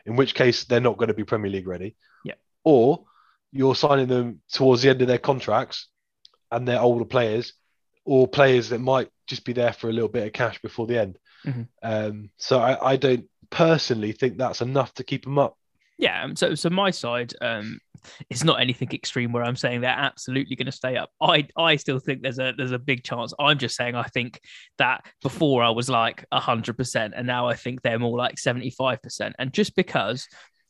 in 0.04 0.16
which 0.16 0.34
case 0.34 0.64
they're 0.64 0.80
not 0.80 0.98
going 0.98 1.08
to 1.08 1.14
be 1.14 1.24
Premier 1.24 1.50
League 1.50 1.66
ready. 1.66 1.96
Yeah. 2.26 2.34
Or 2.62 3.04
you're 3.52 3.74
signing 3.74 4.06
them 4.08 4.42
towards 4.52 4.82
the 4.82 4.90
end 4.90 5.00
of 5.00 5.08
their 5.08 5.16
contracts, 5.16 5.88
and 6.50 6.68
they're 6.68 6.78
older 6.78 7.06
players, 7.06 7.54
or 8.04 8.28
players 8.28 8.68
that 8.68 8.80
might 8.80 9.08
just 9.26 9.46
be 9.46 9.54
there 9.54 9.72
for 9.72 9.88
a 9.88 9.92
little 9.94 10.10
bit 10.10 10.26
of 10.26 10.34
cash 10.34 10.60
before 10.60 10.86
the 10.86 11.00
end. 11.00 11.18
Mm-hmm. 11.46 11.62
Um, 11.82 12.28
so 12.36 12.58
I, 12.58 12.92
I 12.92 12.96
don't 12.96 13.24
personally 13.48 14.12
think 14.12 14.36
that's 14.36 14.60
enough 14.60 14.92
to 14.96 15.04
keep 15.04 15.24
them 15.24 15.38
up. 15.38 15.56
Yeah. 15.96 16.22
Um, 16.22 16.36
so 16.36 16.54
so 16.54 16.68
my 16.68 16.90
side, 16.90 17.32
um, 17.40 17.80
it's 18.30 18.44
not 18.44 18.60
anything 18.60 18.88
extreme 18.92 19.32
where 19.32 19.44
I'm 19.44 19.56
saying 19.56 19.80
they're 19.80 19.90
absolutely 19.90 20.56
going 20.56 20.66
to 20.66 20.72
stay 20.72 20.96
up. 20.96 21.10
I 21.20 21.46
I 21.56 21.76
still 21.76 21.98
think 21.98 22.22
there's 22.22 22.38
a 22.38 22.52
there's 22.56 22.72
a 22.72 22.78
big 22.78 23.04
chance. 23.04 23.32
I'm 23.38 23.58
just 23.58 23.76
saying 23.76 23.94
I 23.94 24.04
think 24.04 24.40
that 24.78 25.04
before 25.22 25.62
I 25.62 25.70
was 25.70 25.88
like 25.88 26.24
hundred 26.32 26.76
percent, 26.76 27.14
and 27.16 27.26
now 27.26 27.48
I 27.48 27.54
think 27.54 27.82
they're 27.82 27.98
more 27.98 28.16
like 28.16 28.38
seventy 28.38 28.70
five 28.70 29.02
percent. 29.02 29.36
And 29.38 29.52
just 29.52 29.76
because 29.76 30.26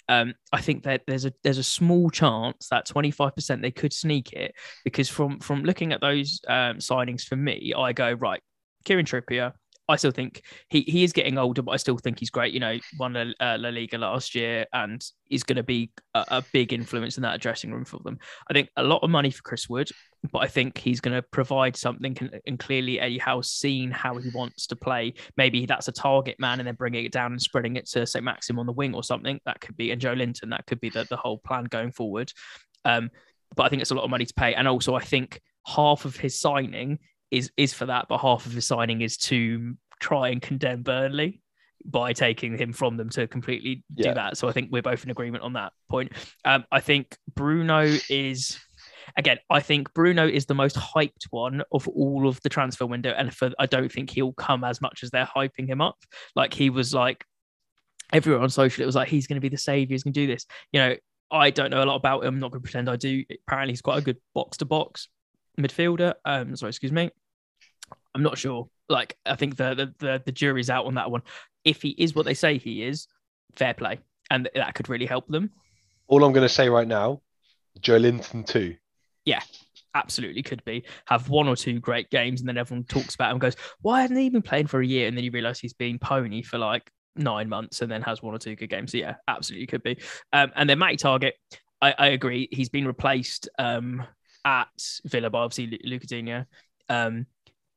um, 0.09 0.35
I 0.53 0.61
think 0.61 0.85
that 0.85 1.03
there's 1.07 1.25
a 1.25 1.33
there's 1.43 1.59
a 1.59 1.63
small 1.63 2.11
chance 2.11 2.69
that 2.71 2.87
25% 2.87 3.63
they 3.63 3.71
could 3.71 3.93
sneak 3.93 4.33
it 4.33 4.55
because 4.85 5.09
from 5.09 5.39
from 5.41 5.63
looking 5.63 5.93
at 5.93 6.01
those 6.01 6.41
um, 6.49 6.79
signings 6.79 7.23
for 7.23 7.37
me, 7.37 7.73
I 7.77 7.93
go 7.93 8.13
right, 8.13 8.41
Kieran 8.85 9.07
Trippier, 9.07 9.53
I 9.89 9.97
still 9.97 10.13
think 10.13 10.43
he, 10.69 10.83
he 10.83 11.03
is 11.03 11.13
getting 11.13 11.39
older, 11.39 11.61
but 11.61 11.73
I 11.73 11.77
still 11.77 11.99
think 11.99 12.21
he's 12.21 12.31
great. 12.31 12.55
You 12.55 12.61
know, 12.61 12.79
won 12.99 13.15
La, 13.15 13.23
uh, 13.41 13.59
La 13.59 13.69
Liga 13.69 13.99
last 13.99 14.35
year 14.35 14.65
and 14.73 15.05
is 15.29 15.43
going 15.43 15.57
to 15.57 15.63
be 15.63 15.91
a, 16.15 16.25
a, 16.29 16.45
big 16.53 16.73
influence 16.73 17.17
in 17.17 17.23
that 17.25 17.41
dressing 17.41 17.73
room 17.73 17.85
for 17.85 17.99
them. 18.05 18.19
I 18.49 18.53
think 18.53 18.69
a 18.77 18.83
lot 18.83 19.03
of 19.03 19.11
money 19.11 19.31
for 19.31 19.43
Chris 19.43 19.69
Wood, 19.69 19.91
but 20.31 20.39
I 20.39 20.47
think 20.47 20.79
he's 20.79 21.01
going 21.01 21.15
to 21.15 21.23
provide 21.23 21.77
something. 21.77 22.17
And 22.47 22.59
clearly, 22.59 23.01
Eddie 23.01 23.19
Howe's 23.19 23.51
seen 23.51 23.91
how 23.91 24.17
he 24.19 24.31
wants 24.31 24.69
to 24.69 24.77
play. 24.77 25.15
Maybe 25.37 25.67
that's 25.67 25.89
a 25.89 25.93
target 25.93 26.37
man 26.39 26.61
and 26.61 26.67
then 26.67 26.77
bringing 26.77 27.05
it 27.05 27.13
down 27.13 27.33
and 27.33 27.43
spreading 27.43 27.77
it 27.77 27.87
to, 27.91 28.07
say, 28.07 28.21
Maxim 28.21 28.59
on 28.59 28.67
the 28.67 28.73
wing 28.73 28.95
or 28.95 29.03
something. 29.03 29.41
That 29.47 29.61
could 29.61 29.77
be, 29.77 29.91
and 29.91 30.01
Joelinton. 30.01 30.51
that 30.51 30.67
could 30.67 30.81
be 30.81 30.91
the, 30.91 31.05
the 31.11 31.17
whole 31.17 31.39
plan 31.39 31.65
going 31.65 31.91
forward. 31.91 32.33
Um, 32.85 33.11
but 33.57 33.65
I 33.65 33.69
think 33.69 33.83
it's 33.83 33.91
a 33.91 33.95
lot 33.95 34.05
of 34.05 34.11
money 34.11 34.27
to 34.27 34.35
pay. 34.35 34.55
And 34.55 34.69
also, 34.69 34.95
I 34.95 35.01
think 35.01 35.41
half 35.67 36.05
of 36.05 36.17
his 36.17 36.39
signing 36.39 36.99
is 37.33 37.51
is 37.57 37.73
for 37.73 37.87
that, 37.87 38.07
but 38.09 38.19
half 38.19 38.47
of 38.47 38.53
his 38.53 38.67
signing 38.67 39.01
is 39.01 39.17
to 39.17 39.75
try 39.99 40.29
and 40.29 40.41
condemn 40.41 40.83
Burnley 40.83 41.41
by 41.85 42.13
taking 42.13 42.57
him 42.57 42.73
from 42.73 42.97
them 42.97 43.09
to 43.11 43.27
completely 43.27 43.83
yeah. 43.97 44.09
do 44.09 44.15
that. 44.15 44.37
So 44.37 44.49
I 44.49 44.53
think 44.53 44.71
we're 44.71 44.83
both 44.83 45.03
in 45.03 45.11
agreement 45.11 45.43
on 45.43 45.55
that 45.55 45.73
point. 45.89 46.13
Um, 46.45 46.65
I 46.71 46.79
think 46.79 47.17
Bruno 47.35 47.97
is 48.09 48.59
again, 49.17 49.39
I 49.51 49.61
think 49.61 49.93
Bruno 49.95 50.29
is 50.29 50.47
the 50.47 50.55
most 50.55 50.77
hyped 50.77 51.25
one 51.31 51.63
of 51.73 51.89
all 51.89 52.29
of 52.29 52.41
the 52.43 52.49
transfer 52.49 52.87
window, 52.87 53.15
and 53.17 53.35
for 53.35 53.51
I 53.59 53.67
don't 53.67 53.91
think 53.91 54.11
he'll 54.11 54.35
come 54.35 54.63
as 54.63 54.81
much 54.81 55.03
as 55.03 55.11
they're 55.11 55.29
hyping 55.37 55.67
him 55.67 55.81
up. 55.81 55.97
Like 56.37 56.55
he 56.55 56.71
was 56.71 56.95
like 56.95 57.25
everyone 58.13 58.43
on 58.43 58.51
social, 58.51 58.83
it 58.83 58.87
was 58.87 58.97
like 58.97 59.09
he's 59.09 59.27
going 59.27 59.37
to 59.37 59.41
be 59.41 59.49
the 59.49 59.59
savior, 59.59 59.95
he's 59.95 60.05
going 60.05 60.13
to 60.13 60.21
do 60.21 60.27
this. 60.27 60.47
You 60.71 60.81
know, 60.81 60.97
I 61.31 61.51
don't 61.51 61.71
know 61.71 61.83
a 61.83 61.87
lot 61.87 61.97
about 61.97 62.25
him. 62.25 62.35
I'm 62.35 62.41
not 62.41 62.51
going 62.51 62.61
to 62.61 62.65
pretend 62.65 62.91
I 62.91 62.97
do. 62.97 63.25
Apparently, 63.49 63.73
he's 63.73 63.81
quite 63.81 63.99
a 63.99 64.03
good 64.03 64.19
box 64.35 64.59
to 64.59 64.67
box 64.67 65.09
midfielder. 65.59 66.15
Um, 66.25 66.55
sorry, 66.57 66.71
excuse 66.71 66.93
me. 66.93 67.11
I'm 68.15 68.23
not 68.23 68.39
sure. 68.39 68.69
Like, 68.89 69.17
I 69.25 69.37
think 69.37 69.57
the, 69.57 69.75
the 69.75 69.95
the 69.99 70.23
the 70.27 70.33
jury's 70.33 70.71
out 70.71 70.87
on 70.87 70.95
that 70.95 71.11
one. 71.11 71.23
If 71.65 71.83
he 71.83 71.91
is 71.91 72.15
what 72.15 72.27
they 72.27 72.35
say 72.35 72.59
he 72.59 72.83
is, 72.83 73.07
fair 73.57 73.75
play, 73.75 74.01
and 74.31 74.51
that 74.55 74.75
could 74.75 74.89
really 74.89 75.07
help 75.07 75.29
them. 75.29 75.51
All 76.09 76.25
I'm 76.25 76.33
going 76.33 76.45
to 76.47 76.49
say 76.49 76.69
right 76.69 76.87
now, 76.87 77.23
Joelinton 77.81 78.47
too. 78.47 78.77
Yeah, 79.25 79.41
absolutely 79.95 80.43
could 80.43 80.65
be. 80.65 80.85
Have 81.07 81.29
one 81.29 81.49
or 81.49 81.57
two 81.57 81.81
great 81.81 82.11
games, 82.11 82.41
and 82.41 82.49
then 82.49 82.59
everyone 82.59 82.85
talks 82.85 83.15
about 83.15 83.31
him. 83.31 83.37
And 83.37 83.41
goes, 83.41 83.57
why 83.81 84.03
hasn't 84.03 84.19
he 84.19 84.29
been 84.29 84.43
playing 84.43 84.67
for 84.67 84.81
a 84.81 84.87
year? 84.87 85.07
And 85.09 85.17
then 85.17 85.25
you 85.25 85.31
realise 85.31 85.61
he's 85.61 85.73
been 85.73 85.99
pony 85.99 86.43
for 86.43 86.59
like 86.59 86.91
nine 87.17 87.49
months, 87.49 87.81
and 87.81 87.91
then 87.91 88.03
has 88.03 88.23
one 88.23 88.35
or 88.35 88.39
two 88.39 88.57
good 88.57 88.69
games. 88.69 88.93
So 88.93 88.99
yeah, 88.99 89.15
absolutely 89.29 89.69
could 89.69 89.83
be. 89.83 89.99
Um, 90.33 90.51
and 90.57 90.69
then 90.69 90.79
Matty 90.79 90.97
Targett, 90.97 91.33
I, 91.81 91.95
I 91.99 92.07
agree. 92.09 92.49
He's 92.51 92.69
been 92.69 92.87
replaced 92.87 93.49
um, 93.59 94.03
at 94.45 94.69
Villa 95.07 95.31
by 95.31 95.39
obviously 95.39 95.81
Luca 95.85 96.45
Um, 96.89 97.27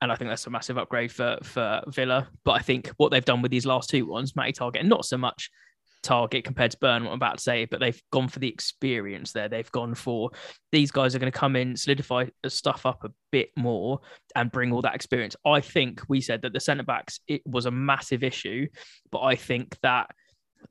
and 0.06 0.12
I 0.12 0.16
think 0.16 0.30
that's 0.30 0.46
a 0.46 0.52
massive 0.52 0.78
upgrade 0.78 1.12
for 1.12 1.38
for 1.42 1.82
Villa. 1.88 2.30
But 2.44 2.52
I 2.52 2.60
think 2.60 2.90
what 2.98 3.10
they've 3.10 3.26
done 3.26 3.42
with 3.42 3.50
these 3.50 3.66
last 3.66 3.90
two 3.90 4.06
ones, 4.06 4.36
Matty 4.36 4.54
Targett, 4.54 4.86
not 4.86 5.04
so 5.04 5.18
much 5.18 5.50
target 6.04 6.44
compared 6.44 6.70
to 6.70 6.78
Burn, 6.78 7.04
what 7.04 7.10
I'm 7.10 7.16
about 7.16 7.38
to 7.38 7.44
say, 7.44 7.66
but 7.66 7.80
they've 7.80 8.00
gone 8.12 8.28
for 8.28 8.38
the 8.38 8.48
experience 8.48 9.32
there. 9.32 9.50
They've 9.50 9.72
gone 9.72 9.96
for 9.96 10.30
these 10.72 10.92
guys 10.92 11.16
are 11.16 11.20
going 11.20 11.32
to 11.32 11.38
come 11.38 11.56
in, 11.56 11.76
solidify 11.76 12.28
stuff 12.48 12.86
up 12.86 13.04
a 13.04 13.10
bit 13.32 13.50
more, 13.58 14.02
and 14.36 14.52
bring 14.52 14.72
all 14.72 14.84
that 14.84 14.94
experience. 14.94 15.36
I 15.44 15.60
think 15.60 16.04
we 16.08 16.22
said 16.22 16.44
that 16.44 16.54
the 16.54 16.60
centre 16.60 16.84
backs 16.84 17.20
it 17.28 17.42
was 17.48 17.66
a 17.66 17.72
massive 17.72 18.24
issue, 18.24 18.68
but 19.12 19.22
I 19.22 19.36
think 19.36 19.76
that 19.82 20.12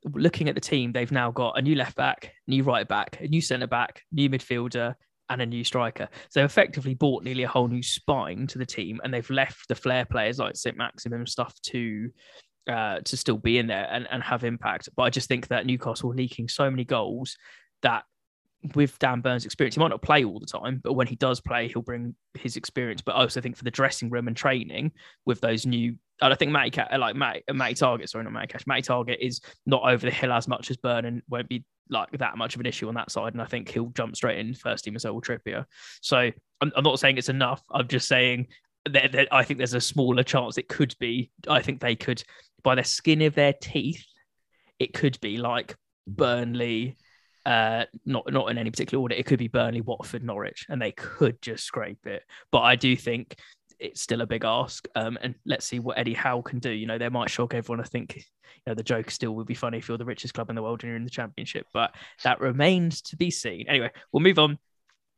looking 0.05 0.47
at 0.47 0.55
the 0.55 0.61
team, 0.61 0.93
they've 0.93 1.11
now 1.11 1.29
got 1.29 1.59
a 1.59 1.61
new 1.61 1.75
left 1.75 1.97
back, 1.97 2.31
new 2.47 2.63
right 2.63 2.87
back, 2.87 3.17
a 3.19 3.27
new 3.27 3.41
centre 3.41 3.67
back, 3.67 4.01
new 4.13 4.29
midfielder, 4.29 4.95
and 5.29 5.41
a 5.41 5.45
new 5.45 5.63
striker. 5.63 6.07
So 6.29 6.39
they've 6.39 6.45
effectively 6.45 6.93
bought 6.93 7.23
nearly 7.23 7.43
a 7.43 7.47
whole 7.47 7.67
new 7.67 7.83
spine 7.83 8.47
to 8.47 8.57
the 8.57 8.65
team, 8.65 8.99
and 9.03 9.13
they've 9.13 9.29
left 9.29 9.67
the 9.67 9.75
flair 9.75 10.05
players 10.05 10.39
like 10.39 10.55
St. 10.55 10.77
Maximin 10.77 11.25
stuff 11.25 11.53
to 11.63 12.09
uh, 12.69 12.99
to 13.01 13.15
still 13.15 13.37
be 13.37 13.57
in 13.59 13.67
there 13.67 13.87
and, 13.91 14.07
and 14.09 14.23
have 14.23 14.43
impact. 14.43 14.89
But 14.95 15.03
I 15.03 15.09
just 15.09 15.27
think 15.27 15.47
that 15.49 15.65
Newcastle 15.65 16.09
leaking 16.09 16.47
so 16.47 16.69
many 16.69 16.83
goals 16.83 17.37
that 17.83 18.03
with 18.73 18.97
Dan 18.99 19.21
Burns' 19.21 19.45
experience, 19.45 19.75
he 19.75 19.79
might 19.79 19.89
not 19.89 20.01
play 20.01 20.23
all 20.23 20.39
the 20.39 20.45
time, 20.45 20.81
but 20.83 20.93
when 20.93 21.07
he 21.07 21.15
does 21.15 21.39
play, 21.39 21.67
he'll 21.67 21.81
bring 21.81 22.15
his 22.33 22.57
experience. 22.57 23.01
But 23.01 23.15
I 23.15 23.21
also 23.21 23.41
think 23.41 23.55
for 23.55 23.63
the 23.63 23.71
dressing 23.71 24.09
room 24.09 24.27
and 24.27 24.35
training 24.35 24.91
with 25.25 25.41
those 25.41 25.65
new, 25.65 25.95
I 26.21 26.33
think 26.35 26.51
Matty, 26.51 26.79
uh, 26.79 26.97
like 26.97 27.15
Matty, 27.15 27.43
uh, 27.47 27.53
Matty 27.53 27.75
Targett, 27.75 28.09
sorry, 28.09 28.23
not 28.23 28.33
Matty 28.33 28.47
Cash, 28.47 28.67
Matty 28.67 28.81
Targett 28.81 29.19
is 29.19 29.41
not 29.65 29.83
over 29.83 30.05
the 30.05 30.11
hill 30.11 30.31
as 30.31 30.47
much 30.47 30.71
as 30.71 30.77
Burn 30.77 31.05
and 31.05 31.21
won't 31.29 31.49
be 31.49 31.63
like 31.89 32.11
that 32.17 32.37
much 32.37 32.55
of 32.55 32.61
an 32.61 32.65
issue 32.65 32.87
on 32.87 32.95
that 32.95 33.11
side. 33.11 33.33
And 33.33 33.41
I 33.41 33.45
think 33.45 33.69
he'll 33.69 33.89
jump 33.89 34.15
straight 34.15 34.39
in 34.39 34.53
first 34.53 34.85
team 34.85 34.95
as 34.95 35.05
well 35.05 35.21
Trippier. 35.21 35.65
So 36.01 36.17
I'm, 36.61 36.71
I'm, 36.75 36.83
not 36.83 36.99
saying 36.99 37.17
it's 37.17 37.29
enough. 37.29 37.61
I'm 37.71 37.87
just 37.87 38.07
saying 38.07 38.47
that, 38.89 39.11
that 39.11 39.27
I 39.31 39.43
think 39.43 39.57
there's 39.57 39.73
a 39.73 39.81
smaller 39.81 40.23
chance 40.23 40.57
it 40.57 40.67
could 40.67 40.95
be. 40.99 41.31
I 41.47 41.61
think 41.61 41.79
they 41.79 41.95
could, 41.95 42.23
by 42.63 42.75
the 42.75 42.83
skin 42.83 43.21
of 43.21 43.35
their 43.35 43.53
teeth, 43.53 44.03
it 44.79 44.93
could 44.93 45.19
be 45.21 45.37
like 45.37 45.75
Burnley, 46.07 46.97
uh, 47.45 47.85
not 48.05 48.31
not 48.31 48.49
in 48.49 48.57
any 48.57 48.71
particular 48.71 49.01
order. 49.01 49.15
It 49.15 49.25
could 49.25 49.39
be 49.39 49.47
Burnley, 49.47 49.81
Watford, 49.81 50.23
Norwich, 50.23 50.65
and 50.69 50.81
they 50.81 50.91
could 50.91 51.41
just 51.41 51.63
scrape 51.63 52.05
it. 52.07 52.23
But 52.51 52.61
I 52.61 52.75
do 52.75 52.95
think 52.95 53.35
it's 53.79 54.01
still 54.01 54.21
a 54.21 54.25
big 54.25 54.45
ask. 54.45 54.87
Um, 54.95 55.17
and 55.21 55.35
let's 55.45 55.65
see 55.65 55.79
what 55.79 55.97
Eddie 55.97 56.13
Howe 56.13 56.41
can 56.41 56.59
do. 56.59 56.71
You 56.71 56.87
know, 56.87 56.97
they 56.97 57.09
might 57.09 57.29
shock 57.29 57.53
everyone. 57.53 57.83
I 57.83 57.87
think 57.87 58.15
you 58.15 58.23
know 58.67 58.73
the 58.73 58.83
joke 58.83 59.11
still 59.11 59.35
would 59.35 59.47
be 59.47 59.53
funny 59.53 59.77
if 59.77 59.87
you're 59.87 59.97
the 59.97 60.05
richest 60.05 60.33
club 60.33 60.49
in 60.49 60.55
the 60.55 60.63
world 60.63 60.81
and 60.83 60.89
you're 60.89 60.97
in 60.97 61.03
the 61.03 61.09
championship, 61.09 61.67
but 61.73 61.93
that 62.23 62.39
remains 62.39 63.01
to 63.03 63.15
be 63.15 63.29
seen. 63.29 63.65
Anyway, 63.67 63.91
we'll 64.11 64.23
move 64.23 64.39
on. 64.39 64.57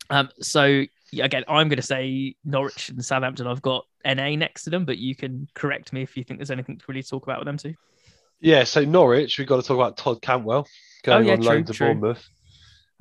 Um, 0.09 0.29
so 0.39 0.83
again, 1.13 1.43
I'm 1.47 1.67
going 1.67 1.77
to 1.77 1.81
say 1.81 2.35
Norwich 2.43 2.89
and 2.89 3.03
Southampton. 3.03 3.47
I've 3.47 3.61
got 3.61 3.85
NA 4.05 4.35
next 4.35 4.63
to 4.63 4.69
them, 4.69 4.85
but 4.85 4.97
you 4.97 5.15
can 5.15 5.47
correct 5.53 5.93
me 5.93 6.01
if 6.01 6.15
you 6.17 6.23
think 6.23 6.39
there's 6.39 6.51
anything 6.51 6.77
to 6.77 6.85
really 6.87 7.03
talk 7.03 7.23
about 7.23 7.39
with 7.39 7.45
them 7.45 7.57
too. 7.57 7.75
Yeah, 8.39 8.65
so 8.65 8.83
Norwich, 8.83 9.37
we've 9.37 9.47
got 9.47 9.57
to 9.57 9.67
talk 9.67 9.75
about 9.75 9.97
Todd 9.97 10.21
Cantwell 10.21 10.67
going 11.07 11.23
oh, 11.23 11.27
yeah, 11.27 11.33
on 11.33 11.41
true, 11.41 11.49
loan 11.49 11.63
to 11.65 11.73
true. 11.73 11.87
Bournemouth. 11.87 12.29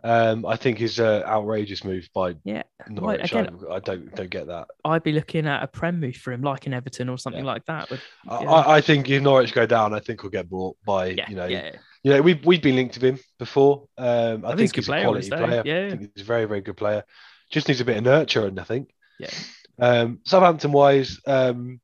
Um, 0.04 0.46
I 0.46 0.57
think 0.57 0.80
is 0.80 1.00
an 1.00 1.24
outrageous 1.24 1.82
move 1.82 2.09
by 2.14 2.36
yeah. 2.44 2.62
Norwich. 2.88 3.32
Well, 3.32 3.42
again, 3.42 3.59
I, 3.68 3.74
I, 3.74 3.78
don't 3.80 4.14
don't 4.14 4.30
get 4.30 4.46
that. 4.46 4.68
I'd 4.84 5.02
be 5.02 5.12
looking 5.12 5.46
at 5.46 5.62
a 5.62 5.66
prem 5.66 5.98
move 5.98 6.16
for 6.16 6.32
him, 6.32 6.42
like 6.42 6.66
an 6.66 6.74
Everton 6.74 7.09
or 7.09 7.18
something 7.18 7.44
yeah. 7.44 7.52
like 7.52 7.64
that. 7.64 7.90
Yeah. 7.90 8.32
I, 8.32 8.76
I, 8.76 8.80
think 8.80 9.11
if 9.11 9.22
Norwich 9.22 9.52
go 9.52 9.66
down, 9.66 9.94
I 9.94 10.00
think 10.00 10.22
we'll 10.22 10.30
get 10.30 10.48
bought 10.48 10.76
by 10.86 11.07
yeah, 11.09 11.28
you 11.28 11.34
know. 11.34 11.46
Yeah. 11.46 11.72
You 12.04 12.12
know, 12.12 12.22
we've 12.22 12.44
we've 12.44 12.62
been 12.62 12.76
linked 12.76 12.94
to 12.94 13.00
him 13.00 13.18
before. 13.38 13.88
Um, 13.98 14.44
I, 14.44 14.50
I, 14.50 14.57
think, 14.57 14.76
he's 14.76 14.88
a, 14.88 15.02
quality 15.02 15.28
player. 15.28 15.62
Yeah. 15.64 15.86
I 15.86 15.90
think 15.90 16.11
he's 16.14 16.22
a 16.22 16.26
very 16.26 16.44
very 16.44 16.61
good 16.61 16.76
player. 16.76 17.02
Just 17.50 17.66
needs 17.66 17.80
a 17.80 17.84
bit 17.84 17.96
of 17.96 18.04
nurture, 18.04 18.46
and 18.46 18.61
I 18.61 18.64
think. 18.64 18.90
Yeah. 19.18 19.30
Um, 19.78 20.20
Southampton 20.24 20.72
wise, 20.72 21.18
um, 21.26 21.80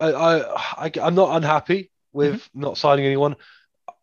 I, 0.00 0.12
I, 0.12 0.84
I 0.84 0.90
am 1.06 1.14
not 1.14 1.36
unhappy 1.36 1.90
with 2.12 2.36
mm-hmm. 2.36 2.60
not 2.60 2.78
signing 2.78 3.04
anyone. 3.04 3.36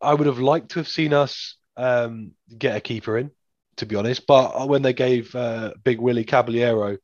I 0.02 0.14
would 0.14 0.28
have 0.28 0.40
liked 0.40 0.70
to 0.72 0.80
have 0.80 0.88
seen 0.88 1.14
us 1.14 1.56
um, 1.78 2.32
get 2.58 2.76
a 2.76 2.82
keeper 2.82 3.18
in, 3.18 3.32
to 3.78 3.86
be 3.86 3.96
honest. 3.96 4.26
But 4.28 4.68
when 4.68 4.82
they 4.82 4.94
gave 4.94 5.34
uh, 5.36 5.74
Big 5.84 6.00
Willy 6.00 6.24
Caballero 6.24 6.98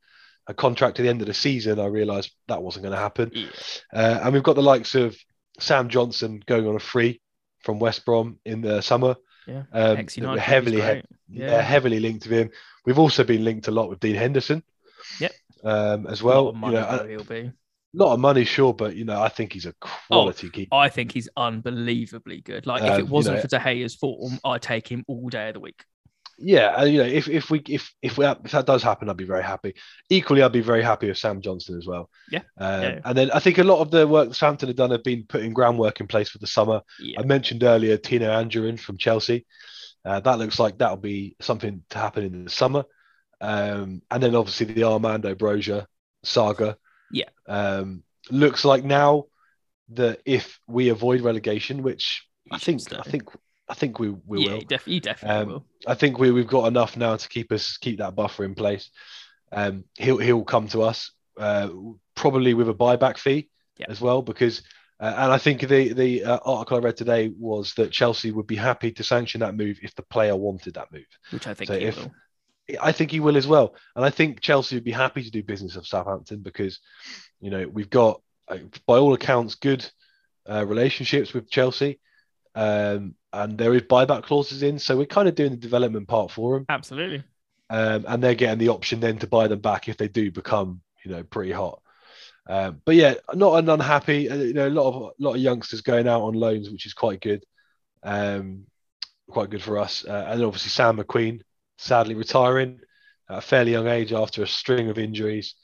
a 0.46 0.54
contract 0.54 0.98
at 0.98 1.02
the 1.02 1.08
end 1.08 1.20
of 1.20 1.26
the 1.26 1.34
season, 1.34 1.78
I 1.78 1.86
realised 1.86 2.32
that 2.48 2.62
wasn't 2.62 2.84
going 2.84 2.94
to 2.94 3.00
happen. 3.00 3.30
Yeah. 3.34 3.46
Uh, 3.92 4.20
and 4.24 4.34
we've 4.34 4.42
got 4.42 4.56
the 4.56 4.62
likes 4.62 4.94
of 4.94 5.16
Sam 5.58 5.88
Johnstone 5.88 6.42
going 6.46 6.66
on 6.66 6.76
a 6.76 6.80
free 6.80 7.20
from 7.60 7.78
West 7.78 8.04
Brom 8.04 8.38
in 8.44 8.60
the 8.60 8.80
summer. 8.80 9.16
Yeah, 9.46 9.64
um, 9.72 10.06
we're 10.18 10.38
heavily, 10.38 10.80
he- 10.80 11.40
yeah. 11.40 11.60
heavily 11.60 11.98
linked 11.98 12.24
to 12.24 12.28
him. 12.28 12.50
We've 12.84 12.98
also 12.98 13.24
been 13.24 13.44
linked 13.44 13.68
a 13.68 13.72
lot 13.72 13.88
with 13.88 14.00
Dean 14.00 14.14
Henderson. 14.14 14.62
Yep. 15.18 15.32
Um, 15.64 16.06
as 16.06 16.22
well. 16.22 16.52
You 16.54 16.70
know, 16.70 17.06
he'll 17.08 17.24
be. 17.24 17.52
Not 17.94 18.14
a 18.14 18.16
money, 18.16 18.44
sure, 18.44 18.72
but 18.72 18.96
you 18.96 19.04
know, 19.04 19.20
I 19.20 19.28
think 19.28 19.52
he's 19.52 19.66
a 19.66 19.74
quality 20.08 20.46
oh, 20.46 20.50
keeper. 20.50 20.74
I 20.74 20.88
think 20.88 21.12
he's 21.12 21.28
unbelievably 21.36 22.40
good. 22.40 22.66
Like, 22.66 22.82
if 22.82 22.98
it 22.98 23.02
um, 23.02 23.10
wasn't 23.10 23.34
you 23.34 23.36
know, 23.38 23.42
for 23.42 23.48
De 23.48 23.74
Gea's 23.74 23.94
form, 23.94 24.38
I'd 24.44 24.62
take 24.62 24.88
him 24.88 25.04
all 25.08 25.28
day 25.28 25.48
of 25.48 25.54
the 25.54 25.60
week. 25.60 25.84
Yeah, 26.38 26.74
and 26.76 26.92
you 26.92 26.98
know, 26.98 27.08
if 27.08 27.28
if 27.28 27.50
we 27.50 27.60
if 27.68 27.92
if 28.02 28.18
we 28.18 28.26
if 28.26 28.50
that 28.52 28.66
does 28.66 28.82
happen, 28.82 29.08
I'd 29.08 29.16
be 29.16 29.24
very 29.24 29.44
happy. 29.44 29.74
Equally, 30.08 30.42
I'd 30.42 30.52
be 30.52 30.60
very 30.60 30.82
happy 30.82 31.08
with 31.08 31.18
Sam 31.18 31.40
Johnstone 31.40 31.78
as 31.78 31.86
well. 31.86 32.08
Yeah. 32.30 32.40
Um, 32.58 32.82
yeah. 32.82 33.00
And 33.04 33.18
then 33.18 33.30
I 33.30 33.38
think 33.38 33.58
a 33.58 33.64
lot 33.64 33.80
of 33.80 33.90
the 33.90 34.08
work 34.08 34.28
that 34.28 34.34
Southampton 34.34 34.68
have 34.68 34.76
done 34.76 34.90
have 34.90 35.04
been 35.04 35.24
putting 35.28 35.52
groundwork 35.52 36.00
in 36.00 36.08
place 36.08 36.30
for 36.30 36.38
the 36.38 36.46
summer. 36.46 36.80
Yeah. 36.98 37.20
I 37.20 37.24
mentioned 37.24 37.62
earlier 37.62 37.96
Tino 37.96 38.28
Anjorin 38.28 38.80
from 38.80 38.98
Chelsea. 38.98 39.46
Uh, 40.04 40.20
that 40.20 40.38
looks 40.38 40.58
like 40.58 40.78
that'll 40.78 40.96
be 40.96 41.36
something 41.40 41.82
to 41.90 41.98
happen 41.98 42.24
in 42.24 42.44
the 42.44 42.50
summer. 42.50 42.84
Um, 43.40 44.02
and 44.10 44.22
then 44.22 44.34
obviously 44.34 44.66
the 44.66 44.84
Armando 44.84 45.34
Broja 45.34 45.86
saga. 46.24 46.76
Yeah. 47.12 47.28
Um, 47.46 48.02
looks 48.30 48.64
like 48.64 48.84
now 48.84 49.26
that 49.90 50.20
if 50.24 50.58
we 50.66 50.88
avoid 50.88 51.20
relegation, 51.20 51.82
which 51.82 52.26
I 52.50 52.58
think 52.58 52.80
I 52.92 53.02
think 53.02 53.28
I 53.68 53.74
think 53.74 53.98
we, 53.98 54.10
we 54.26 54.44
yeah, 54.44 54.54
will. 54.54 54.60
Def- 54.62 54.88
you 54.88 55.00
definitely 55.00 55.36
um, 55.36 55.48
will. 55.48 55.66
I 55.86 55.94
think 55.94 56.18
we 56.18 56.30
we've 56.30 56.46
got 56.46 56.66
enough 56.66 56.96
now 56.96 57.16
to 57.16 57.28
keep 57.28 57.52
us 57.52 57.76
keep 57.76 57.98
that 57.98 58.14
buffer 58.14 58.44
in 58.44 58.54
place. 58.54 58.90
Um, 59.52 59.84
he'll 59.98 60.18
he'll 60.18 60.44
come 60.44 60.68
to 60.68 60.82
us 60.82 61.12
uh, 61.38 61.68
probably 62.14 62.54
with 62.54 62.68
a 62.68 62.74
buyback 62.74 63.18
fee 63.18 63.48
yeah. 63.78 63.86
as 63.88 64.00
well 64.00 64.22
because. 64.22 64.62
Uh, 65.00 65.14
and 65.16 65.32
I 65.32 65.38
think 65.38 65.66
the 65.66 65.92
the 65.94 66.22
uh, 66.22 66.38
article 66.44 66.76
I 66.76 66.80
read 66.80 66.96
today 66.96 67.32
was 67.36 67.74
that 67.74 67.90
Chelsea 67.90 68.30
would 68.30 68.46
be 68.46 68.54
happy 68.54 68.92
to 68.92 69.02
sanction 69.02 69.40
that 69.40 69.56
move 69.56 69.80
if 69.82 69.96
the 69.96 70.04
player 70.04 70.36
wanted 70.36 70.74
that 70.74 70.92
move. 70.92 71.06
Which 71.30 71.48
I 71.48 71.54
think 71.54 71.66
so 71.66 71.74
if, 71.74 71.96
will. 71.96 72.12
I 72.80 72.92
think 72.92 73.10
he 73.10 73.20
will 73.20 73.36
as 73.36 73.46
well. 73.46 73.74
And 73.96 74.04
I 74.04 74.10
think 74.10 74.40
Chelsea 74.40 74.76
would 74.76 74.84
be 74.84 74.92
happy 74.92 75.22
to 75.22 75.30
do 75.30 75.42
business 75.42 75.76
of 75.76 75.86
Southampton 75.86 76.40
because, 76.40 76.80
you 77.40 77.50
know, 77.50 77.66
we've 77.68 77.90
got, 77.90 78.20
uh, 78.48 78.58
by 78.86 78.98
all 78.98 79.14
accounts, 79.14 79.54
good 79.56 79.88
uh, 80.48 80.64
relationships 80.66 81.32
with 81.32 81.50
Chelsea. 81.50 82.00
Um, 82.54 83.14
and 83.32 83.56
there 83.56 83.74
is 83.74 83.82
buyback 83.82 84.24
clauses 84.24 84.62
in. 84.62 84.78
So 84.78 84.96
we're 84.96 85.06
kind 85.06 85.28
of 85.28 85.34
doing 85.34 85.52
the 85.52 85.56
development 85.56 86.08
part 86.08 86.30
for 86.30 86.54
them. 86.54 86.66
Absolutely. 86.68 87.24
Um, 87.70 88.04
and 88.06 88.22
they're 88.22 88.34
getting 88.34 88.58
the 88.58 88.68
option 88.68 89.00
then 89.00 89.18
to 89.18 89.26
buy 89.26 89.48
them 89.48 89.60
back 89.60 89.88
if 89.88 89.96
they 89.96 90.08
do 90.08 90.30
become, 90.30 90.82
you 91.04 91.10
know, 91.10 91.22
pretty 91.22 91.52
hot. 91.52 91.80
Um, 92.48 92.82
but 92.84 92.96
yeah, 92.96 93.14
not 93.34 93.54
an 93.54 93.68
unhappy. 93.68 94.28
Uh, 94.28 94.36
you 94.36 94.52
know, 94.52 94.68
a 94.68 94.70
lot 94.70 94.88
of 94.88 95.02
a 95.02 95.22
lot 95.22 95.34
of 95.34 95.40
youngsters 95.40 95.80
going 95.80 96.08
out 96.08 96.22
on 96.22 96.34
loans, 96.34 96.70
which 96.70 96.86
is 96.86 96.92
quite 96.92 97.20
good. 97.20 97.44
Um, 98.02 98.66
quite 99.30 99.50
good 99.50 99.62
for 99.62 99.78
us. 99.78 100.04
Uh, 100.04 100.26
and 100.28 100.42
obviously 100.42 100.70
Sam 100.70 100.98
McQueen, 100.98 101.42
sadly 101.78 102.14
retiring 102.14 102.80
at 103.28 103.38
a 103.38 103.40
fairly 103.40 103.72
young 103.72 103.88
age 103.88 104.12
after 104.12 104.42
a 104.42 104.46
string 104.46 104.88
of 104.90 104.98
injuries, 104.98 105.54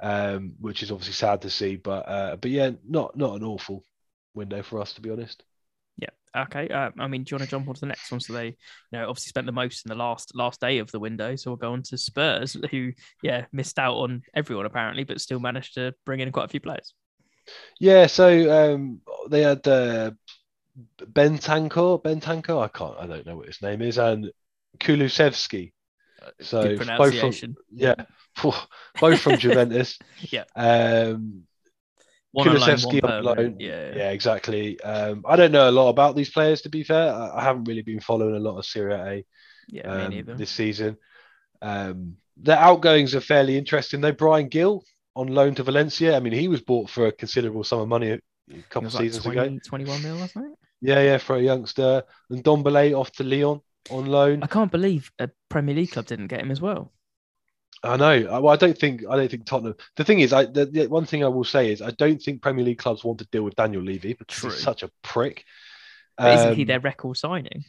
um, 0.00 0.54
which 0.60 0.82
is 0.82 0.90
obviously 0.90 1.14
sad 1.14 1.42
to 1.42 1.50
see. 1.50 1.76
But 1.76 2.08
uh, 2.08 2.36
but 2.36 2.50
yeah, 2.50 2.70
not 2.86 3.16
not 3.16 3.36
an 3.36 3.44
awful 3.44 3.84
window 4.34 4.62
for 4.62 4.80
us 4.80 4.92
to 4.94 5.00
be 5.00 5.10
honest. 5.10 5.42
Yeah. 5.96 6.10
Okay. 6.36 6.68
Uh, 6.68 6.90
I 6.98 7.08
mean, 7.08 7.24
do 7.24 7.32
you 7.32 7.36
want 7.36 7.44
to 7.44 7.50
jump 7.50 7.68
on 7.68 7.74
to 7.74 7.80
the 7.80 7.86
next 7.86 8.10
one? 8.10 8.20
So 8.20 8.32
they, 8.32 8.46
you 8.46 8.54
know, 8.92 9.08
obviously 9.08 9.30
spent 9.30 9.46
the 9.46 9.52
most 9.52 9.84
in 9.84 9.88
the 9.90 9.96
last 9.96 10.34
last 10.34 10.60
day 10.60 10.78
of 10.78 10.90
the 10.92 11.00
window. 11.00 11.36
So 11.36 11.50
we'll 11.50 11.56
go 11.56 11.72
on 11.72 11.82
to 11.84 11.98
Spurs, 11.98 12.56
who 12.70 12.92
yeah 13.22 13.46
missed 13.52 13.78
out 13.78 13.96
on 13.96 14.22
everyone 14.34 14.66
apparently, 14.66 15.04
but 15.04 15.20
still 15.20 15.40
managed 15.40 15.74
to 15.74 15.94
bring 16.04 16.20
in 16.20 16.32
quite 16.32 16.44
a 16.44 16.48
few 16.48 16.60
players. 16.60 16.94
Yeah. 17.80 18.06
So 18.06 18.74
um, 18.74 19.00
they 19.28 19.42
had 19.42 19.66
uh, 19.66 20.12
Bentancur. 21.02 22.02
Ben 22.02 22.20
Tanko. 22.20 22.62
I 22.62 22.68
can't. 22.68 22.96
I 22.98 23.06
don't 23.06 23.26
know 23.26 23.36
what 23.36 23.46
his 23.46 23.62
name 23.62 23.82
is, 23.82 23.98
and 23.98 24.30
Kulusevski. 24.78 25.72
Uh, 26.20 26.30
so 26.40 26.76
both 26.76 27.18
from 27.18 27.56
yeah, 27.72 27.94
both 29.00 29.20
from 29.20 29.38
Juventus. 29.38 29.98
yeah. 30.20 30.44
Um, 30.54 31.44
one 32.32 32.48
Kulusevski 32.48 33.02
on 33.02 33.24
loan. 33.24 33.56
Yeah, 33.58 33.94
yeah, 33.96 34.10
exactly. 34.10 34.80
Um, 34.80 35.24
I 35.26 35.36
don't 35.36 35.52
know 35.52 35.68
a 35.68 35.72
lot 35.72 35.88
about 35.88 36.14
these 36.16 36.30
players 36.30 36.62
to 36.62 36.68
be 36.68 36.84
fair. 36.84 37.12
I, 37.12 37.38
I 37.38 37.42
haven't 37.42 37.64
really 37.64 37.82
been 37.82 38.00
following 38.00 38.34
a 38.34 38.40
lot 38.40 38.58
of 38.58 38.66
Serie 38.66 38.94
A. 38.94 39.24
Yeah, 39.68 39.82
um, 39.82 40.10
me 40.10 40.16
neither. 40.16 40.34
This 40.34 40.50
season, 40.50 40.98
um, 41.62 42.16
their 42.36 42.58
outgoings 42.58 43.14
are 43.14 43.20
fairly 43.20 43.56
interesting. 43.56 44.00
Though 44.00 44.12
Bryan 44.12 44.48
Gil 44.48 44.84
on 45.18 45.26
loan 45.26 45.54
to 45.56 45.64
Valencia. 45.64 46.16
I 46.16 46.20
mean, 46.20 46.32
he 46.32 46.46
was 46.46 46.60
bought 46.60 46.88
for 46.88 47.06
a 47.06 47.12
considerable 47.12 47.64
sum 47.64 47.80
of 47.80 47.88
money 47.88 48.10
a 48.12 48.20
couple 48.70 48.86
of 48.86 48.92
seasons 48.92 49.24
20, 49.24 49.38
ago. 49.38 49.58
21 49.66 50.02
mil, 50.02 50.18
wasn't 50.18 50.46
it? 50.46 50.58
Yeah, 50.80 51.02
yeah, 51.02 51.18
for 51.18 51.36
a 51.36 51.42
youngster. 51.42 52.04
And 52.30 52.44
Ndombele 52.44 52.98
off 52.98 53.10
to 53.12 53.24
Lyon 53.24 53.60
on 53.90 54.06
loan. 54.06 54.42
I 54.42 54.46
can't 54.46 54.70
believe 54.70 55.10
a 55.18 55.30
Premier 55.48 55.74
League 55.74 55.92
club 55.92 56.06
didn't 56.06 56.28
get 56.28 56.40
him 56.40 56.50
as 56.50 56.60
well. 56.60 56.92
I 57.82 57.96
know. 57.96 58.40
Well, 58.40 58.48
I 58.48 58.56
don't 58.56 58.76
think 58.76 59.04
I 59.08 59.16
don't 59.16 59.30
think 59.30 59.46
Tottenham. 59.46 59.74
The 59.96 60.04
thing 60.04 60.20
is, 60.20 60.32
I 60.32 60.46
the, 60.46 60.66
the 60.66 60.86
one 60.88 61.06
thing 61.06 61.24
I 61.24 61.28
will 61.28 61.44
say 61.44 61.72
is 61.72 61.80
I 61.80 61.90
don't 61.92 62.20
think 62.20 62.42
Premier 62.42 62.64
League 62.64 62.78
clubs 62.78 63.04
want 63.04 63.20
to 63.20 63.26
deal 63.26 63.44
with 63.44 63.56
Daniel 63.56 63.82
Levy 63.82 64.14
because 64.14 64.36
True. 64.36 64.50
he's 64.50 64.60
such 64.60 64.82
a 64.82 64.90
prick. 65.02 65.44
Um, 66.16 66.38
isn't 66.38 66.56
he 66.56 66.62
um, 66.62 66.68
their 66.68 66.80
record 66.80 67.16
signing? 67.16 67.64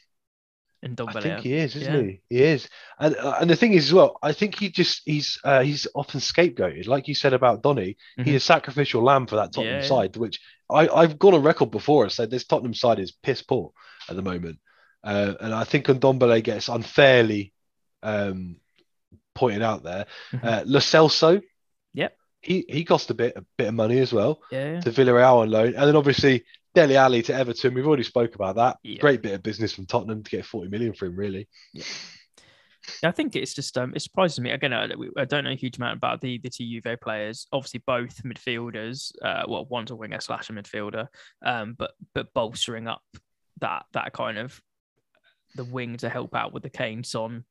In 0.82 0.96
Don 0.96 1.10
I 1.10 1.20
think 1.20 1.42
he 1.42 1.56
is, 1.56 1.76
isn't 1.76 1.94
yeah. 1.94 2.02
he? 2.02 2.22
He 2.30 2.42
is, 2.42 2.70
and 3.00 3.16
uh, 3.18 3.38
and 3.42 3.50
the 3.50 3.56
thing 3.56 3.74
is 3.74 3.88
as 3.88 3.94
well. 3.94 4.18
I 4.24 4.32
think 4.32 4.56
he 4.56 4.70
just 4.70 5.02
he's 5.06 5.38
uh, 5.44 5.62
he's 5.62 5.88
often 5.94 6.22
scapegoated, 6.22 6.88
like 6.88 7.08
you 7.10 7.14
said 7.14 7.34
about 7.34 7.62
Donny. 7.62 7.98
Mm-hmm. 8.18 8.24
He's 8.24 8.36
a 8.36 8.40
sacrificial 8.40 9.04
lamb 9.04 9.28
for 9.28 9.36
that 9.36 9.52
Tottenham 9.52 9.82
yeah, 9.82 9.88
side, 9.88 10.16
which 10.16 10.40
I 10.72 10.88
I've 10.88 11.20
gone 11.20 11.34
on 11.34 11.44
record 11.44 11.70
before 11.70 12.04
and 12.04 12.12
said 12.12 12.32
this 12.32 12.46
Tottenham 12.46 12.74
side 12.74 13.00
is 13.00 13.12
piss 13.12 13.42
poor 13.42 13.74
at 14.10 14.16
the 14.16 14.22
moment. 14.22 14.60
Uh, 15.04 15.34
and 15.40 15.54
I 15.54 15.64
think 15.64 15.86
Ndombele 15.86 16.44
gets 16.44 16.68
unfairly 16.68 17.54
um, 18.04 18.58
pointed 19.36 19.62
out 19.62 19.84
there. 19.84 20.06
Mm-hmm. 20.32 20.48
Uh, 20.48 20.62
Lo 20.66 20.80
Celso, 20.80 21.42
yep, 21.94 22.18
he 22.42 22.66
he 22.68 22.84
cost 22.84 23.10
a 23.10 23.14
bit 23.14 23.38
a 23.38 23.46
bit 23.58 23.70
of 23.70 23.74
money 23.74 24.00
as 24.00 24.12
well 24.14 24.42
yeah, 24.52 24.80
to 24.82 24.92
Villarreal 24.92 25.42
on 25.42 25.52
loan, 25.52 25.68
and 25.68 25.88
then 25.88 25.96
obviously 25.96 26.44
Dele 26.76 26.98
Alli 26.98 27.22
to 27.24 27.34
Everton. 27.34 27.74
We've 27.74 27.88
already 27.88 28.04
spoke 28.04 28.36
about 28.36 28.56
that. 28.58 28.78
Yeah. 28.84 29.00
Great 29.00 29.22
bit 29.22 29.34
of 29.34 29.44
business 29.44 29.74
from 29.74 29.86
Tottenham 29.86 30.24
to 30.24 30.30
get 30.30 30.46
40 30.46 30.70
million 30.70 30.94
for 30.94 31.08
him, 31.08 31.16
really. 31.16 31.48
Yeah. 31.74 31.84
I 33.04 33.12
think 33.12 33.36
it's 33.36 33.54
just 33.54 33.78
um, 33.78 33.94
it 33.96 34.02
surprises 34.02 34.40
me 34.40 34.52
again. 34.52 34.74
I, 34.74 34.90
I, 35.18 35.26
don't 35.26 35.44
know 35.44 35.52
a 35.52 35.56
huge 35.56 35.78
amount 35.78 35.98
about 35.98 36.22
the 36.22 36.40
the 36.40 36.50
two 36.50 36.66
Juve 36.66 37.00
players. 37.02 37.48
Obviously, 37.52 37.84
both 37.86 38.24
midfielders. 38.24 39.12
Uh, 39.22 39.44
well, 39.48 39.66
one's 39.66 39.92
a 39.92 39.96
winger 39.96 40.20
slash 40.20 40.50
a 40.50 40.54
midfielder. 40.54 41.08
Um, 41.46 41.76
but 41.78 41.92
but 42.14 42.34
bolstering 42.34 42.88
up 42.88 43.04
that 43.60 43.86
that 43.94 44.14
kind 44.14 44.38
of 44.38 44.60
the 45.56 45.64
wing 45.64 45.98
to 45.98 46.10
help 46.10 46.36
out 46.36 46.54
with 46.54 46.64
the 46.64 46.70
Kane 46.70 47.04
Son 47.04 47.44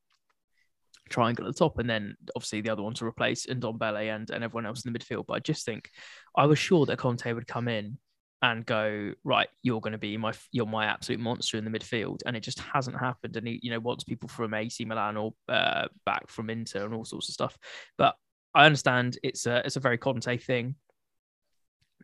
triangle 1.09 1.45
at 1.45 1.53
the 1.53 1.57
top, 1.57 1.79
and 1.79 1.89
then 1.89 2.15
obviously 2.35 2.61
the 2.61 2.69
other 2.69 2.83
one 2.83 2.93
to 2.95 3.05
replace 3.05 3.45
Ndombele 3.45 4.15
and 4.15 4.29
and 4.29 4.43
everyone 4.43 4.65
else 4.65 4.85
in 4.85 4.93
the 4.93 4.99
midfield. 4.99 5.25
But 5.27 5.33
I 5.33 5.39
just 5.39 5.65
think 5.65 5.89
I 6.35 6.45
was 6.45 6.59
sure 6.59 6.85
that 6.85 6.97
Conte 6.97 7.31
would 7.31 7.47
come 7.47 7.67
in 7.67 7.97
and 8.41 8.65
go 8.65 9.11
right 9.25 9.49
you're 9.63 9.81
going 9.81 9.91
to 9.91 9.97
be 9.97 10.15
my 10.15 10.31
you're 10.51 10.65
my 10.65 10.85
absolute 10.85 11.19
monster 11.19 11.57
in 11.57 11.65
the 11.65 11.71
midfield. 11.71 12.21
And 12.25 12.35
it 12.37 12.43
just 12.43 12.59
hasn't 12.59 12.99
happened. 12.99 13.35
And 13.35 13.47
he 13.47 13.59
you 13.61 13.71
know 13.71 13.79
wants 13.79 14.03
people 14.03 14.29
from 14.29 14.53
AC 14.53 14.85
Milan 14.85 15.17
or 15.17 15.33
uh, 15.47 15.87
back 16.05 16.29
from 16.29 16.49
Inter 16.49 16.85
and 16.85 16.93
all 16.93 17.05
sorts 17.05 17.29
of 17.29 17.33
stuff. 17.33 17.57
But 17.97 18.15
I 18.55 18.65
understand 18.65 19.17
it's 19.23 19.45
a 19.45 19.61
it's 19.65 19.75
a 19.75 19.81
very 19.81 19.97
Conte 19.97 20.37
thing 20.37 20.75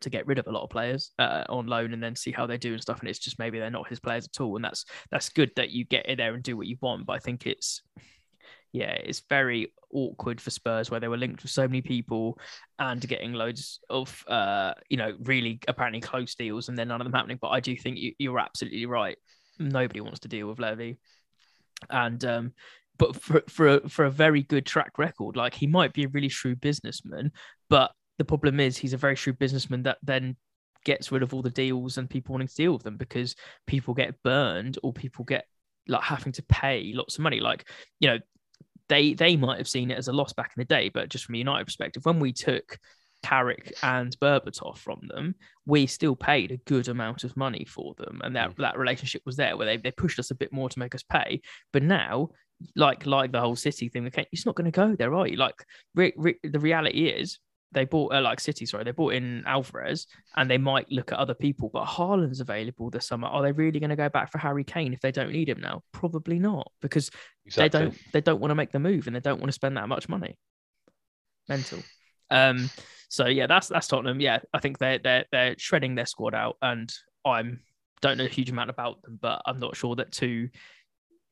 to 0.02 0.10
get 0.10 0.28
rid 0.28 0.40
of 0.40 0.48
a 0.48 0.52
lot 0.52 0.64
of 0.64 0.70
players 0.70 1.12
uh, 1.20 1.44
on 1.50 1.68
loan 1.68 1.94
and 1.94 2.04
then 2.04 2.16
see 2.16 2.32
how 2.32 2.46
they 2.46 2.58
do 2.58 2.74
and 2.74 2.82
stuff 2.82 3.00
and 3.00 3.10
it's 3.10 3.20
just 3.20 3.40
maybe 3.40 3.60
they're 3.60 3.70
not 3.70 3.88
his 3.88 4.00
players 4.00 4.28
at 4.28 4.42
all 4.42 4.56
and 4.56 4.66
that's 4.66 4.86
that's 5.12 5.30
good 5.30 5.52
that 5.56 5.70
you 5.70 5.86
get 5.86 6.06
in 6.08 6.18
there 6.18 6.34
and 6.34 6.44
do 6.44 6.58
what 6.58 6.68
you 6.68 6.78
want 6.82 7.06
but 7.06 7.14
I 7.14 7.20
think 7.20 7.48
it's 7.48 7.82
yeah, 8.76 8.92
it's 8.92 9.22
very 9.30 9.72
awkward 9.94 10.42
for 10.42 10.50
Spurs 10.50 10.92
where 10.92 11.00
they 11.00 11.08
were 11.08 11.16
linked 11.16 11.44
with 11.44 11.52
so 11.52 11.66
many 11.66 11.82
people 11.82 12.38
and 12.78 13.08
getting 13.08 13.32
loads 13.32 13.80
of, 13.90 14.22
uh, 14.28 14.74
you 14.90 14.98
know, 14.98 15.14
really 15.24 15.62
apparently 15.70 16.02
close 16.02 16.36
deals 16.36 16.68
and 16.68 16.78
then 16.78 16.90
none 16.90 17.00
of 17.00 17.06
them 17.06 17.14
happening. 17.14 17.40
But 17.42 17.52
I 17.52 17.62
do 17.62 17.74
think 17.78 17.98
you, 17.98 18.12
you're 18.20 18.38
absolutely 18.38 18.86
right. 18.86 19.18
Nobody 19.60 20.02
wants 20.02 20.20
to 20.20 20.28
deal 20.28 20.48
with 20.48 20.60
Levy. 20.60 21.00
And, 21.90 22.24
um, 22.26 22.54
but 22.98 23.16
for, 23.16 23.44
for, 23.48 23.68
a, 23.68 23.88
for 23.88 24.04
a 24.04 24.12
very 24.12 24.44
good 24.44 24.66
track 24.66 24.98
record, 24.98 25.38
like 25.38 25.54
he 25.54 25.68
might 25.68 25.94
be 25.94 26.04
a 26.04 26.10
really 26.10 26.28
shrewd 26.28 26.60
businessman, 26.60 27.32
but 27.70 27.92
the 28.18 28.26
problem 28.26 28.60
is 28.60 28.78
he's 28.78 28.94
a 28.94 28.98
very 28.98 29.16
shrewd 29.16 29.40
businessman 29.40 29.84
that 29.84 29.98
then 30.04 30.36
gets 30.86 31.12
rid 31.12 31.24
of 31.24 31.34
all 31.34 31.42
the 31.42 31.50
deals 31.50 31.98
and 31.98 32.10
people 32.10 32.34
wanting 32.34 32.48
to 32.48 32.56
deal 32.56 32.74
with 32.74 32.84
them 32.84 32.98
because 32.98 33.36
people 33.66 33.94
get 33.94 34.22
burned 34.24 34.78
or 34.84 34.94
people 34.94 35.26
get 35.26 35.46
like 35.88 36.04
having 36.04 36.32
to 36.34 36.44
pay 36.44 36.92
lots 36.94 37.18
of 37.18 37.24
money. 37.24 37.40
Like, 37.40 37.68
you 38.00 38.10
know, 38.10 38.20
they 38.88 39.14
they 39.14 39.36
might 39.36 39.58
have 39.58 39.68
seen 39.68 39.92
it 39.92 39.98
as 39.98 40.08
a 40.08 40.14
loss 40.14 40.34
back 40.34 40.54
in 40.56 40.62
the 40.62 40.66
day, 40.66 40.90
but 40.90 41.10
just 41.10 41.26
from 41.26 41.36
a 41.36 41.40
United 41.40 41.66
perspective, 41.66 42.06
when 42.06 42.20
we 42.20 42.32
took 42.32 42.78
Carrick 43.24 43.74
and 43.82 44.16
Berbatov 44.20 44.78
from 44.78 45.02
them, 45.08 45.36
we 45.66 45.88
still 45.88 46.16
paid 46.16 46.52
a 46.52 46.58
good 46.58 46.88
amount 46.88 47.24
of 47.24 47.36
money 47.36 47.66
for 47.66 47.96
them, 47.98 48.22
and 48.24 48.36
that 48.36 48.52
mm. 48.52 48.58
that 48.58 48.78
relationship 48.78 49.24
was 49.26 49.36
there 49.36 49.58
where 49.58 49.66
they, 49.66 49.78
they 49.78 49.92
pushed 49.92 50.20
us 50.20 50.32
a 50.32 50.36
bit 50.36 50.54
more 50.54 50.70
to 50.70 50.80
make 50.80 50.94
us 50.94 51.04
pay. 51.04 51.42
But 51.74 51.84
now, 51.84 52.30
like 52.76 53.06
like 53.06 53.32
the 53.32 53.42
whole 53.42 53.56
City 53.56 53.90
thing, 53.90 54.10
it's 54.32 54.46
not 54.46 54.56
going 54.56 54.72
to 54.72 54.72
go 54.72 54.96
there, 54.96 55.14
are 55.16 55.28
you? 55.28 55.38
Like 55.38 55.56
re, 55.96 56.14
re, 56.16 56.36
the 56.44 56.60
reality 56.60 57.08
is, 57.08 57.40
they 57.72 57.86
bought 57.86 58.14
uh, 58.14 58.22
like 58.22 58.40
City, 58.40 58.66
sorry, 58.66 58.84
they 58.84 58.92
bought 58.92 59.14
in 59.14 59.44
Alvarez, 59.46 60.08
and 60.36 60.50
they 60.50 60.58
might 60.58 60.92
look 60.92 61.12
at 61.12 61.18
other 61.18 61.34
people. 61.34 61.70
But 61.72 61.86
Haaland's 61.86 62.40
available 62.40 62.90
this 62.90 63.08
summer. 63.08 63.28
Are 63.28 63.42
they 63.42 63.52
really 63.52 63.80
going 63.80 63.90
to 63.90 63.96
go 63.96 64.10
back 64.10 64.32
for 64.32 64.38
Harry 64.38 64.64
Kane 64.64 64.94
if 64.94 65.02
they 65.02 65.12
don't 65.12 65.32
need 65.32 65.50
him 65.50 65.60
now? 65.60 65.82
Probably 65.92 66.40
not, 66.40 66.72
because 66.82 67.12
exactly. 67.46 67.80
they 67.80 67.86
don't 67.86 67.98
they 68.14 68.22
don't 68.22 68.40
want 68.40 68.52
to 68.52 68.56
make 68.56 68.72
the 68.72 68.80
move 68.80 69.08
and 69.08 69.16
they 69.16 69.20
don't 69.20 69.40
want 69.40 69.50
to 69.50 69.56
spend 69.56 69.78
that 69.78 69.90
much 69.90 70.10
money. 70.10 70.38
Mental. 71.50 71.80
Um. 72.32 72.70
So 73.10 73.28
yeah, 73.28 73.48
that's 73.48 73.68
that's 73.68 73.88
Tottenham. 73.88 74.20
Yeah, 74.20 74.40
I 74.54 74.60
think 74.60 74.78
they're 74.78 75.00
they're 75.00 75.26
they're 75.32 75.56
shredding 75.58 75.96
their 75.96 76.06
squad 76.06 76.34
out, 76.34 76.58
and 76.62 76.92
I'm 77.26 77.62
don't 78.02 78.18
know 78.18 78.26
a 78.26 78.30
huge 78.30 78.50
amount 78.50 78.70
about 78.70 79.02
them, 79.02 79.18
but 79.22 79.42
I'm 79.46 79.60
not 79.60 79.76
sure 79.76 79.96
that 79.96 80.12
two 80.12 80.50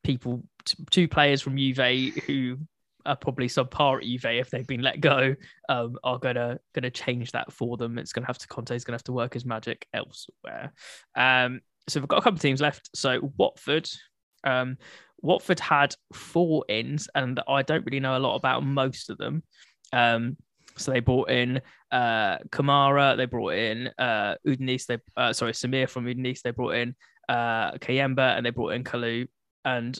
people, 0.02 0.44
two 0.90 1.08
players 1.08 1.40
from 1.40 1.56
Juve 1.56 2.14
who 2.26 2.58
are 3.06 3.16
probably 3.16 3.48
subpar 3.48 3.98
at 3.98 4.04
Juve 4.04 4.24
if 4.40 4.50
they've 4.50 4.66
been 4.66 4.82
let 4.82 5.00
go 5.00 5.34
um, 5.68 5.96
are 6.04 6.18
gonna 6.18 6.58
gonna 6.74 6.90
change 6.90 7.32
that 7.32 7.52
for 7.52 7.76
them. 7.76 7.98
It's 7.98 8.12
gonna 8.12 8.26
have 8.26 8.38
to 8.38 8.48
Conte's 8.48 8.84
gonna 8.84 8.94
have 8.94 9.04
to 9.04 9.12
work 9.12 9.34
his 9.34 9.44
magic 9.44 9.86
elsewhere. 9.92 10.72
Um, 11.14 11.60
so 11.88 12.00
we've 12.00 12.08
got 12.08 12.18
a 12.18 12.22
couple 12.22 12.36
of 12.36 12.42
teams 12.42 12.60
left. 12.60 12.90
So 12.94 13.32
Watford, 13.36 13.88
um, 14.44 14.78
Watford 15.20 15.60
had 15.60 15.94
four 16.12 16.64
ins, 16.68 17.08
and 17.14 17.40
I 17.48 17.62
don't 17.62 17.84
really 17.84 18.00
know 18.00 18.16
a 18.16 18.18
lot 18.18 18.36
about 18.36 18.64
most 18.64 19.10
of 19.10 19.18
them. 19.18 19.42
Um, 19.92 20.36
so 20.76 20.90
they 20.90 21.00
brought 21.00 21.30
in 21.30 21.60
uh, 21.92 22.38
Kamara, 22.50 23.16
they 23.16 23.26
brought 23.26 23.54
in 23.54 23.90
uh, 23.98 24.34
Udinese, 24.46 24.86
they 24.86 24.98
uh, 25.16 25.32
sorry 25.32 25.52
Samir 25.52 25.88
from 25.88 26.06
Udinese, 26.06 26.42
they 26.42 26.50
brought 26.50 26.74
in 26.74 26.94
uh, 27.28 27.72
Kayembe, 27.72 28.36
and 28.36 28.44
they 28.44 28.50
brought 28.50 28.72
in 28.74 28.84
Kalu. 28.84 29.28
And 29.64 29.98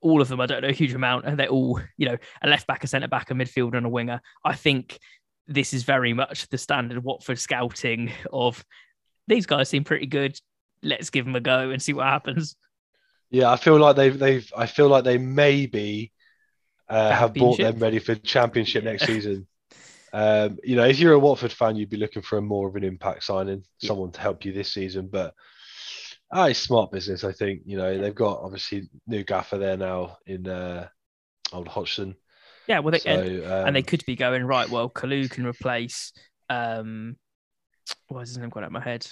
all 0.00 0.20
of 0.20 0.28
them, 0.28 0.40
I 0.40 0.46
don't 0.46 0.62
know 0.62 0.68
a 0.68 0.72
huge 0.72 0.94
amount, 0.94 1.26
and 1.26 1.38
they're 1.38 1.48
all, 1.48 1.80
you 1.96 2.06
know, 2.08 2.16
a 2.42 2.48
left 2.48 2.66
back, 2.66 2.84
a 2.84 2.86
centre 2.86 3.08
back, 3.08 3.30
a 3.30 3.34
midfielder, 3.34 3.76
and 3.76 3.86
a 3.86 3.90
winger. 3.90 4.20
I 4.44 4.54
think 4.54 4.98
this 5.46 5.72
is 5.72 5.82
very 5.82 6.12
much 6.12 6.48
the 6.48 6.58
standard 6.58 7.02
Watford 7.02 7.38
scouting 7.38 8.12
of 8.32 8.64
these 9.26 9.46
guys 9.46 9.68
seem 9.68 9.84
pretty 9.84 10.06
good. 10.06 10.38
Let's 10.82 11.10
give 11.10 11.24
them 11.24 11.36
a 11.36 11.40
go 11.40 11.70
and 11.70 11.82
see 11.82 11.92
what 11.92 12.06
happens. 12.06 12.56
Yeah, 13.30 13.50
I 13.50 13.56
feel 13.56 13.78
like 13.78 13.96
they've 13.96 14.18
they've 14.18 14.52
I 14.56 14.66
feel 14.66 14.88
like 14.88 15.04
they 15.04 15.18
maybe 15.18 16.12
uh, 16.88 17.10
have 17.10 17.34
bought 17.34 17.58
them 17.58 17.78
ready 17.78 17.98
for 17.98 18.14
championship 18.14 18.84
next 18.84 19.06
season. 19.06 19.46
Um, 20.12 20.58
you 20.64 20.76
know, 20.76 20.86
if 20.86 20.98
you're 20.98 21.12
a 21.12 21.18
Watford 21.18 21.52
fan, 21.52 21.76
you'd 21.76 21.90
be 21.90 21.98
looking 21.98 22.22
for 22.22 22.38
a 22.38 22.42
more 22.42 22.68
of 22.68 22.76
an 22.76 22.84
impact 22.84 23.24
signing, 23.24 23.62
yeah. 23.80 23.88
someone 23.88 24.10
to 24.12 24.20
help 24.20 24.44
you 24.44 24.52
this 24.52 24.72
season. 24.72 25.08
But 25.12 25.34
Ah, 26.30 26.46
it's 26.46 26.58
smart 26.58 26.92
business. 26.92 27.24
I 27.24 27.32
think 27.32 27.62
you 27.64 27.76
know 27.76 27.98
they've 27.98 28.14
got 28.14 28.40
obviously 28.42 28.88
new 29.06 29.24
gaffer 29.24 29.58
there 29.58 29.76
now 29.76 30.18
in 30.26 30.46
uh, 30.46 30.88
old 31.52 31.68
Hodgson. 31.68 32.14
Yeah, 32.66 32.80
well, 32.80 32.92
they, 32.92 32.98
so, 32.98 33.10
and, 33.10 33.44
um, 33.44 33.66
and, 33.68 33.76
they 33.76 33.82
could 33.82 34.04
be 34.04 34.14
going 34.14 34.44
right. 34.44 34.68
Well, 34.68 34.90
Kalu 34.90 35.30
can 35.30 35.46
replace. 35.46 36.12
Um, 36.50 37.16
why 38.08 38.20
is 38.20 38.28
his 38.28 38.38
name 38.38 38.50
gone 38.50 38.62
out 38.62 38.66
of 38.66 38.72
my 38.72 38.82
head? 38.82 39.06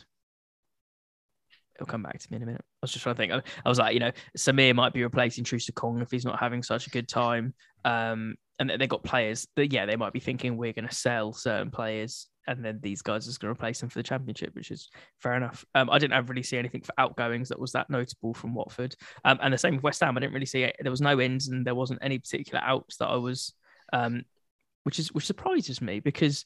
It'll 1.75 1.87
come 1.87 2.03
back 2.03 2.19
to 2.19 2.27
me 2.31 2.37
in 2.37 2.43
a 2.43 2.47
minute. 2.47 2.61
I 2.65 2.77
was 2.83 2.93
just 2.93 3.03
trying 3.03 3.15
to 3.15 3.19
think. 3.19 3.33
I, 3.33 3.43
I 3.65 3.69
was 3.69 3.79
like, 3.79 3.95
you 3.95 4.01
know, 4.01 4.13
Samir 4.37 4.75
might 4.75 4.93
be 4.93 5.03
replacing 5.03 5.45
Troost-Ekong 5.45 6.03
if 6.03 6.11
he's 6.11 6.25
not 6.25 6.39
having 6.39 6.63
such 6.63 6.87
a 6.87 6.91
good 6.91 7.09
time. 7.09 7.55
Um, 7.85 8.37
and 8.59 8.71
they've 8.71 8.89
got 8.89 9.05
players 9.05 9.47
that, 9.57 9.73
yeah, 9.73 9.85
they 9.85 9.97
might 9.97 10.13
be 10.13 10.21
thinking 10.21 10.57
we're 10.57 10.73
going 10.73 10.89
to 10.89 10.95
sell 10.95 11.33
certain 11.33 11.71
players 11.71 12.29
and 12.47 12.65
then 12.65 12.79
these 12.83 13.03
guys 13.03 13.27
are 13.27 13.31
just 13.31 13.41
going 13.41 13.55
to 13.55 13.59
replace 13.59 13.81
them 13.81 13.89
for 13.89 13.99
the 13.99 14.03
championship, 14.03 14.55
which 14.55 14.71
is 14.71 14.89
fair 15.21 15.35
enough. 15.35 15.65
Um, 15.75 15.91
I 15.91 15.99
didn't 15.99 16.27
really 16.27 16.43
see 16.43 16.59
anything 16.59 16.83
for 16.83 16.93
outgoings 16.99 17.49
that 17.49 17.59
was 17.59 17.73
that 17.73 17.91
notable 17.91 18.35
from 18.35 18.55
Watford, 18.55 18.95
um, 19.25 19.39
and 19.43 19.53
the 19.53 19.59
same 19.59 19.75
with 19.75 19.85
West 19.85 20.01
Ham. 20.01 20.17
I 20.17 20.21
didn't 20.21 20.35
really 20.35 20.47
see 20.47 20.63
it. 20.63 20.77
There 20.81 20.91
was 20.91 21.01
no 21.01 21.21
ins, 21.21 21.49
and 21.49 21.67
there 21.67 21.75
wasn't 21.75 22.01
any 22.03 22.19
particular 22.19 22.63
outs 22.63 22.97
that 22.99 23.09
I 23.09 23.17
was, 23.17 23.53
um, 23.93 24.25
which 24.85 24.99
is 24.99 25.13
which 25.13 25.27
surprises 25.27 25.81
me 25.81 26.01
because 26.01 26.45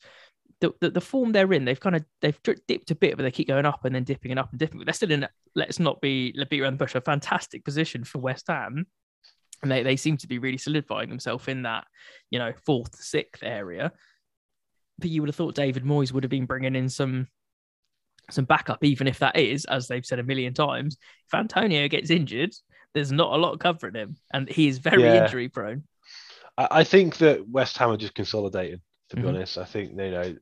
the, 0.61 0.73
the, 0.81 0.91
the 0.91 1.01
form 1.01 1.33
they're 1.33 1.53
in, 1.53 1.65
they've 1.65 1.81
kind 1.81 1.97
of 1.97 2.05
they've 2.21 2.39
dipped 2.43 2.91
a 2.91 2.95
bit, 2.95 3.17
but 3.17 3.23
they 3.23 3.31
keep 3.31 3.49
going 3.49 3.67
up 3.67 3.85
and 3.85 3.95
then 3.95 4.05
dipping 4.05 4.31
and 4.31 4.41
up 4.41 4.51
and 4.51 4.59
dipping. 4.59 4.79
But 4.79 4.87
they're 4.87 4.95
still 4.95 5.11
in. 5.11 5.27
Let's 5.55 5.79
not 5.79 6.01
be 6.01 6.35
let 6.37 6.51
beat 6.51 6.61
around 6.61 6.75
the 6.75 6.85
bush. 6.85 6.95
A 6.95 7.01
fantastic 7.01 7.65
position 7.65 8.05
for 8.05 8.19
West 8.19 8.47
Ham. 8.49 8.87
And 9.63 9.71
they, 9.71 9.83
they 9.83 9.97
seem 9.97 10.17
to 10.19 10.27
be 10.27 10.39
really 10.39 10.57
solidifying 10.57 11.11
themselves 11.11 11.47
in 11.47 11.63
that, 11.65 11.85
you 12.31 12.39
know, 12.39 12.53
fourth, 12.65 12.95
sixth 12.95 13.43
area 13.43 13.93
but 15.01 15.11
you 15.11 15.23
would 15.23 15.29
have 15.29 15.37
thought 15.37 15.55
David 15.55 15.85
Moyes 15.85 16.13
would 16.13 16.25
have 16.25 16.31
been 16.31 16.47
bringing 16.47 16.77
in 16.77 16.89
some 16.89 17.29
some 18.31 18.45
backup, 18.45 18.85
even 18.85 19.07
if 19.09 19.19
that 19.19 19.37
is, 19.37 19.65
as 19.65 19.89
they've 19.89 20.07
said 20.07 20.19
a 20.19 20.23
million 20.23 20.55
times, 20.55 20.97
if 21.27 21.35
Antonio 21.35 21.89
gets 21.89 22.11
injured, 22.11 22.55
there's 22.95 23.13
not 23.13 23.33
a 23.33 23.37
lot 23.37 23.59
covering 23.59 23.95
him, 23.95 24.17
and 24.33 24.49
he 24.49 24.69
is 24.69 24.79
very 24.79 25.03
yeah. 25.03 25.25
injury 25.25 25.49
prone. 25.49 25.85
I 26.57 26.85
think 26.85 27.19
that 27.19 27.49
West 27.49 27.79
Ham 27.79 27.91
are 27.91 27.97
just 27.97 28.15
consolidating. 28.15 28.81
To 29.11 29.17
be 29.17 29.23
mm-hmm. 29.23 29.37
honest, 29.37 29.59
I 29.59 29.65
think 29.65 29.91
you 29.91 30.11
know, 30.11 30.37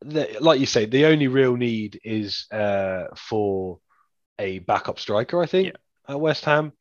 the, 0.00 0.36
like 0.40 0.58
you 0.58 0.66
say, 0.66 0.86
the 0.86 1.06
only 1.06 1.28
real 1.28 1.56
need 1.56 2.00
is 2.02 2.46
uh, 2.50 3.04
for 3.16 3.78
a 4.38 4.58
backup 4.60 4.98
striker. 4.98 5.40
I 5.40 5.46
think 5.46 5.68
yeah. 5.68 6.14
at 6.14 6.20
West 6.20 6.44
Ham, 6.44 6.72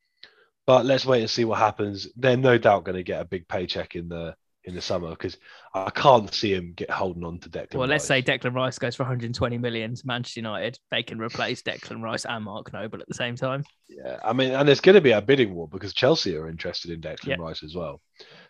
but 0.65 0.85
let's 0.85 1.05
wait 1.05 1.21
and 1.21 1.29
see 1.29 1.45
what 1.45 1.59
happens. 1.59 2.07
They're 2.15 2.37
no 2.37 2.57
doubt 2.57 2.85
going 2.85 2.95
to 2.95 3.03
get 3.03 3.21
a 3.21 3.25
big 3.25 3.47
paycheck 3.47 3.95
in 3.95 4.09
the 4.09 4.35
in 4.65 4.75
the 4.75 4.81
summer 4.81 5.09
because 5.09 5.37
I 5.73 5.89
can't 5.89 6.33
see 6.33 6.53
him 6.53 6.73
get 6.75 6.91
holding 6.91 7.23
on 7.23 7.39
to 7.39 7.49
Declan. 7.49 7.75
Well, 7.75 7.87
let's 7.87 8.05
say 8.05 8.21
Declan 8.21 8.53
Rice 8.53 8.77
goes 8.77 8.95
for 8.95 9.03
120 9.03 9.57
million 9.57 9.95
to 9.95 10.01
Manchester 10.05 10.41
United. 10.41 10.77
They 10.91 11.01
can 11.01 11.19
replace 11.19 11.61
Declan 11.61 12.01
Rice 12.03 12.25
and 12.25 12.43
Mark 12.43 12.71
Noble 12.73 12.99
at 12.99 13.07
the 13.07 13.13
same 13.13 13.35
time. 13.35 13.63
Yeah, 13.87 14.19
I 14.23 14.33
mean, 14.33 14.51
and 14.51 14.67
there's 14.67 14.81
going 14.81 14.95
to 14.95 15.01
be 15.01 15.11
a 15.11 15.21
bidding 15.21 15.53
war 15.55 15.67
because 15.67 15.93
Chelsea 15.93 16.35
are 16.35 16.49
interested 16.49 16.91
in 16.91 17.01
Declan 17.01 17.39
Rice 17.39 17.63
as 17.63 17.75
well. 17.75 18.01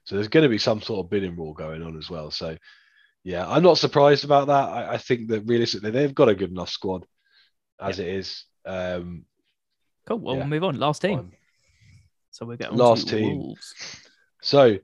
So 0.03 0.16
there's 0.16 0.28
going 0.28 0.43
to 0.43 0.49
be 0.49 0.57
some 0.57 0.82
sort 0.82 1.05
of 1.05 1.10
bidding 1.10 1.36
war 1.36 1.53
going 1.53 1.84
on 1.84 1.97
as 1.97 2.10
well. 2.10 2.32
So 2.32 2.57
yeah, 3.24 3.47
I'm 3.47 3.64
not 3.64 3.78
surprised 3.78 4.26
about 4.26 4.47
that. 4.47 4.70
I, 4.70 4.93
I 4.93 4.97
think 4.97 5.30
that 5.30 5.41
realistically 5.41 5.91
they've 5.91 6.16
got 6.16 6.30
a 6.30 6.36
good 6.36 6.51
enough 6.51 6.70
squad 6.70 7.05
as 7.80 7.99
it 7.99 8.07
is. 8.07 8.45
Um, 8.66 9.26
cool. 10.07 10.20
Well, 10.20 10.36
yeah. 10.36 10.41
we'll 10.41 10.49
move 10.49 10.64
on. 10.64 10.80
Last 10.80 11.01
team. 11.01 11.32
So 12.32 12.45
we're 12.45 12.57
getting 12.57 12.78
last 12.78 13.10
team. 13.10 13.38
Wolves. 13.38 13.74
So 14.41 14.78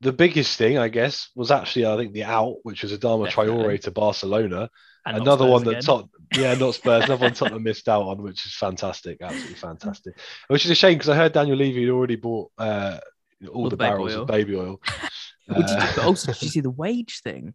the 0.00 0.12
biggest 0.12 0.56
thing, 0.56 0.78
I 0.78 0.88
guess, 0.88 1.28
was 1.34 1.50
actually 1.50 1.86
I 1.86 1.96
think 1.96 2.12
the 2.12 2.24
out, 2.24 2.56
which 2.62 2.82
was 2.82 2.92
Adama 2.92 3.28
Traore 3.28 3.80
to 3.82 3.90
Barcelona. 3.90 4.70
And 5.06 5.16
another 5.16 5.46
one 5.46 5.64
that 5.64 5.82
top, 5.82 6.10
yeah, 6.34 6.54
not 6.54 6.74
Spurs, 6.74 7.04
another 7.04 7.24
one 7.24 7.34
Tottenham 7.34 7.62
missed 7.62 7.88
out 7.88 8.02
on, 8.02 8.22
which 8.22 8.44
is 8.44 8.54
fantastic, 8.54 9.18
absolutely 9.22 9.54
fantastic. 9.54 10.14
Which 10.48 10.64
is 10.64 10.70
a 10.70 10.74
shame 10.74 10.94
because 10.94 11.08
I 11.08 11.16
heard 11.16 11.32
Daniel 11.32 11.56
Levy 11.56 11.82
had 11.82 11.90
already 11.90 12.16
bought 12.16 12.50
uh, 12.58 12.98
all, 13.42 13.54
all, 13.54 13.64
the, 13.64 13.70
the 13.70 13.76
barrels 13.76 14.14
oil. 14.14 14.22
of 14.22 14.28
baby 14.28 14.56
oil. 14.56 14.80
did, 15.48 15.98
also, 15.98 16.32
did 16.32 16.42
you 16.42 16.48
see 16.48 16.60
the 16.60 16.70
wage 16.70 17.20
thing? 17.22 17.54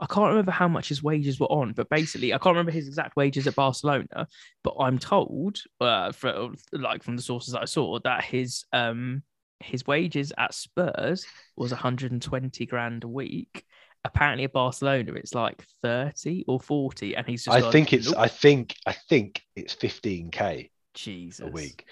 I 0.00 0.06
can't 0.06 0.30
remember 0.30 0.50
how 0.50 0.66
much 0.66 0.88
his 0.88 1.02
wages 1.02 1.38
were 1.38 1.46
on, 1.46 1.72
but 1.72 1.88
basically, 1.88 2.34
I 2.34 2.38
can't 2.38 2.54
remember 2.54 2.72
his 2.72 2.88
exact 2.88 3.14
wages 3.14 3.46
at 3.46 3.54
Barcelona. 3.54 4.26
But 4.64 4.74
I'm 4.80 4.98
told, 4.98 5.60
uh, 5.80 6.10
for, 6.10 6.50
like 6.72 7.04
from 7.04 7.16
the 7.16 7.22
sources 7.22 7.52
that 7.52 7.62
I 7.62 7.66
saw, 7.66 8.00
that 8.00 8.24
his 8.24 8.64
um 8.72 9.22
his 9.62 9.86
wages 9.86 10.32
at 10.38 10.54
Spurs 10.54 11.26
was 11.56 11.70
120 11.70 12.66
grand 12.66 13.04
a 13.04 13.08
week. 13.08 13.64
Apparently, 14.04 14.44
at 14.44 14.52
Barcelona, 14.52 15.12
it's 15.12 15.34
like 15.34 15.64
30 15.82 16.44
or 16.48 16.58
40, 16.60 17.14
and 17.14 17.26
he's 17.26 17.44
just. 17.44 17.56
I 17.56 17.60
gone, 17.60 17.72
think 17.72 17.92
it's. 17.92 18.06
Nope. 18.06 18.18
I 18.18 18.28
think. 18.28 18.74
I 18.86 18.92
think 18.92 19.42
it's 19.54 19.74
15k. 19.76 20.70
Jesus. 20.94 21.46
A 21.46 21.50
week. 21.50 21.86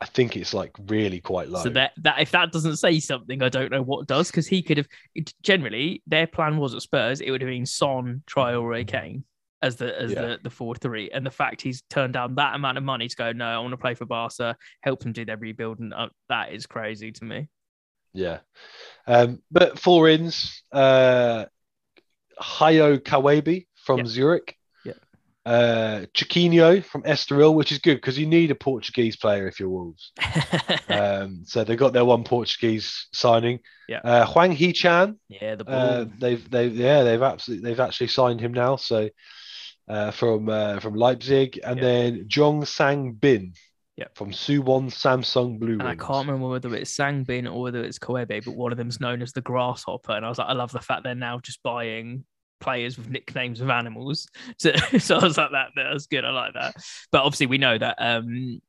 I 0.00 0.06
think 0.06 0.36
it's 0.36 0.52
like 0.52 0.72
really 0.88 1.20
quite 1.20 1.48
low. 1.48 1.62
So 1.62 1.70
that 1.70 1.92
that 2.02 2.20
if 2.20 2.32
that 2.32 2.52
doesn't 2.52 2.76
say 2.76 2.98
something, 3.00 3.42
I 3.42 3.48
don't 3.48 3.70
know 3.70 3.82
what 3.82 4.06
does 4.06 4.30
because 4.30 4.46
he 4.46 4.62
could 4.62 4.76
have. 4.78 4.88
Generally, 5.42 6.02
their 6.06 6.26
plan 6.26 6.58
was 6.58 6.74
at 6.74 6.82
Spurs, 6.82 7.20
it 7.20 7.30
would 7.30 7.40
have 7.40 7.48
been 7.48 7.66
Son, 7.66 8.22
Traore, 8.26 8.86
Kane 8.86 9.24
as 9.64 9.76
the 9.76 9.98
as 10.00 10.12
yeah. 10.12 10.20
the 10.20 10.38
the 10.44 10.50
four 10.50 10.74
three, 10.74 11.10
and 11.10 11.24
the 11.24 11.30
fact 11.30 11.62
he's 11.62 11.82
turned 11.88 12.12
down 12.12 12.34
that 12.34 12.54
amount 12.54 12.76
of 12.76 12.84
money 12.84 13.08
to 13.08 13.16
go, 13.16 13.32
no, 13.32 13.46
I 13.46 13.58
want 13.58 13.72
to 13.72 13.78
play 13.78 13.94
for 13.94 14.04
Barca, 14.04 14.56
help 14.82 15.00
them 15.00 15.12
do 15.12 15.24
their 15.24 15.38
rebuilding. 15.38 15.92
Uh, 15.92 16.08
that 16.28 16.52
is 16.52 16.66
crazy 16.66 17.12
to 17.12 17.24
me. 17.24 17.48
Yeah, 18.12 18.40
um, 19.06 19.42
but 19.50 19.78
four 19.78 20.08
ins, 20.08 20.62
uh, 20.70 21.46
Hayao 22.40 22.98
Kawabe 22.98 23.66
from. 23.84 24.06
Zurich 24.06 24.56
yeah, 24.84 24.92
uh, 25.46 26.06
Chiquinho 26.14 26.84
from 26.84 27.02
Estoril, 27.04 27.54
which 27.54 27.72
is 27.72 27.78
good 27.78 27.96
because 27.96 28.18
you 28.18 28.26
need 28.26 28.50
a 28.50 28.54
Portuguese 28.54 29.16
player 29.16 29.48
if 29.48 29.58
you're 29.58 29.70
Wolves. 29.70 30.12
um, 30.88 31.42
so 31.44 31.64
they 31.64 31.74
got 31.74 31.94
their 31.94 32.04
one 32.04 32.24
Portuguese 32.24 33.08
signing. 33.12 33.60
Yeah. 33.88 34.00
Uh, 34.04 34.26
Hwang 34.26 34.52
Hee-chan. 34.52 35.18
Yeah, 35.28 35.56
the 35.56 35.68
uh, 35.68 36.04
they've 36.18 36.50
they've 36.50 36.74
yeah 36.74 37.02
they've 37.02 37.22
absolutely 37.22 37.68
they've 37.68 37.80
actually 37.80 38.08
signed 38.08 38.40
him 38.40 38.52
now. 38.52 38.76
So 38.76 39.08
uh, 39.88 40.10
from 40.10 40.48
uh, 40.48 40.80
from 40.80 40.94
Leipzig, 40.94 41.60
and 41.62 41.76
yeah. 41.78 41.82
then 41.82 42.24
Jeong 42.28 42.66
Sang 42.66 43.12
Bin. 43.12 43.52
Yeah. 43.96 44.06
From 44.14 44.32
Suwon 44.32 44.90
Samsung 44.90 45.60
Blue. 45.60 45.78
I 45.80 45.94
can't 45.94 46.26
remember 46.26 46.48
whether 46.48 46.74
it's 46.74 46.90
Sang 46.90 47.22
Bin 47.22 47.46
or 47.46 47.62
whether 47.62 47.84
it's 47.84 47.96
Kawabe, 47.96 48.44
but 48.44 48.56
one 48.56 48.72
of 48.72 48.78
them's 48.78 48.98
known 48.98 49.22
as 49.22 49.32
the 49.32 49.40
Grasshopper. 49.40 50.10
And 50.10 50.26
I 50.26 50.28
was 50.28 50.38
like, 50.38 50.48
I 50.48 50.52
love 50.52 50.72
the 50.72 50.80
fact 50.80 51.04
they're 51.04 51.14
now 51.14 51.38
just 51.38 51.62
buying 51.62 52.24
players 52.60 52.98
with 52.98 53.08
nicknames 53.08 53.60
of 53.60 53.70
animals. 53.70 54.26
So, 54.58 54.72
so 54.98 55.18
I 55.18 55.24
was 55.24 55.38
like, 55.38 55.52
that, 55.52 55.68
that 55.76 55.92
was 55.92 56.08
good. 56.08 56.24
I 56.24 56.30
like 56.30 56.54
that. 56.54 56.74
But 57.12 57.22
obviously, 57.22 57.46
we 57.46 57.58
know 57.58 57.78
that 57.78 57.96
um, 57.98 58.60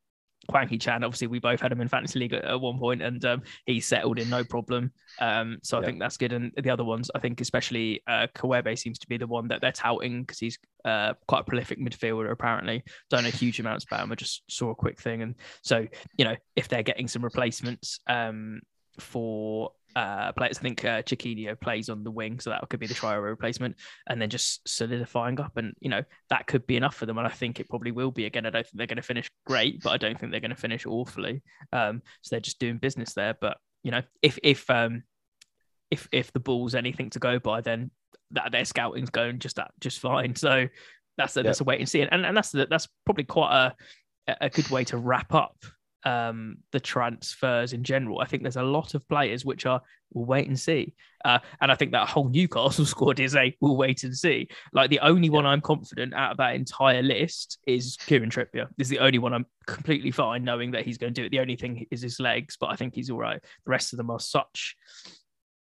Hwang 0.49 0.67
Hee-chan, 0.67 1.03
obviously, 1.03 1.27
we 1.27 1.39
both 1.39 1.59
had 1.59 1.71
him 1.71 1.81
in 1.81 1.87
Fantasy 1.87 2.19
League 2.19 2.33
at, 2.33 2.45
at 2.45 2.59
one 2.59 2.77
point 2.77 3.01
and 3.01 3.23
um, 3.25 3.41
he 3.65 3.79
settled 3.79 4.19
in 4.19 4.29
no 4.29 4.43
problem. 4.43 4.91
Um, 5.19 5.57
so 5.63 5.77
I 5.77 5.81
yeah. 5.81 5.85
think 5.85 5.99
that's 5.99 6.17
good. 6.17 6.33
And 6.33 6.51
the 6.55 6.69
other 6.69 6.83
ones, 6.83 7.09
I 7.15 7.19
think, 7.19 7.41
especially 7.41 8.01
uh, 8.07 8.27
Kawabe 8.35 8.77
seems 8.77 8.99
to 8.99 9.07
be 9.07 9.17
the 9.17 9.27
one 9.27 9.47
that 9.47 9.61
they're 9.61 9.71
touting 9.71 10.21
because 10.21 10.39
he's 10.39 10.59
uh, 10.83 11.13
quite 11.27 11.41
a 11.41 11.43
prolific 11.43 11.79
midfielder, 11.79 12.31
apparently. 12.31 12.83
Don't 13.09 13.23
know 13.23 13.29
huge 13.29 13.59
amounts 13.59 13.85
about 13.85 14.03
him. 14.03 14.11
I 14.11 14.15
just 14.15 14.43
saw 14.49 14.69
a 14.69 14.75
quick 14.75 14.99
thing. 15.01 15.21
And 15.21 15.35
so, 15.61 15.87
you 16.17 16.25
know, 16.25 16.35
if 16.55 16.67
they're 16.67 16.83
getting 16.83 17.07
some 17.07 17.23
replacements 17.23 17.99
um, 18.07 18.61
for 18.99 19.71
uh, 19.95 20.31
players. 20.33 20.57
I 20.57 20.61
think 20.61 20.83
uh, 20.83 21.01
Chiquinho 21.01 21.59
plays 21.59 21.89
on 21.89 22.03
the 22.03 22.11
wing, 22.11 22.39
so 22.39 22.49
that 22.49 22.67
could 22.69 22.79
be 22.79 22.87
the 22.87 22.93
Traore 22.93 23.23
replacement, 23.23 23.75
and 24.07 24.21
then 24.21 24.29
just 24.29 24.67
solidifying 24.67 25.39
up, 25.39 25.57
and 25.57 25.73
you 25.79 25.89
know 25.89 26.03
that 26.29 26.47
could 26.47 26.67
be 26.67 26.77
enough 26.77 26.95
for 26.95 27.05
them. 27.05 27.17
And 27.17 27.27
I 27.27 27.31
think 27.31 27.59
it 27.59 27.69
probably 27.69 27.91
will 27.91 28.11
be. 28.11 28.25
Again, 28.25 28.45
I 28.45 28.49
don't 28.49 28.63
think 28.65 28.77
they're 28.77 28.87
going 28.87 28.97
to 28.97 29.01
finish 29.01 29.29
great, 29.45 29.81
but 29.81 29.91
I 29.91 29.97
don't 29.97 30.19
think 30.19 30.31
they're 30.31 30.41
going 30.41 30.49
to 30.49 30.55
finish 30.55 30.85
awfully. 30.85 31.41
Um, 31.71 32.01
so 32.21 32.35
they're 32.35 32.41
just 32.41 32.59
doing 32.59 32.77
business 32.77 33.13
there. 33.13 33.35
But 33.39 33.57
you 33.83 33.91
know, 33.91 34.01
if 34.21 34.37
if 34.43 34.69
um, 34.69 35.03
if 35.91 36.07
if 36.11 36.33
the 36.33 36.39
ball's 36.39 36.75
anything 36.75 37.09
to 37.11 37.19
go 37.19 37.39
by, 37.39 37.61
then 37.61 37.91
that 38.31 38.51
their 38.51 38.65
scouting's 38.65 39.09
going 39.09 39.39
just 39.39 39.55
that 39.55 39.71
just 39.79 39.99
fine. 39.99 40.35
So 40.35 40.67
that's 41.17 41.37
a, 41.37 41.43
that's 41.43 41.61
a 41.61 41.63
wait 41.63 41.79
and 41.79 41.87
see, 41.87 42.01
and 42.01 42.25
and 42.25 42.35
that's 42.35 42.51
the, 42.51 42.67
that's 42.69 42.87
probably 43.05 43.23
quite 43.23 43.53
a 43.55 43.75
a 44.41 44.49
good 44.49 44.69
way 44.69 44.83
to 44.83 44.97
wrap 44.97 45.33
up 45.33 45.55
um, 46.05 46.57
the 46.71 46.79
transfers 46.79 47.73
in 47.73 47.83
general. 47.83 48.21
I 48.21 48.25
think 48.25 48.43
there's 48.43 48.55
a 48.55 48.63
lot 48.63 48.93
of 48.93 49.07
players 49.09 49.43
which 49.43 49.65
are 49.65 49.81
we'll 50.13 50.25
wait 50.25 50.47
and 50.47 50.59
see, 50.59 50.93
uh, 51.25 51.39
and 51.59 51.71
I 51.71 51.75
think 51.75 51.91
that 51.91 52.07
whole 52.07 52.29
Newcastle 52.29 52.85
squad 52.85 53.19
is 53.19 53.35
a 53.35 53.55
we'll 53.59 53.75
wait 53.75 54.03
and 54.03 54.15
see. 54.15 54.47
Like 54.71 54.89
the 54.89 54.99
only 54.99 55.29
one 55.29 55.45
I'm 55.45 55.61
confident 55.61 56.13
out 56.13 56.31
of 56.31 56.37
that 56.37 56.55
entire 56.55 57.01
list 57.01 57.57
is 57.67 57.97
Kieran 58.05 58.29
Trippier. 58.29 58.67
This 58.77 58.85
is 58.85 58.91
the 58.91 58.99
only 58.99 59.17
one 59.17 59.33
I'm 59.33 59.47
completely 59.65 60.11
fine 60.11 60.43
knowing 60.43 60.71
that 60.71 60.85
he's 60.85 60.97
going 60.97 61.13
to 61.13 61.21
do 61.21 61.25
it. 61.25 61.31
The 61.31 61.39
only 61.39 61.55
thing 61.55 61.87
is 61.91 62.01
his 62.01 62.19
legs, 62.19 62.55
but 62.59 62.67
I 62.67 62.75
think 62.75 62.93
he's 62.93 63.09
all 63.09 63.19
right. 63.19 63.41
The 63.41 63.69
rest 63.69 63.93
of 63.93 63.97
them 63.97 64.11
are 64.11 64.19
such. 64.19 64.75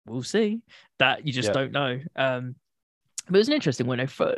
We'll 0.05 0.25
see 0.25 0.63
that 0.99 1.27
you 1.27 1.33
just 1.33 1.49
yeah. 1.49 1.53
don't 1.53 1.73
know. 1.73 2.01
Um, 2.17 2.57
but 3.27 3.37
it 3.37 3.39
was 3.39 3.49
an 3.49 3.55
interesting 3.55 3.87
one. 3.87 4.05
For, 4.07 4.37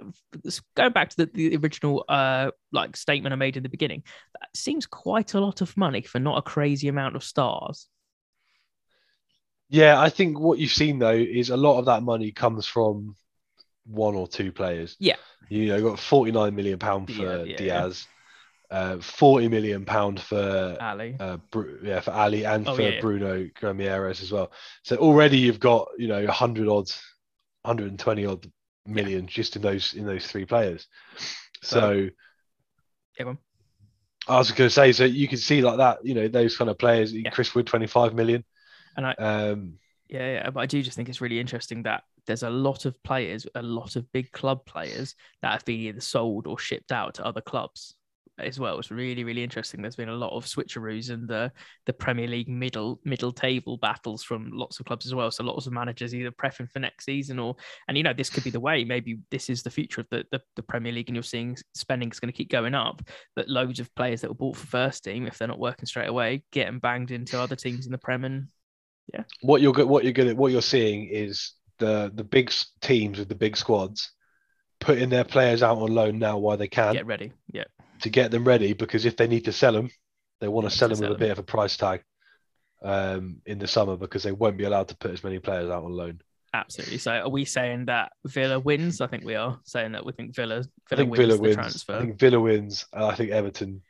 going 0.76 0.93
back 0.93 1.11
to 1.11 1.16
the, 1.16 1.30
the 1.32 1.57
original 1.57 2.05
uh, 2.09 2.51
like 2.72 2.97
statement 2.97 3.32
I 3.32 3.37
made 3.37 3.57
in 3.57 3.62
the 3.62 3.68
beginning, 3.68 4.03
that 4.41 4.49
seems 4.55 4.87
quite 4.87 5.35
a 5.35 5.41
lot 5.41 5.61
of 5.61 5.76
money 5.76 6.03
for 6.03 6.18
not 6.18 6.39
a 6.39 6.43
crazy 6.43 6.89
amount 6.89 7.16
of 7.16 7.24
stars. 7.24 7.89
Yeah, 9.70 10.01
I 10.01 10.11
think 10.11 10.39
what 10.39 10.59
you've 10.59 10.70
seen 10.70 10.99
though 10.99 11.11
is 11.11 11.51
a 11.51 11.57
lot 11.57 11.78
of 11.78 11.87
that 11.87 12.03
money 12.03 12.30
comes 12.30 12.66
from 12.66 13.16
one 13.87 14.14
or 14.14 14.28
two 14.28 14.53
players. 14.53 14.97
Yeah, 14.99 15.16
you 15.49 15.68
know, 15.68 15.82
got 15.82 15.99
forty 15.99 16.32
nine 16.32 16.55
million 16.55 16.78
pound 16.78 17.12
for 17.12 17.22
yeah, 17.22 17.43
yeah, 17.45 17.57
Diaz, 17.57 18.07
yeah. 18.70 18.78
Uh, 18.78 18.99
forty 19.01 19.49
million 19.49 19.85
pound 19.85 20.20
for 20.20 20.76
Alli, 20.80 21.16
uh, 21.18 21.39
Bru- 21.51 21.80
yeah, 21.82 22.01
for 22.01 22.11
Alli 22.11 22.45
and 22.45 22.68
oh, 22.68 22.76
for 22.76 23.01
Bruno 23.01 23.49
Guimaraes 23.61 24.22
as 24.22 24.30
well. 24.30 24.53
So 24.82 24.97
already 24.97 25.39
you've 25.39 25.61
got 25.61 25.89
you 25.97 26.09
know 26.09 26.26
hundred 26.26 26.68
odds, 26.68 27.03
hundred 27.64 27.89
and 27.89 27.99
twenty 27.99 28.26
odd 28.26 28.47
million 28.87 29.24
yeah. 29.24 29.30
just 29.30 29.57
in 29.57 29.62
those 29.62 29.95
in 29.95 30.07
those 30.07 30.26
three 30.26 30.45
players. 30.45 30.87
So, 31.62 32.09
yeah, 33.18 33.32
I 34.28 34.39
was 34.39 34.51
going 34.51 34.68
to 34.68 34.74
say, 34.74 34.93
so 34.93 35.05
you 35.05 35.28
can 35.28 35.39
see 35.39 35.62
like 35.62 35.78
that, 35.78 36.05
you 36.05 36.14
know, 36.14 36.28
those 36.28 36.57
kind 36.57 36.70
of 36.70 36.78
players. 36.78 37.12
Yeah. 37.12 37.30
Chris 37.30 37.55
Wood, 37.55 37.66
twenty 37.66 37.87
five 37.87 38.14
million, 38.14 38.45
and 38.97 39.07
I, 39.07 39.12
um, 39.12 39.74
yeah, 40.09 40.32
yeah, 40.32 40.51
but 40.51 40.61
I 40.61 40.66
do 40.66 40.82
just 40.82 40.97
think 40.97 41.09
it's 41.09 41.20
really 41.20 41.41
interesting 41.41 41.82
that 41.85 42.05
there's 42.26 42.43
a 42.43 42.51
lot 42.51 42.85
of 42.85 43.01
players, 43.03 43.47
a 43.55 43.62
lot 43.62 43.97
of 43.97 44.11
big 44.12 44.32
club 44.32 44.64
players 44.64 45.14
that 45.43 45.53
have 45.53 45.64
been 45.64 45.80
either 45.80 46.01
sold 46.01 46.47
or 46.47 46.59
shipped 46.59 46.93
out 46.93 47.14
to 47.14 47.26
other 47.26 47.41
clubs 47.41 47.95
as 48.39 48.59
well. 48.59 48.78
It's 48.78 48.91
really, 48.91 49.24
really 49.24 49.43
interesting. 49.43 49.80
There's 49.80 49.97
been 49.97 50.09
a 50.09 50.14
lot 50.14 50.37
of 50.37 50.45
switcheroos 50.45 51.11
and 51.11 51.28
the 51.28 51.53
the 51.87 51.93
Premier 51.93 52.26
League 52.26 52.49
middle 52.49 53.01
middle 53.05 53.32
table 53.32 53.76
battles 53.76 54.22
from 54.22 54.51
lots 54.53 54.80
of 54.80 54.87
clubs 54.87 55.07
as 55.07 55.14
well. 55.14 55.30
So 55.30 55.45
lots 55.45 55.66
of 55.66 55.72
managers 55.72 56.14
either 56.14 56.30
prepping 56.30 56.70
for 56.70 56.80
next 56.80 57.05
season 57.05 57.39
or 57.39 57.57
and 57.89 57.97
you 57.97 58.03
know 58.03 58.12
this 58.12 58.30
could 58.30 58.45
be 58.45 58.51
the 58.51 58.61
way. 58.61 58.85
Maybe 58.85 59.18
this 59.30 59.49
is 59.49 59.62
the 59.62 59.70
future 59.70 60.01
of 60.01 60.09
the 60.11 60.24
the, 60.32 60.41
the 60.57 60.62
Premier 60.62 60.93
League, 60.93 61.09
and 61.09 61.16
you're 61.16 61.22
seeing 61.22 61.57
spending 61.74 62.11
is 62.11 62.20
going 62.20 62.32
to 62.32 62.37
keep 62.37 62.51
going 62.51 62.74
up. 62.74 63.03
But 63.37 63.49
loads 63.49 63.80
of 63.80 63.95
players 63.95 64.20
that 64.20 64.28
were 64.28 64.35
bought 64.35 64.57
for 64.57 64.66
first 64.66 65.05
team, 65.05 65.26
if 65.26 65.39
they're 65.39 65.49
not 65.49 65.59
working 65.59 65.87
straight 65.87 66.09
away, 66.09 66.45
getting 66.51 66.78
banged 66.78 67.11
into 67.11 67.41
other 67.41 67.57
teams 67.57 67.87
in 67.87 67.93
the 67.93 67.99
Prem 67.99 68.24
and 68.24 68.49
yeah. 69.12 69.24
What 69.43 69.61
you're 69.61 69.72
good, 69.72 69.87
what 69.87 70.05
you're 70.05 70.12
good 70.12 70.28
at, 70.28 70.37
what 70.37 70.51
you're 70.51 70.62
seeing 70.62 71.09
is 71.09 71.53
the 71.78 72.11
the 72.14 72.24
big 72.24 72.53
teams 72.80 73.18
with 73.18 73.28
the 73.28 73.35
big 73.35 73.57
squads 73.57 74.11
putting 74.80 75.09
their 75.09 75.24
players 75.24 75.62
out 75.62 75.78
on 75.78 75.95
loan 75.95 76.18
now 76.18 76.37
while 76.37 76.57
they 76.57 76.68
can. 76.68 76.95
Get 76.95 77.07
ready. 77.07 77.32
Yeah 77.53 77.64
to 78.01 78.11
get 78.11 78.30
them 78.30 78.45
ready 78.45 78.72
because 78.72 79.05
if 79.05 79.16
they 79.16 79.26
need 79.26 79.45
to 79.47 79.53
sell 79.53 79.72
them, 79.72 79.90
they 80.40 80.49
want 80.49 80.68
to 80.68 80.76
sell 80.76 80.88
them 80.88 81.01
with 81.01 81.12
a 81.12 81.18
bit 81.18 81.30
of 81.30 81.38
a 81.38 81.42
price 81.42 81.76
tag 81.76 82.03
um, 82.82 83.40
in 83.47 83.59
the 83.59 83.66
summer 83.66 83.97
because 83.97 84.22
they 84.22 84.32
won't 84.32 84.57
be 84.57 84.64
allowed 84.64 84.88
to 84.88 84.97
put 84.97 85.11
as 85.11 85.24
many 85.24 85.38
players 85.38 85.70
out 85.70 85.84
on 85.84 85.92
loan. 85.92 86.20
Absolutely. 86.53 86.99
So 86.99 87.12
are 87.12 87.28
we 87.28 87.45
saying 87.45 87.86
that 87.86 88.12
Villa 88.26 88.61
wins? 88.61 89.01
I 89.01 89.09
think 89.09 89.24
we 89.24 89.34
are 89.34 89.59
saying 89.64 89.92
that 89.92 90.07
we 90.07 90.12
think 90.12 90.36
Villa 90.36 90.62
Villa 90.88 91.03
think 91.03 91.11
wins 91.11 91.18
Villa 91.18 91.40
wins. 91.40 91.55
transfer. 91.57 91.97
I 91.97 92.01
think 92.01 92.18
Villa 92.18 92.38
wins. 92.38 92.86
I 92.92 93.14
think 93.16 93.30
Everton 93.32 93.82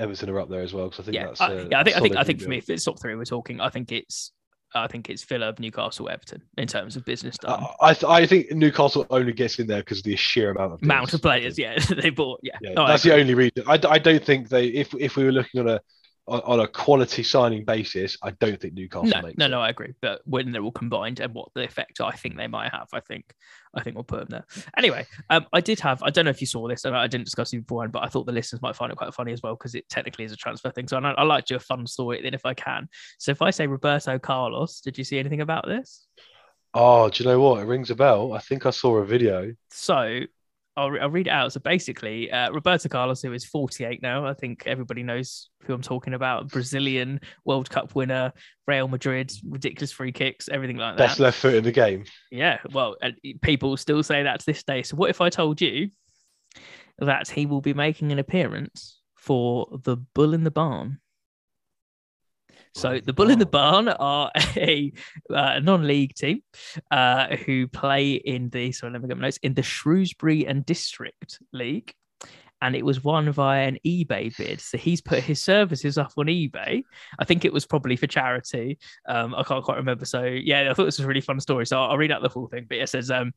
Everton 0.00 0.30
are 0.30 0.40
up 0.40 0.48
there 0.48 0.62
as 0.62 0.72
well 0.72 0.88
because 0.88 1.00
I 1.00 1.04
think 1.04 1.14
yeah, 1.14 1.26
that's 1.26 1.40
uh, 1.40 1.68
yeah. 1.70 1.80
I 1.80 1.84
think 1.84 1.96
I 1.96 2.00
think 2.00 2.16
I 2.16 2.24
think 2.24 2.42
for 2.42 2.48
me, 2.48 2.58
if 2.58 2.68
it's 2.68 2.84
top 2.84 3.00
three, 3.00 3.14
we're 3.14 3.24
talking. 3.24 3.60
I 3.60 3.68
think 3.68 3.92
it's 3.92 4.32
I 4.74 4.86
think 4.86 5.08
it's 5.08 5.22
Villa, 5.22 5.54
Newcastle, 5.58 6.08
Everton 6.08 6.42
in 6.58 6.66
terms 6.66 6.96
of 6.96 7.04
business 7.04 7.36
done. 7.38 7.62
Uh, 7.62 7.66
I 7.80 7.94
th- 7.94 8.04
I 8.04 8.26
think 8.26 8.50
Newcastle 8.52 9.06
only 9.10 9.32
gets 9.32 9.58
in 9.58 9.66
there 9.66 9.80
because 9.80 9.98
of 9.98 10.04
the 10.04 10.16
sheer 10.16 10.50
amount 10.50 10.74
of 10.74 10.82
amount 10.82 11.14
of 11.14 11.22
players. 11.22 11.58
Yeah, 11.58 11.78
they 12.02 12.10
bought. 12.10 12.40
Yeah, 12.42 12.58
yeah 12.60 12.72
that's 12.74 13.02
the 13.02 13.14
only 13.14 13.34
reason. 13.34 13.62
I, 13.66 13.78
I 13.88 13.98
don't 13.98 14.24
think 14.24 14.48
they 14.48 14.66
if 14.66 14.94
if 14.94 15.16
we 15.16 15.24
were 15.24 15.32
looking 15.32 15.60
on 15.60 15.68
a 15.68 15.80
on, 16.26 16.60
a 16.60 16.68
quality 16.68 17.22
signing 17.22 17.64
basis, 17.64 18.16
I 18.22 18.30
don't 18.32 18.58
think 18.58 18.74
Newcastle. 18.74 19.04
No, 19.04 19.32
no, 19.36 19.46
no, 19.46 19.60
I 19.60 19.68
agree. 19.68 19.92
But 20.00 20.22
when 20.24 20.52
they're 20.52 20.62
all 20.62 20.72
combined 20.72 21.20
and 21.20 21.34
what 21.34 21.48
the 21.54 21.64
effect 21.64 22.00
I 22.00 22.12
think 22.12 22.36
they 22.36 22.46
might 22.46 22.72
have, 22.72 22.88
I 22.92 23.00
think, 23.00 23.34
I 23.74 23.82
think 23.82 23.96
we'll 23.96 24.04
put 24.04 24.20
them 24.20 24.28
there. 24.30 24.64
Anyway, 24.76 25.06
um, 25.28 25.46
I 25.52 25.60
did 25.60 25.80
have. 25.80 26.02
I 26.02 26.10
don't 26.10 26.24
know 26.24 26.30
if 26.30 26.40
you 26.40 26.46
saw 26.46 26.66
this, 26.66 26.84
and 26.84 26.96
I 26.96 27.06
didn't 27.06 27.26
discuss 27.26 27.52
it 27.52 27.58
beforehand, 27.58 27.92
but 27.92 28.04
I 28.04 28.08
thought 28.08 28.24
the 28.24 28.32
listeners 28.32 28.62
might 28.62 28.76
find 28.76 28.90
it 28.90 28.96
quite 28.96 29.12
funny 29.14 29.32
as 29.32 29.42
well 29.42 29.54
because 29.54 29.74
it 29.74 29.88
technically 29.88 30.24
is 30.24 30.32
a 30.32 30.36
transfer 30.36 30.70
thing. 30.70 30.88
So 30.88 30.98
I, 30.98 31.10
I 31.10 31.22
like 31.24 31.44
to 31.46 31.54
do 31.54 31.56
a 31.56 31.60
fun 31.60 31.86
story 31.86 32.22
then 32.22 32.34
if 32.34 32.46
I 32.46 32.54
can. 32.54 32.88
So 33.18 33.30
if 33.30 33.42
I 33.42 33.50
say 33.50 33.66
Roberto 33.66 34.18
Carlos, 34.18 34.80
did 34.80 34.96
you 34.96 35.04
see 35.04 35.18
anything 35.18 35.42
about 35.42 35.66
this? 35.66 36.06
Oh, 36.72 37.08
do 37.10 37.22
you 37.22 37.28
know 37.28 37.40
what? 37.40 37.60
It 37.60 37.66
rings 37.66 37.90
a 37.90 37.94
bell. 37.94 38.32
I 38.32 38.40
think 38.40 38.66
I 38.66 38.70
saw 38.70 38.96
a 38.96 39.04
video. 39.04 39.54
So 39.70 40.20
I'll, 40.76 40.90
I'll 41.00 41.10
read 41.10 41.28
it 41.28 41.30
out. 41.30 41.52
So 41.52 41.60
basically, 41.60 42.30
uh, 42.30 42.50
Roberto 42.50 42.88
Carlos, 42.88 43.22
who 43.22 43.32
is 43.32 43.44
48 43.44 44.02
now, 44.02 44.26
I 44.26 44.34
think 44.34 44.64
everybody 44.66 45.02
knows 45.02 45.50
who 45.62 45.74
I'm 45.74 45.82
talking 45.82 46.14
about. 46.14 46.48
Brazilian 46.48 47.20
World 47.44 47.70
Cup 47.70 47.94
winner, 47.94 48.32
Real 48.66 48.88
Madrid, 48.88 49.32
ridiculous 49.48 49.92
free 49.92 50.12
kicks, 50.12 50.48
everything 50.48 50.76
like 50.76 50.96
that. 50.96 51.08
Best 51.08 51.20
left 51.20 51.38
foot 51.38 51.54
in 51.54 51.64
the 51.64 51.72
game. 51.72 52.04
Yeah, 52.30 52.58
well, 52.72 52.96
people 53.42 53.76
still 53.76 54.02
say 54.02 54.24
that 54.24 54.40
to 54.40 54.46
this 54.46 54.64
day. 54.64 54.82
So 54.82 54.96
what 54.96 55.10
if 55.10 55.20
I 55.20 55.30
told 55.30 55.60
you 55.60 55.90
that 56.98 57.28
he 57.28 57.46
will 57.46 57.60
be 57.60 57.74
making 57.74 58.12
an 58.12 58.18
appearance 58.18 59.00
for 59.16 59.78
the 59.84 59.96
Bull 59.96 60.34
in 60.34 60.44
the 60.44 60.50
Barn? 60.50 60.98
So 62.74 62.98
the 62.98 63.12
Bull 63.12 63.30
in 63.30 63.38
the 63.38 63.46
Barn 63.46 63.88
are 63.88 64.30
a 64.56 64.92
uh, 65.32 65.60
non-league 65.60 66.14
team 66.14 66.42
uh, 66.90 67.36
who 67.36 67.68
play 67.68 68.14
in 68.14 68.50
the 68.50 68.72
sorry, 68.72 68.92
let 68.92 69.02
me 69.02 69.08
get 69.08 69.16
my 69.16 69.22
notes 69.22 69.38
in 69.42 69.54
the 69.54 69.62
Shrewsbury 69.62 70.46
and 70.46 70.66
District 70.66 71.38
League 71.52 71.94
and 72.64 72.74
it 72.74 72.84
was 72.84 73.04
won 73.04 73.30
via 73.30 73.68
an 73.68 73.78
eBay 73.84 74.34
bid. 74.36 74.58
So 74.58 74.78
he's 74.78 75.02
put 75.02 75.22
his 75.22 75.38
services 75.38 75.98
up 75.98 76.12
on 76.16 76.26
eBay. 76.26 76.82
I 77.18 77.24
think 77.24 77.44
it 77.44 77.52
was 77.52 77.66
probably 77.66 77.94
for 77.94 78.06
charity. 78.06 78.78
Um, 79.06 79.34
I 79.34 79.42
can't 79.42 79.62
quite 79.62 79.76
remember. 79.76 80.06
So 80.06 80.22
yeah, 80.22 80.70
I 80.70 80.74
thought 80.74 80.86
this 80.86 80.98
was 80.98 81.04
a 81.04 81.08
really 81.08 81.20
fun 81.20 81.38
story. 81.40 81.66
So 81.66 81.78
I'll, 81.78 81.90
I'll 81.90 81.98
read 81.98 82.10
out 82.10 82.22
the 82.22 82.30
full 82.30 82.48
thing. 82.48 82.64
But 82.66 82.78
it 82.78 82.88
says, 82.88 83.10
um, 83.10 83.34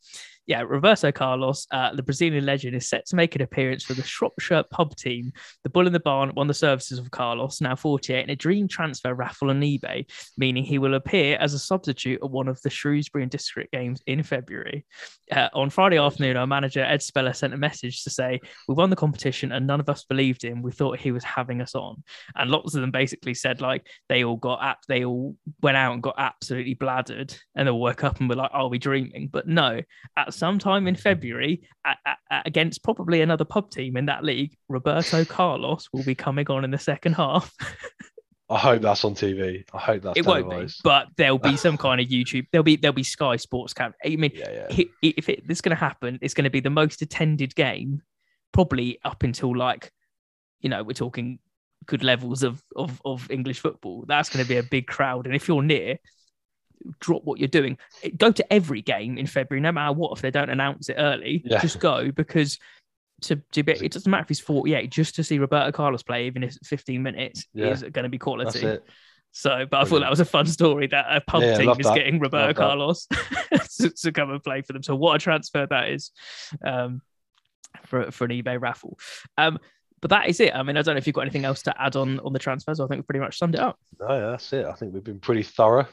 yeah, 0.48 0.62
Roberto 0.62 1.12
Carlos, 1.12 1.68
uh, 1.72 1.94
the 1.94 2.02
Brazilian 2.02 2.46
legend, 2.46 2.74
is 2.74 2.88
set 2.88 3.06
to 3.08 3.18
make 3.18 3.36
an 3.36 3.42
appearance 3.42 3.84
for 3.84 3.94
the 3.94 4.02
Shropshire 4.02 4.64
pub 4.72 4.96
team. 4.96 5.34
The 5.64 5.70
Bull 5.70 5.88
in 5.88 5.94
the 5.94 6.00
Barn 6.00 6.32
won 6.36 6.48
the 6.48 6.54
services 6.54 7.00
of 7.00 7.12
Carlos, 7.12 7.60
now 7.60 7.76
48, 7.76 8.24
in 8.24 8.30
a 8.30 8.36
dream 8.36 8.70
transfer 8.70 9.14
raffle 9.14 9.50
on 9.50 9.60
eBay, 9.60 10.10
meaning 10.38 10.64
he 10.64 10.80
will 10.80 10.94
appear 10.94 11.38
as 11.42 11.54
a 11.54 11.60
substitute 11.60 12.22
at 12.24 12.32
one 12.32 12.48
of 12.48 12.62
the 12.62 12.70
Shrewsbury 12.70 13.24
and 13.24 13.32
District 13.32 13.70
games 13.74 14.02
in 14.08 14.24
February. 14.24 14.86
Uh, 15.30 15.50
on 15.54 15.70
Friday 15.70 15.98
afternoon, 15.98 16.38
our 16.38 16.48
manager 16.48 16.82
Ed 16.82 17.02
Speller 17.02 17.34
sent 17.34 17.54
a 17.54 17.58
message 17.58 18.04
to 18.06 18.10
say, 18.10 18.40
"We 18.70 18.76
won 18.76 18.90
the 18.90 18.96
competition, 18.96 19.52
and 19.52 19.68
none 19.68 19.82
of 19.82 19.90
us 19.90 20.06
believed 20.06 20.46
him. 20.46 20.62
We 20.62 20.72
thought 20.72 20.98
he 20.98 21.12
was 21.12 21.26
having 21.26 21.60
us 21.60 21.76
on." 21.76 22.02
And 22.36 22.50
lots 22.50 22.74
of 22.74 22.80
them 22.80 22.92
basically 22.92 23.34
said 23.34 23.60
like 23.60 23.86
they 24.08 24.24
all 24.24 24.38
got 24.38 24.64
up, 24.64 24.80
they 24.88 25.04
all 25.04 25.36
went 25.62 25.76
out 25.76 25.92
and 25.92 26.02
got 26.02 26.16
absolutely 26.18 26.76
bladdered, 26.76 27.38
and 27.54 27.68
they 27.68 27.72
woke 27.72 28.06
up 28.06 28.22
and 28.22 28.30
were 28.30 28.36
like, 28.36 28.52
"Are 28.54 28.70
we 28.70 28.78
dreaming?" 28.78 29.28
But 29.30 29.46
no, 29.46 29.82
at 30.16 30.34
sometime 30.38 30.88
in 30.88 30.96
February 30.96 31.62
at, 31.86 31.98
at, 32.06 32.46
against 32.46 32.84
probably 32.84 33.22
another 33.22 33.46
pub 33.46 33.72
team 33.72 33.98
in 33.98 34.06
that 34.06 34.24
league, 34.24 34.56
Roberto 34.70 35.26
Carlos 35.26 35.90
will 35.92 36.04
be 36.04 36.16
coming 36.16 36.50
on 36.50 36.64
in 36.64 36.72
the 36.72 36.78
second 36.78 37.14
half. 37.14 37.54
I 38.50 38.58
hope 38.58 38.82
that's 38.82 39.04
on 39.04 39.14
TV. 39.14 39.66
I 39.74 39.78
hope 39.78 40.04
that's 40.04 40.18
it 40.18 40.24
televised. 40.24 40.48
won't 40.56 40.68
be, 40.68 40.74
but 40.84 41.08
there'll 41.18 41.38
be 41.38 41.58
some 41.58 41.78
kind 41.86 42.00
of 42.00 42.08
YouTube. 42.08 42.46
There'll 42.52 42.64
be 42.64 42.78
there'll 42.78 42.94
be 42.94 43.04
Sky 43.04 43.36
Sports 43.36 43.74
Camp. 43.74 43.96
I 44.06 44.16
mean, 44.16 44.32
yeah, 44.34 44.68
yeah. 44.72 44.86
if 45.02 45.28
it, 45.28 45.46
this 45.48 45.58
is 45.58 45.62
going 45.62 45.76
to 45.76 45.80
happen, 45.80 46.18
it's 46.22 46.34
going 46.34 46.46
to 46.46 46.50
be 46.50 46.62
the 46.62 46.70
most 46.70 47.02
attended 47.02 47.56
game, 47.56 48.02
probably 48.54 49.00
up 49.04 49.24
until 49.24 49.56
like, 49.56 49.92
you 50.62 50.70
know, 50.70 50.82
we're 50.82 50.94
talking 50.94 51.40
good 51.88 52.04
levels 52.04 52.44
of 52.44 52.64
of, 52.76 53.02
of 53.04 53.30
English 53.30 53.60
football. 53.60 54.06
That's 54.08 54.30
going 54.30 54.46
to 54.46 54.48
be 54.48 54.58
a 54.58 54.64
big 54.64 54.88
crowd, 54.88 55.26
and 55.26 55.36
if 55.36 55.50
you're 55.50 55.62
near, 55.62 55.98
drop 57.00 57.24
what 57.24 57.40
you're 57.40 57.48
doing. 57.48 57.78
Go 58.18 58.32
to 58.32 58.54
every 58.54 58.82
game 58.82 59.18
in 59.18 59.28
February, 59.28 59.62
no 59.62 59.72
matter 59.72 59.94
what. 59.94 60.14
If 60.14 60.22
they 60.22 60.32
don't 60.32 60.50
announce 60.50 60.90
it 60.90 60.96
early, 60.98 61.42
yeah. 61.46 61.60
just 61.60 61.80
go 61.80 62.12
because 62.12 62.60
to, 63.22 63.42
to 63.52 63.64
be, 63.64 63.74
it 63.74 63.92
doesn't 63.92 64.10
matter 64.10 64.24
if 64.24 64.30
he's 64.30 64.40
48. 64.40 64.92
Just 64.92 65.16
to 65.16 65.24
see 65.24 65.40
Roberto 65.40 65.72
Carlos 65.72 66.04
play, 66.04 66.28
even 66.28 66.44
if 66.44 66.56
it's 66.56 66.68
15 66.68 67.02
minutes, 67.02 67.46
yeah. 67.54 67.68
is 67.68 67.82
going 67.82 68.04
to 68.04 68.10
be 68.10 68.18
quality. 68.18 68.80
So, 69.32 69.66
but 69.70 69.82
I 69.82 69.84
thought 69.84 70.00
that 70.00 70.10
was 70.10 70.20
a 70.20 70.26
fun 70.26 70.48
story 70.48 70.88
that 70.88 71.06
a 71.10 71.22
pub 71.22 71.44
yeah, 71.44 71.58
team 71.58 71.70
is 71.70 71.86
that. 71.86 71.96
getting 71.96 72.20
Roberto 72.20 72.54
Carlos 72.54 73.08
to, 73.78 73.90
to, 73.90 74.12
come 74.12 74.32
and 74.32 74.44
play 74.44 74.62
for 74.62 74.74
them. 74.74 74.82
So, 74.82 74.96
what 74.96 75.16
a 75.16 75.20
transfer 75.20 75.68
that 75.70 75.90
is 75.90 76.12
um, 76.66 77.02
for 77.86 78.10
for 78.10 78.26
an 78.26 78.32
eBay 78.32 78.60
raffle. 78.60 78.98
Um, 79.38 79.60
but 80.02 80.10
that 80.10 80.28
is 80.28 80.40
it. 80.40 80.56
I 80.56 80.64
mean, 80.64 80.78
I 80.78 80.82
don't 80.82 80.96
know 80.96 81.00
if 81.00 81.08
you've 81.08 81.14
got 81.14 81.22
anything 81.22 81.46
else 81.46 81.62
to 81.64 81.82
add 81.82 81.96
on 81.96 82.20
on 82.22 82.34
the 82.34 82.40
transfers. 82.40 82.80
I 82.80 82.88
think 82.88 83.00
we've 83.00 83.08
pretty 83.08 83.20
much 83.20 83.38
summed 83.38 83.56
it 83.56 83.62
up. 83.62 83.78
No, 84.00 84.08
yeah, 84.10 84.32
that's 84.32 84.54
it. 84.54 84.66
I 84.66 84.74
think 84.74 84.94
we've 84.94 85.04
been 85.04 85.20
pretty 85.20 85.44
thorough. 85.44 85.88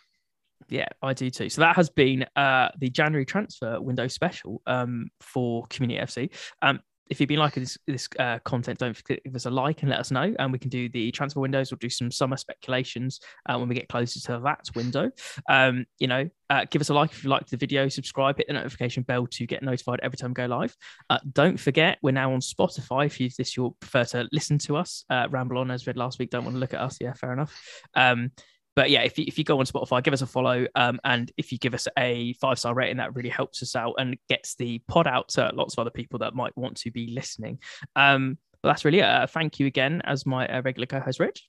Yeah, 0.68 0.88
I 1.02 1.12
do 1.12 1.30
too. 1.30 1.48
So 1.50 1.61
that 1.61 1.76
has 1.76 1.90
been 1.90 2.24
uh, 2.36 2.68
the 2.78 2.90
January 2.90 3.24
transfer 3.24 3.80
window 3.80 4.09
special 4.09 4.62
um, 4.66 5.11
for 5.20 5.66
Community 5.68 6.00
FC. 6.00 6.30
Um, 6.62 6.80
if 7.11 7.20
you've 7.20 7.28
been 7.28 7.38
liking 7.38 7.62
this, 7.62 7.76
this 7.86 8.09
uh, 8.18 8.38
content, 8.44 8.78
don't 8.78 8.96
forget 8.96 9.18
to 9.18 9.28
give 9.28 9.36
us 9.36 9.44
a 9.44 9.50
like 9.50 9.82
and 9.82 9.90
let 9.90 10.00
us 10.00 10.11
know. 10.11 10.34
And 10.38 10.52
we 10.52 10.59
can 10.59 10.70
do 10.70 10.88
the 10.88 11.11
transfer 11.11 11.40
windows. 11.40 11.70
We'll 11.70 11.78
do 11.78 11.90
some 11.90 12.11
summer 12.11 12.36
speculations 12.36 13.20
uh, 13.46 13.59
when 13.59 13.68
we 13.68 13.74
get 13.74 13.88
closer 13.88 14.20
to 14.20 14.40
that 14.44 14.64
window. 14.74 15.11
Um, 15.48 15.84
you 15.98 16.07
know, 16.07 16.28
uh, 16.48 16.64
give 16.70 16.80
us 16.80 16.88
a 16.88 16.94
like 16.94 17.12
if 17.12 17.22
you 17.22 17.30
liked 17.30 17.50
the 17.50 17.57
video. 17.57 17.88
Subscribe, 17.88 18.38
hit 18.38 18.46
the 18.46 18.55
notification 18.55 19.02
bell 19.02 19.26
to 19.32 19.46
get 19.46 19.62
notified 19.62 20.00
every 20.02 20.16
time 20.16 20.30
we 20.30 20.34
go 20.34 20.46
live. 20.46 20.74
Uh, 21.11 21.18
don't 21.32 21.61
forget, 21.61 21.98
we're 22.02 22.12
now 22.12 22.32
on 22.32 22.40
Spotify. 22.40 23.07
If 23.07 23.20
you 23.20 23.28
this 23.36 23.57
you'll 23.57 23.76
prefer 23.80 24.05
to 24.07 24.28
listen 24.32 24.59
to 24.59 24.76
us, 24.76 25.05
uh, 25.11 25.26
ramble 25.30 25.59
on 25.59 25.70
as 25.70 25.86
read 25.86 25.96
last 25.96 26.18
week. 26.18 26.30
Don't 26.30 26.44
want 26.44 26.57
to 26.57 26.61
look 26.61 26.74
at 26.74 26.80
us. 26.80 26.98
Yeah, 27.00 27.12
fair 27.12 27.32
enough. 27.32 27.55
Um, 27.94 28.30
but 28.77 28.91
yeah, 28.91 29.03
if 29.03 29.18
you, 29.18 29.25
if 29.27 29.39
you 29.39 29.45
go 29.45 29.59
on 29.59 29.66
Spotify, 29.66 30.03
give 30.03 30.14
us 30.14 30.22
a 30.22 30.27
follow. 30.27 30.66
Um, 30.75 30.99
and 31.05 31.31
if 31.37 31.53
you 31.53 31.59
give 31.59 31.75
us 31.75 31.87
a 31.99 32.33
five 32.35 32.59
star 32.59 32.75
rating, 32.75 32.97
that 32.97 33.14
really 33.14 33.29
helps 33.29 33.62
us 33.62 33.77
out 33.77 33.95
and 33.99 34.16
gets 34.29 34.57
the 34.57 34.81
pod 34.89 35.07
out 35.07 35.29
to 35.31 35.51
lots 35.55 35.75
of 35.75 35.81
other 35.81 35.91
people 35.91 36.18
that 36.20 36.35
might 36.35 36.57
want 36.57 36.77
to 36.79 36.91
be 36.91 37.09
listening. 37.09 37.59
Um, 37.95 38.39
but 38.62 38.70
that's 38.70 38.85
really 38.85 39.01
it. 39.01 39.05
Uh, 39.05 39.27
thank 39.27 39.61
you 39.61 39.66
again 39.66 40.03
as 40.05 40.27
my 40.27 40.49
uh, 40.49 40.62
regular 40.62 40.87
co 40.87 40.99
host, 40.99 41.20
Rich. 41.20 41.47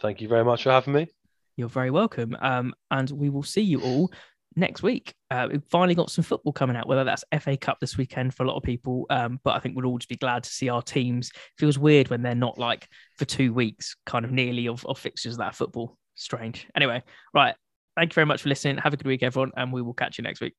Thank 0.00 0.20
you 0.20 0.28
very 0.28 0.44
much 0.44 0.62
for 0.62 0.70
having 0.70 0.94
me. 0.94 1.08
You're 1.56 1.68
very 1.68 1.90
welcome. 1.90 2.36
Um, 2.40 2.74
and 2.90 3.10
we 3.10 3.30
will 3.30 3.42
see 3.42 3.62
you 3.62 3.80
all 3.80 4.12
next 4.54 4.82
week. 4.82 5.14
Uh, 5.30 5.48
we've 5.50 5.64
finally 5.70 5.94
got 5.96 6.10
some 6.10 6.22
football 6.22 6.52
coming 6.52 6.76
out, 6.76 6.86
whether 6.86 7.02
that's 7.02 7.24
FA 7.40 7.56
Cup 7.56 7.80
this 7.80 7.96
weekend 7.96 8.32
for 8.34 8.44
a 8.44 8.46
lot 8.46 8.56
of 8.56 8.62
people. 8.62 9.06
Um, 9.10 9.40
but 9.42 9.56
I 9.56 9.58
think 9.58 9.74
we'll 9.74 9.86
all 9.86 9.98
just 9.98 10.08
be 10.08 10.16
glad 10.16 10.44
to 10.44 10.50
see 10.50 10.68
our 10.68 10.82
teams. 10.82 11.30
It 11.30 11.40
feels 11.58 11.78
weird 11.78 12.10
when 12.10 12.22
they're 12.22 12.36
not 12.36 12.58
like 12.58 12.86
for 13.16 13.24
two 13.24 13.52
weeks, 13.52 13.96
kind 14.06 14.24
of 14.24 14.30
nearly 14.30 14.68
of, 14.68 14.86
of 14.86 14.98
fixtures 14.98 15.32
of 15.32 15.38
that 15.38 15.56
football 15.56 15.98
strange. 16.18 16.66
Anyway, 16.74 17.02
right. 17.34 17.54
Thank 17.96 18.12
you 18.12 18.14
very 18.14 18.26
much 18.26 18.42
for 18.42 18.48
listening. 18.48 18.78
Have 18.78 18.94
a 18.94 18.96
good 18.96 19.06
week, 19.06 19.22
everyone, 19.22 19.52
and 19.56 19.72
we 19.72 19.82
will 19.82 19.94
catch 19.94 20.18
you 20.18 20.22
next 20.22 20.40
week. 20.40 20.54